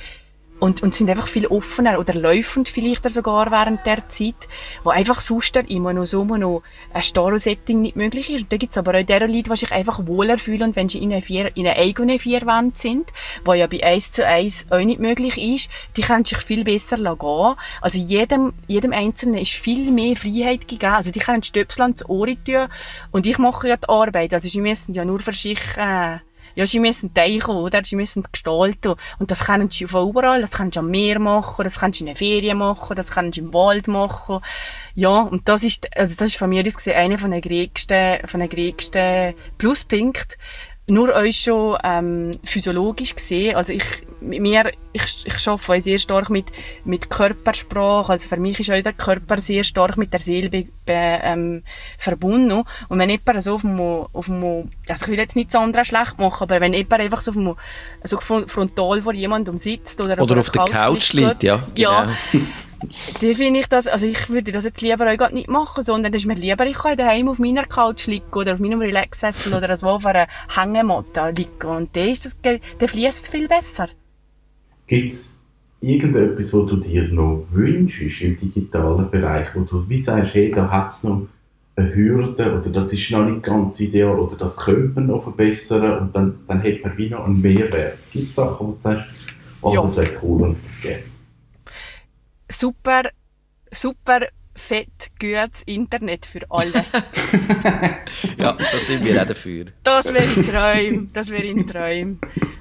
und, 0.59 0.83
und 0.83 0.95
sind 0.95 1.11
einfach 1.11 1.29
viel 1.29 1.47
offener 1.47 1.99
oder 1.99 2.15
läufend 2.15 2.69
vielleicht 2.69 3.09
sogar 3.11 3.51
während 3.51 3.85
der 3.85 4.09
Zeit, 4.09 4.49
wo 4.85 4.91
einfach 4.91 5.21
sonst 5.21 5.57
immer 5.57 5.93
noch 5.93 6.07
so 6.07 6.25
noch 6.25 6.63
ein 6.93 7.03
Staro-Setting 7.03 7.83
nicht 7.83 7.97
möglich 7.97 8.31
ist. 8.31 8.43
Und 8.43 8.53
da 8.53 8.57
gibt's 8.57 8.79
aber 8.79 8.99
auch 8.99 9.05
der 9.05 9.29
Leute, 9.29 9.51
die 9.51 9.57
sich 9.57 9.73
einfach 9.73 10.07
wohler 10.07 10.39
fühlen 10.39 10.63
und 10.63 10.77
wenn 10.77 10.89
sie 10.89 11.03
in 11.03 11.13
einer, 11.13 11.23
vier, 11.23 11.57
in 11.57 11.67
einer 11.67 11.79
eigenen 11.79 12.19
Vierwand 12.19 12.79
sind, 12.79 13.13
wo 13.45 13.53
ja 13.53 13.67
bei 13.67 13.83
eins 13.83 14.13
zu 14.13 14.27
eins 14.27 14.67
auch 14.71 14.79
nicht 14.79 15.01
möglich 15.01 15.39
ist, 15.39 15.71
die 15.97 16.03
können 16.03 16.25
sich 16.25 16.39
viel 16.39 16.65
besser 16.65 16.97
gehen. 16.97 17.55
Also 17.81 17.99
jedem, 17.99 18.53
jedem 18.67 18.93
Einzelnen 18.93 19.41
ist 19.41 19.53
viel 19.53 19.91
mehr 19.91 20.17
Freiheit 20.17 20.69
gegeben. 20.69 20.95
Also 20.95 21.11
die 21.11 21.21
können 21.21 21.43
Stöpsel 21.43 21.83
ans 21.83 22.09
Ohr 22.09 22.27
tun 22.27 22.69
und 23.13 23.27
ich 23.27 23.39
mache 23.39 23.69
ja 23.69 23.77
die 23.77 23.89
Arbeit. 23.89 24.33
Also 24.33 24.49
sie 24.49 24.61
müssen 24.61 24.95
ja 24.95 25.05
nur 25.05 25.21
für 25.21 25.33
sich 25.33 25.61
äh, 25.77 26.19
ja, 26.57 26.67
sie 26.67 26.81
müssen 26.81 27.15
teichen, 27.15 27.55
oder? 27.55 27.85
Sie 27.85 27.97
müssen 27.97 28.25
gestalten. 28.33 28.95
Und 29.19 29.31
das 29.31 29.45
können 29.45 29.71
sie 29.71 29.87
von 29.87 30.09
überall. 30.09 30.41
Das 30.41 30.53
können 30.53 30.73
sie 30.73 30.79
am 30.79 30.91
Meer 30.91 31.21
machen, 31.21 31.63
das 31.63 31.79
können 31.79 31.93
sie 31.93 32.01
in 32.01 32.07
der 32.07 32.17
Ferien 32.17 32.59
machen, 32.59 32.97
das 32.97 33.11
können 33.11 33.33
sie 33.33 33.41
im 33.41 33.55
Wald 33.55 33.87
machen. 33.87 34.41
Ja, 34.95 35.21
und 35.21 35.49
das 35.49 35.63
ist, 35.63 35.95
also 35.97 36.17
das 36.19 36.31
ist 36.31 36.39
von 36.39 36.49
mir 36.49 36.67
aus 36.67 36.75
gesehen 36.75 36.97
einer 36.97 37.19
von 37.19 37.31
den 37.31 37.43
größten, 37.43 38.27
von 38.27 38.41
den 38.41 38.49
größten 38.49 39.35
Pluspunkten. 39.59 40.37
nur 40.89 41.13
euch 41.15 41.41
schon 41.41 41.77
ähm, 41.83 42.31
physiologisch 42.45 43.15
gesehen, 43.15 43.57
also 43.57 43.73
ich, 43.73 43.85
mir, 44.21 44.73
ich, 44.93 45.27
ich 45.27 45.49
arbeite 45.49 45.81
sehr 45.81 45.99
stark 45.99 46.31
mit, 46.31 46.47
mit 46.85 47.11
Körpersprache, 47.11 48.13
also 48.13 48.29
für 48.29 48.37
mich 48.37 48.61
ist 48.61 48.71
auch 48.71 48.83
der 48.83 48.93
Körper 48.93 49.41
sehr 49.41 49.65
stark 49.65 49.97
mit 49.97 50.13
der 50.13 50.21
Seele 50.21 50.49
be, 50.49 50.67
ähm, 50.87 51.63
verbunden 51.99 52.65
und 52.89 52.99
wenn 52.99 53.11
jemand 53.11 53.43
so 53.43 53.55
auf 53.55 53.63
dem, 53.63 53.79
auf 53.81 54.27
dem, 54.27 54.71
also 54.89 55.05
ich 55.05 55.09
will 55.09 55.19
jetzt 55.19 55.37
nichts 55.37 55.55
anderes 55.55 55.89
schlecht 55.89 56.19
machen, 56.19 56.45
aber 56.45 56.61
wenn 56.61 56.73
jemand 56.73 57.01
einfach 57.01 57.21
so, 57.21 57.31
auf 57.31 57.37
dem, 57.37 57.55
so 58.05 58.19
frontal 58.19 59.03
vor 59.03 59.15
jemandem 59.15 59.59
sitzt 59.59 60.01
oder, 60.01 60.21
oder 60.21 60.39
auf, 60.39 60.49
auf 60.49 60.51
der 60.51 60.65
Couch 60.65 61.13
liegt, 61.13 61.43
ja. 61.43 61.63
ja 61.77 62.09
dann 63.21 63.35
finde 63.35 63.61
ich 63.61 63.67
das, 63.67 63.87
also 63.87 64.07
ich 64.07 64.29
würde 64.29 64.53
das 64.53 64.65
jetzt 64.65 64.81
lieber 64.81 65.11
auch 65.11 65.31
nicht 65.31 65.49
machen, 65.49 65.83
sondern 65.83 66.13
es 66.13 66.23
ist 66.23 66.27
mir 66.27 66.35
lieber, 66.35 66.67
ich 66.67 66.77
kann 66.77 66.97
daheim 66.97 67.29
auf 67.29 67.39
meiner 67.39 67.65
Couch 67.65 68.07
liegen 68.07 68.33
oder 68.33 68.55
auf 68.55 68.61
meinem 68.61 68.81
Relaxsessel 68.81 69.55
oder 69.55 69.77
so 69.77 69.89
auf 69.89 70.07
einer 70.07 70.27
Hängematte 70.55 71.31
liegen 71.31 71.69
und 71.69 71.97
dann, 71.97 72.09
ist 72.09 72.25
das, 72.25 72.37
dann 72.43 72.89
fließt 72.89 73.25
es 73.25 73.29
viel 73.29 73.49
besser. 73.49 73.89
Gibt 74.87 75.13
es 75.13 75.41
irgendetwas, 75.81 76.53
was 76.53 76.71
du 76.71 76.77
dir 76.77 77.09
noch 77.09 77.47
wünschst 77.51 78.21
im 78.21 78.37
digitalen 78.37 79.11
Bereich, 79.11 79.49
wo 79.55 79.61
du 79.61 79.89
wie 79.89 80.01
sagst, 80.01 80.35
hey, 80.35 80.51
da 80.51 80.71
hat 80.71 80.91
es 80.91 81.05
noch 81.05 81.27
eine 81.77 81.95
Hürde 81.95 82.59
oder 82.59 82.71
das 82.71 82.93
ist 82.93 83.11
noch 83.11 83.29
nicht 83.29 83.43
ganz 83.43 83.81
ideal 83.81 84.19
oder 84.19 84.37
das 84.37 84.57
könnte 84.57 84.95
man 84.95 85.09
noch 85.09 85.23
verbessern 85.23 85.99
und 85.99 86.17
dann, 86.17 86.39
dann 86.49 86.63
hat 86.63 86.83
man 86.83 86.97
wie 86.97 87.11
noch 87.11 87.27
einen 87.27 87.41
Mehrwert. 87.41 87.99
Gibt 88.13 88.27
es 88.27 88.35
Sachen, 88.35 88.67
wo 88.67 88.73
du 88.73 88.81
sagst, 88.81 89.05
oh, 89.61 89.75
ja. 89.75 89.83
das 89.83 89.97
wäre 89.97 90.11
cool, 90.23 90.43
wenn 90.43 90.51
es 90.51 90.63
das 90.63 90.81
gäbe? 90.81 91.03
super, 92.49 93.11
super 93.73 94.29
fett 94.57 95.11
gutes 95.21 95.63
Internet 95.67 96.27
für 96.27 96.41
alle. 96.49 96.73
ja, 98.39 98.53
das 98.53 98.87
sind 98.87 99.05
wir 99.05 99.21
auch 99.23 99.27
dafür. 99.27 99.67
Das 99.83 100.13
wäre 100.13 100.25
ein 100.25 100.47
Traum, 100.49 101.13
das 101.13 101.31
wäre 101.31 101.49
ein 101.49 101.67
Traum. 101.67 102.21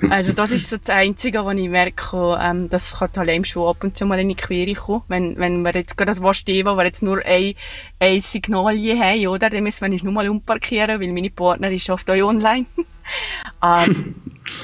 Also 0.09 0.33
das 0.33 0.51
ist 0.51 0.69
so 0.69 0.77
das 0.77 0.89
Einzige, 0.89 1.43
was 1.45 1.55
ich 1.55 1.69
merke, 1.69 2.37
ähm, 2.39 2.69
das 2.69 2.99
kann 2.99 3.09
halt 3.15 3.47
schon 3.47 3.67
ab 3.67 3.83
und 3.83 3.97
zu 3.97 4.05
mal 4.05 4.19
in 4.19 4.29
die 4.29 4.35
Quere 4.35 4.73
kommen. 4.73 5.03
Wenn, 5.07 5.37
wenn 5.37 5.61
wir 5.61 5.73
jetzt 5.73 5.97
gerade 5.97 6.11
das 6.11 6.21
Waschstehen, 6.21 6.67
wo 6.67 6.75
wir 6.75 6.85
jetzt 6.85 7.01
nur 7.01 7.25
ein, 7.25 7.53
ein 7.99 8.21
Signal 8.21 8.75
je 8.75 8.99
haben, 8.99 9.27
oder? 9.27 9.49
Dann 9.49 9.63
müssen 9.63 9.81
wir 9.81 9.89
nicht 9.89 10.03
nur 10.03 10.13
mal 10.13 10.29
umparkieren, 10.29 11.01
weil 11.01 11.11
meine 11.11 11.29
Partnerin 11.29 11.79
schafft 11.79 12.09
euch 12.09 12.23
online. 12.23 12.65
ähm, 13.63 14.15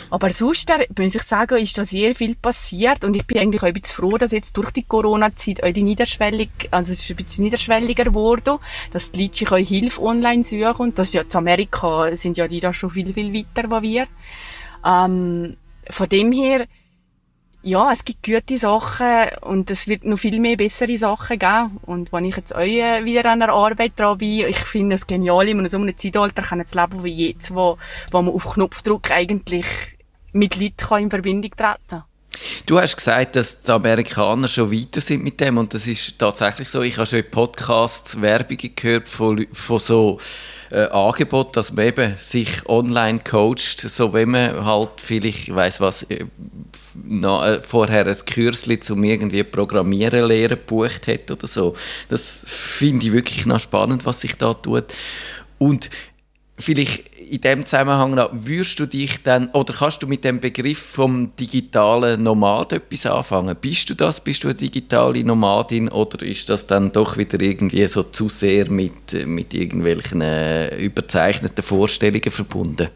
aber 0.10 0.30
sonst, 0.32 0.72
muss 0.98 1.16
ich 1.16 1.24
sagen, 1.24 1.58
ist 1.58 1.78
da 1.78 1.86
sehr 1.86 2.16
viel 2.16 2.36
passiert 2.36 3.04
und 3.04 3.16
ich 3.16 3.26
bin 3.26 3.40
eigentlich 3.40 3.62
auch 3.62 3.68
ein 3.68 3.74
bisschen 3.74 3.96
froh, 3.96 4.18
dass 4.18 4.32
jetzt 4.32 4.56
durch 4.58 4.72
die 4.72 4.84
Corona-Zeit 4.84 5.64
auch 5.64 5.72
die 5.72 5.84
Niederschwellig, 5.84 6.50
also 6.72 6.92
es 6.92 7.02
ist 7.04 7.10
ein 7.10 7.16
bisschen 7.16 7.44
niederschwelliger 7.46 8.06
geworden, 8.06 8.58
dass 8.92 9.12
die 9.12 9.24
Leute 9.24 9.38
sich 9.38 9.52
auch 9.52 9.58
Hilfe 9.58 10.02
online 10.02 10.44
suchen 10.44 10.76
und 10.78 11.00
das 11.00 11.10
ist 11.10 11.14
ja, 11.14 11.22
in 11.22 11.36
Amerika 11.36 12.16
sind 12.16 12.38
ja 12.38 12.48
die 12.48 12.60
da 12.60 12.74
schon 12.74 12.92
viel, 12.92 13.14
viel 13.14 13.34
weiter 13.34 13.72
als 13.72 13.84
wir. 13.84 14.08
Ähm, 14.86 15.58
von 15.90 16.10
dem 16.10 16.32
her, 16.32 16.68
ja, 17.64 17.92
es 17.92 18.04
gibt 18.04 18.24
gute 18.24 18.58
Sachen 18.58 19.30
und 19.42 19.70
es 19.70 19.88
wird 19.88 20.04
noch 20.04 20.18
viel 20.18 20.40
mehr 20.40 20.58
bessere 20.58 20.98
Sachen 20.98 21.38
geben. 21.38 21.80
Und 21.84 22.12
wenn 22.12 22.26
ich 22.26 22.36
jetzt 22.36 22.56
auch 22.56 22.62
wieder 22.62 23.26
an 23.26 23.40
der 23.40 23.50
Arbeit 23.50 23.94
dran 23.98 24.18
bin, 24.18 24.48
ich 24.48 24.58
finde 24.58 24.96
es 24.96 25.06
genial, 25.06 25.48
in 25.48 25.68
so 25.68 25.78
einem 25.78 25.96
Zeitalter 25.96 26.42
kann 26.42 26.60
leben 26.60 27.04
wie 27.04 27.28
jetzt, 27.30 27.54
wo, 27.54 27.78
wo 28.12 28.22
man 28.22 28.34
auf 28.34 28.54
Knopfdruck 28.54 29.12
eigentlich 29.12 29.66
mit 30.34 30.56
Leuten 30.56 31.04
in 31.04 31.10
Verbindung 31.10 31.52
treten 31.52 31.78
kann. 31.88 32.04
Du 32.66 32.80
hast 32.80 32.96
gesagt, 32.96 33.36
dass 33.36 33.60
die 33.60 33.72
Amerikaner 33.72 34.48
schon 34.48 34.72
weiter 34.72 35.02
sind 35.02 35.24
mit 35.24 35.40
dem 35.40 35.58
und 35.58 35.74
das 35.74 35.86
ist 35.86 36.18
tatsächlich 36.18 36.70
so. 36.70 36.82
Ich 36.82 36.98
habe 36.98 37.06
schon 37.06 37.20
in 37.20 37.30
Podcasts 37.30 38.20
Werbungen 38.22 38.74
gehört 38.76 39.08
von, 39.08 39.46
von 39.54 39.80
so 39.80 40.20
äh, 40.72 40.86
Angebot, 40.86 41.56
dass 41.58 41.74
man 41.74 41.86
eben 41.86 42.16
sich 42.18 42.66
online 42.68 43.20
coacht, 43.20 43.82
so 43.82 44.14
wenn 44.14 44.32
man 44.32 44.66
halt 44.66 44.90
vielleicht, 44.98 45.50
ich 45.50 45.56
weiss 45.56 45.82
was, 45.82 46.04
äh, 46.04 46.26
na, 47.04 47.56
äh, 47.56 47.62
vorher 47.62 48.08
ein 48.08 48.26
Kürzli 48.26 48.80
zum 48.80 49.04
irgendwie 49.04 49.44
Programmieren 49.44 50.26
lernen 50.26 50.50
gebucht 50.50 51.08
hat 51.08 51.30
oder 51.30 51.48
so. 51.48 51.76
Das 52.10 52.46
finde 52.48 53.06
ich 53.06 53.14
wirklich 53.14 53.46
noch 53.46 53.60
spannend, 53.60 54.06
was 54.06 54.22
sich 54.22 54.36
da 54.38 54.54
tut. 54.54 54.86
Und 55.58 55.90
vielleicht 56.58 57.11
in 57.32 57.40
dem 57.40 57.66
Zusammenhang 57.66 58.14
noch, 58.14 58.30
würdest 58.34 58.78
du 58.78 58.86
dich 58.86 59.24
dann, 59.24 59.50
oder 59.52 59.74
kannst 59.74 60.04
du 60.04 60.08
mit 60.08 60.26
dem 60.26 60.42
Begriff 60.42 60.80
vom 60.80 61.34
digitalen 61.38 62.24
Nomad 62.24 62.74
etwas 62.74 63.06
anfangen? 63.06 63.56
Bist 63.56 63.90
du 63.90 63.94
das? 63.94 64.20
Bist 64.20 64.44
du 64.44 64.50
eine 64.50 64.56
digitale 64.56 65.24
Nomadin 65.24 65.88
oder 65.88 66.26
ist 66.26 66.50
das 66.50 66.68
dann 66.68 66.92
doch 66.92 67.16
wieder 67.16 67.40
irgendwie 67.40 67.88
so 67.88 68.04
zu 68.04 68.28
sehr 68.28 68.70
mit, 68.70 69.14
mit 69.26 69.54
irgendwelchen 69.54 70.20
äh, 70.20 70.76
überzeichneten 70.76 71.64
Vorstellungen 71.64 72.32
verbunden? 72.32 72.90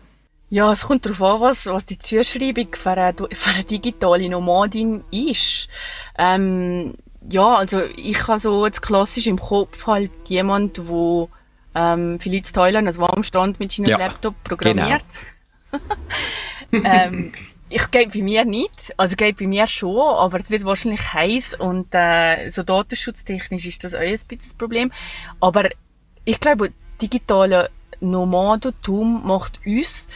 Ja, 0.49 0.69
es 0.73 0.83
kommt 0.83 1.05
darauf 1.05 1.21
an, 1.21 1.41
was, 1.41 1.65
was 1.67 1.85
die 1.85 1.97
Zuschreibung 1.97 2.67
für 2.73 2.91
eine, 2.91 3.15
für 3.31 3.49
eine 3.51 3.63
digitale 3.63 4.27
Nomadin 4.27 5.01
ist. 5.11 5.69
Ähm, 6.17 6.95
ja, 7.31 7.55
also 7.55 7.83
ich 7.95 8.27
habe 8.27 8.39
so 8.39 8.65
jetzt 8.65 8.81
klassisch 8.81 9.27
im 9.27 9.39
Kopf 9.39 9.87
halt 9.87 10.11
jemand, 10.27 10.77
der 10.77 11.29
ähm, 11.75 12.19
vielleicht 12.19 12.53
Thailand 12.53 12.87
als 12.87 12.97
Warmstand 12.97 13.59
mit 13.59 13.71
seinem 13.71 13.89
ja, 13.89 13.97
Laptop 13.97 14.35
programmiert. 14.43 15.03
Genau. 15.71 15.83
ähm, 16.83 17.33
ich 17.69 17.91
gehe 17.91 18.07
bei 18.07 18.21
mir 18.21 18.45
nicht, 18.45 18.93
also 18.97 19.15
geht 19.15 19.37
bei 19.37 19.47
mir 19.47 19.67
schon, 19.67 19.97
aber 19.97 20.39
es 20.39 20.51
wird 20.51 20.65
wahrscheinlich 20.65 21.13
heiß 21.13 21.55
und 21.55 21.87
äh, 21.91 22.49
so 22.49 22.63
datenschutztechnisch 22.63 23.65
ist 23.65 23.83
das 23.83 23.93
auch 23.93 23.99
ein 23.99 24.11
bisschen 24.11 24.37
das 24.39 24.53
Problem. 24.53 24.91
Aber 25.39 25.69
ich 26.23 26.39
glaube, 26.39 26.71
digitale 27.01 27.69
Nomadentum 27.99 29.25
macht 29.25 29.59
uns 29.65 30.07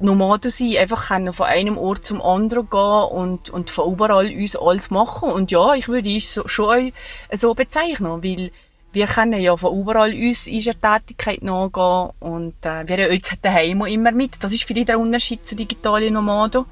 Nomaden 0.00 0.50
sein, 0.50 0.76
einfach 0.76 1.08
können 1.08 1.32
von 1.32 1.46
einem 1.46 1.78
Ort 1.78 2.04
zum 2.04 2.20
anderen 2.20 2.68
gehen 2.68 3.08
und, 3.10 3.50
und 3.50 3.70
von 3.70 3.92
überall 3.92 4.26
uns 4.26 4.56
alles 4.56 4.90
machen. 4.90 5.30
Und 5.30 5.50
ja, 5.50 5.74
ich 5.74 5.88
würde 5.88 6.14
es 6.14 6.40
schon 6.46 6.92
so 7.32 7.54
bezeichnen, 7.54 8.22
weil 8.22 8.50
wir 8.94 9.06
können 9.06 9.40
ja 9.40 9.56
von 9.56 9.76
überall 9.76 10.12
uns 10.12 10.46
unserer 10.46 10.80
Tätigkeit 10.80 11.42
nachgehen 11.42 12.10
und 12.20 12.54
äh, 12.64 12.86
wir 12.86 13.04
haben 13.04 13.12
jetzt 13.12 13.36
daheim 13.42 13.84
immer 13.86 14.12
mit. 14.12 14.42
Das 14.42 14.52
ist 14.52 14.64
vielleicht 14.64 14.88
der 14.88 15.00
Unterschied 15.00 15.44
zu 15.44 15.56
digitalen 15.56 16.14
Nomaden. 16.14 16.64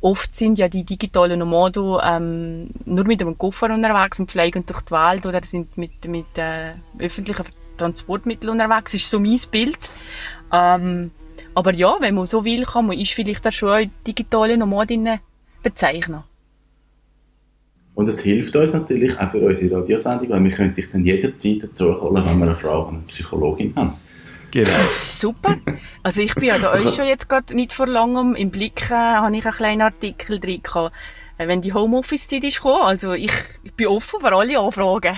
Oft 0.00 0.36
sind 0.36 0.58
ja 0.58 0.68
die 0.68 0.84
digitalen 0.84 1.40
Nomaden 1.40 1.98
ähm, 2.04 2.70
nur 2.84 3.04
mit 3.04 3.20
einem 3.20 3.36
Koffer 3.36 3.70
unterwegs 3.74 4.20
und 4.20 4.30
fliegen 4.30 4.64
durch 4.64 4.82
die 4.82 4.92
Welt 4.92 5.26
oder 5.26 5.42
sind 5.42 5.76
mit, 5.76 6.04
mit 6.06 6.38
äh, 6.38 6.74
öffentlichen 6.98 7.46
Transportmitteln 7.76 8.52
unterwegs. 8.52 8.92
Das 8.92 9.00
ist 9.00 9.10
so 9.10 9.18
mein 9.18 9.40
Bild. 9.50 9.90
Ähm, 10.52 11.10
aber 11.54 11.74
ja, 11.74 11.96
wenn 11.98 12.14
man 12.14 12.26
so 12.26 12.44
will, 12.44 12.64
kann 12.64 12.86
man 12.86 12.98
ist 12.98 13.12
vielleicht 13.12 13.46
auch 13.46 13.52
schon 13.52 13.90
digitale 14.06 14.56
Nomadinnen 14.56 15.18
bezeichnen. 15.62 16.22
Und 17.96 18.10
es 18.10 18.20
hilft 18.20 18.54
uns 18.54 18.74
natürlich 18.74 19.18
auch 19.18 19.30
für 19.30 19.40
unsere 19.40 19.78
Radiosendung, 19.78 20.28
weil 20.28 20.44
wir 20.44 20.50
können 20.50 20.74
dich 20.74 20.90
dann 20.90 21.02
jederzeit 21.02 21.62
dazu 21.62 21.98
holen, 21.98 22.22
wenn 22.26 22.38
wir 22.38 22.44
eine 22.44 22.54
Frage 22.54 22.88
an 22.88 22.94
eine 22.96 23.04
Psychologin 23.04 23.72
haben. 23.74 23.94
Genau. 24.50 24.70
Super. 24.92 25.56
Also 26.02 26.20
ich 26.20 26.34
bin 26.34 26.44
ja 26.44 26.58
da 26.58 26.72
euch 26.74 26.94
schon 26.94 27.06
jetzt 27.06 27.26
gerade 27.26 27.54
nicht 27.54 27.72
vor 27.72 27.86
langem 27.86 28.34
im 28.34 28.50
Blick, 28.50 28.90
äh, 28.90 28.94
habe 28.94 29.34
ich 29.34 29.46
einen 29.46 29.54
kleinen 29.54 29.80
Artikel 29.80 30.38
drin 30.38 30.62
gehabt, 30.62 30.94
äh, 31.38 31.48
wenn 31.48 31.62
die 31.62 31.72
Homeoffice-Zeit 31.72 32.44
ist 32.44 32.56
gekommen. 32.56 32.82
Also 32.82 33.14
ich, 33.14 33.32
ich 33.64 33.72
bin 33.72 33.86
offen 33.86 34.20
für 34.20 34.30
alle 34.30 34.58
Anfragen. 34.58 35.16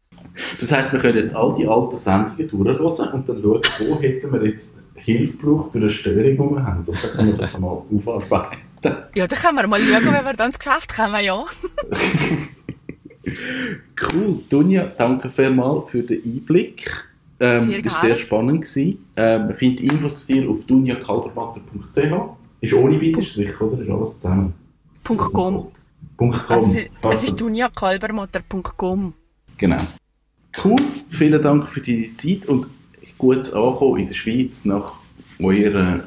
das 0.60 0.70
heisst, 0.70 0.92
wir 0.92 1.00
können 1.00 1.16
jetzt 1.16 1.34
all 1.34 1.54
die 1.54 1.66
alten 1.66 1.96
Sendungen 1.96 2.46
durchhören 2.46 3.12
und 3.12 3.26
dann 3.26 3.42
schauen, 3.42 3.62
wo 3.88 4.00
hätten 4.02 4.32
wir 4.34 4.44
jetzt 4.44 4.76
Hilfe 4.96 5.38
braucht 5.38 5.72
für 5.72 5.78
eine 5.78 5.88
Störung, 5.88 6.24
die 6.24 6.56
wir 6.56 6.62
haben. 6.62 6.84
Und 6.84 7.02
dann 7.02 7.10
können 7.10 7.28
wir 7.28 7.38
das 7.38 7.58
mal 7.58 7.82
aufarbeiten. 7.90 8.67
Ja, 9.14 9.26
dann 9.26 9.38
können 9.38 9.56
wir 9.56 9.66
mal 9.66 9.80
schauen, 9.80 10.12
wenn 10.12 10.24
wir 10.24 10.34
dann 10.34 10.48
ins 10.48 10.58
Geschäft 10.58 10.94
kommen, 10.94 11.22
ja. 11.22 11.44
cool. 14.02 14.40
Dunja, 14.48 14.84
danke 14.96 15.30
vielmals 15.30 15.90
für 15.90 16.02
den 16.02 16.22
Einblick. 16.24 17.08
Ähm, 17.40 17.64
sehr 17.64 17.84
war 17.84 17.92
sehr 17.92 18.16
spannend. 18.16 18.62
Gewesen. 18.62 19.04
Ähm, 19.16 19.54
findet 19.54 19.80
Infos 19.92 20.26
zu 20.26 20.32
dir 20.32 20.48
auf 20.50 20.64
dunjakalbermatter.ch. 20.64 22.00
Ist 22.60 22.74
ohne 22.74 22.98
Bindestrich, 22.98 23.60
oder? 23.60 23.80
Ist 23.80 23.90
alles 23.90 24.20
zusammen? 24.20 24.54
.com. 25.04 25.68
.com. 26.16 26.34
Also, 26.48 26.78
es 27.12 27.24
ist 27.24 27.40
dunjakalbermatter.com. 27.40 29.14
Genau. 29.56 29.80
Cool. 30.64 30.76
Vielen 31.08 31.42
Dank 31.42 31.68
für 31.68 31.80
deine 31.80 32.14
Zeit 32.16 32.46
und 32.46 32.66
gutes 33.16 33.52
Ankommen 33.52 34.00
in 34.00 34.06
der 34.06 34.14
Schweiz 34.14 34.64
nach 34.64 34.96
eurer 35.40 36.04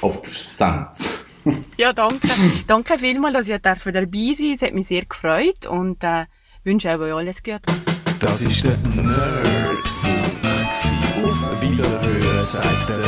Corona-Absenz. 0.00 1.26
ja, 1.76 1.92
danke. 1.92 2.28
danke 2.66 2.98
vielmals, 2.98 3.34
dass 3.34 3.48
ihr 3.48 3.58
dabei 3.58 4.34
sein 4.36 4.54
Es 4.54 4.62
hat 4.62 4.74
mich 4.74 4.88
sehr 4.88 5.04
gefreut 5.04 5.66
und 5.66 6.02
äh, 6.04 6.26
wünsche 6.64 6.98
euch 6.98 7.12
alles 7.12 7.42
Gute. 7.42 7.60
Das 8.20 8.40
ist 8.42 8.64
der 8.64 8.76
Nerdfunk. 8.94 10.18
Auf 11.24 11.60
Wiederhören 11.60 12.44
sagt 12.44 12.88
der 12.88 12.98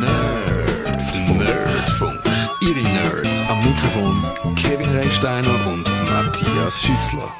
Nerdfunk. 0.00 1.38
Nerdfunk. 1.38 2.20
Ihre 2.60 2.80
Nerds 2.80 3.40
am 3.48 3.58
Mikrofon 3.64 4.54
Kevin 4.54 4.88
Recksteiner 4.90 5.66
und 5.66 5.84
Matthias 6.10 6.82
Schüssler. 6.82 7.32